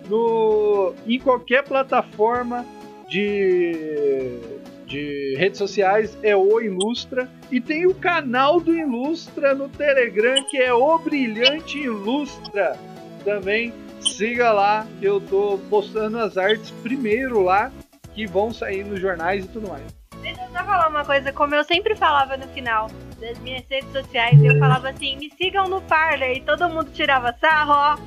no, 0.09 0.93
em 1.05 1.19
qualquer 1.19 1.63
plataforma 1.63 2.65
de, 3.07 4.39
de 4.87 5.35
redes 5.37 5.57
sociais 5.57 6.17
é 6.23 6.35
o 6.35 6.59
Ilustra. 6.59 7.29
E 7.51 7.59
tem 7.59 7.85
o 7.85 7.93
canal 7.93 8.59
do 8.59 8.73
Ilustra 8.73 9.53
no 9.53 9.67
Telegram, 9.69 10.43
que 10.49 10.57
é 10.57 10.73
o 10.73 10.97
Brilhante 10.97 11.77
Ilustra. 11.79 12.77
Também 13.23 13.73
siga 13.99 14.51
lá, 14.51 14.87
que 14.99 15.05
eu 15.05 15.19
tô 15.19 15.59
postando 15.69 16.17
as 16.17 16.37
artes 16.37 16.71
primeiro 16.81 17.41
lá, 17.41 17.71
que 18.13 18.25
vão 18.25 18.53
sair 18.53 18.83
nos 18.83 18.99
jornais 18.99 19.45
e 19.45 19.47
tudo 19.47 19.67
mais. 19.67 20.00
Deixa 20.21 20.41
eu 20.41 20.47
só 20.51 20.63
falar 20.63 20.87
uma 20.87 21.03
coisa, 21.05 21.31
como 21.33 21.53
eu 21.55 21.63
sempre 21.63 21.95
falava 21.95 22.37
no 22.37 22.47
final 22.49 22.87
das 23.19 23.37
minhas 23.39 23.63
redes 23.69 23.91
sociais, 23.91 24.39
eu 24.43 24.57
falava 24.59 24.89
assim, 24.89 25.17
me 25.17 25.31
sigam 25.31 25.67
no 25.67 25.81
Parler, 25.81 26.37
e 26.37 26.41
todo 26.41 26.69
mundo 26.69 26.91
tirava 26.91 27.33
sarro, 27.39 27.73
ó. 27.73 27.97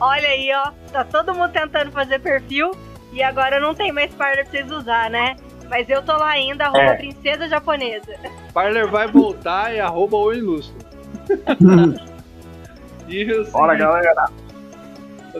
Olha 0.00 0.28
aí, 0.28 0.50
ó, 0.54 0.70
tá 0.92 1.04
todo 1.04 1.34
mundo 1.34 1.50
tentando 1.52 1.90
fazer 1.92 2.18
perfil, 2.20 2.70
e 3.12 3.22
agora 3.22 3.60
não 3.60 3.74
tem 3.74 3.92
mais 3.92 4.12
Parler 4.14 4.44
pra 4.44 4.50
vocês 4.50 4.70
usar, 4.70 5.08
né? 5.10 5.36
Mas 5.68 5.88
eu 5.88 6.02
tô 6.02 6.12
lá 6.16 6.30
ainda, 6.30 6.64
arroba 6.66 6.82
É. 6.82 6.96
princesa 6.96 7.48
japonesa. 7.48 8.14
Parler 8.52 8.86
vai 8.88 9.06
voltar 9.06 9.72
e 9.74 9.80
arroba 9.80 10.16
o 10.16 10.32
Ilustra. 10.32 10.84
E 13.06 13.30
o 13.32 13.44
Bora, 13.50 13.74
galera. 13.74 14.30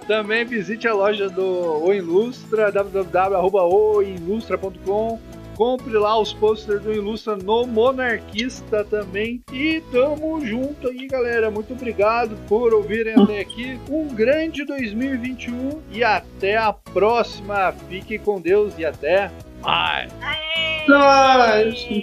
Também 0.06 0.44
visite 0.44 0.86
a 0.86 0.92
loja 0.92 1.30
do 1.30 1.82
O 1.82 1.94
Ilustra, 1.94 2.70
www.oilustra.com. 2.70 5.18
Compre 5.56 5.92
lá 5.92 6.18
os 6.18 6.32
posters 6.32 6.82
do 6.82 6.92
Ilustra 6.92 7.36
no 7.36 7.66
Monarquista 7.66 8.84
também. 8.84 9.42
E 9.52 9.82
tamo 9.92 10.44
junto 10.44 10.88
aí, 10.88 11.06
galera. 11.06 11.50
Muito 11.50 11.72
obrigado 11.72 12.36
por 12.48 12.74
ouvirem 12.74 13.14
até 13.14 13.40
aqui. 13.40 13.78
Um 13.88 14.08
grande 14.08 14.64
2021 14.64 15.80
e 15.90 16.02
até 16.02 16.56
a 16.56 16.72
próxima. 16.72 17.72
Fiquem 17.88 18.18
com 18.18 18.40
Deus 18.40 18.74
e 18.78 18.84
até 18.84 19.30
mais. 19.62 20.12
Aê! 20.20 20.84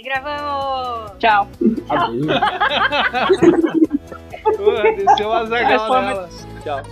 Gravamos! 0.02 1.12
Tchau. 1.18 1.48
Pô, 4.56 4.72
Desceu 4.96 5.28
o 5.28 5.32
azagal 5.32 6.02
nela. 6.02 6.28
Tchau. 6.64 6.82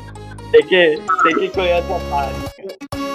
Tem 0.52 0.66
que, 0.66 1.02
tem 1.22 1.34
que 1.34 1.48
conhecer 1.50 1.84
essa 1.84 2.00
parte. 2.10 3.09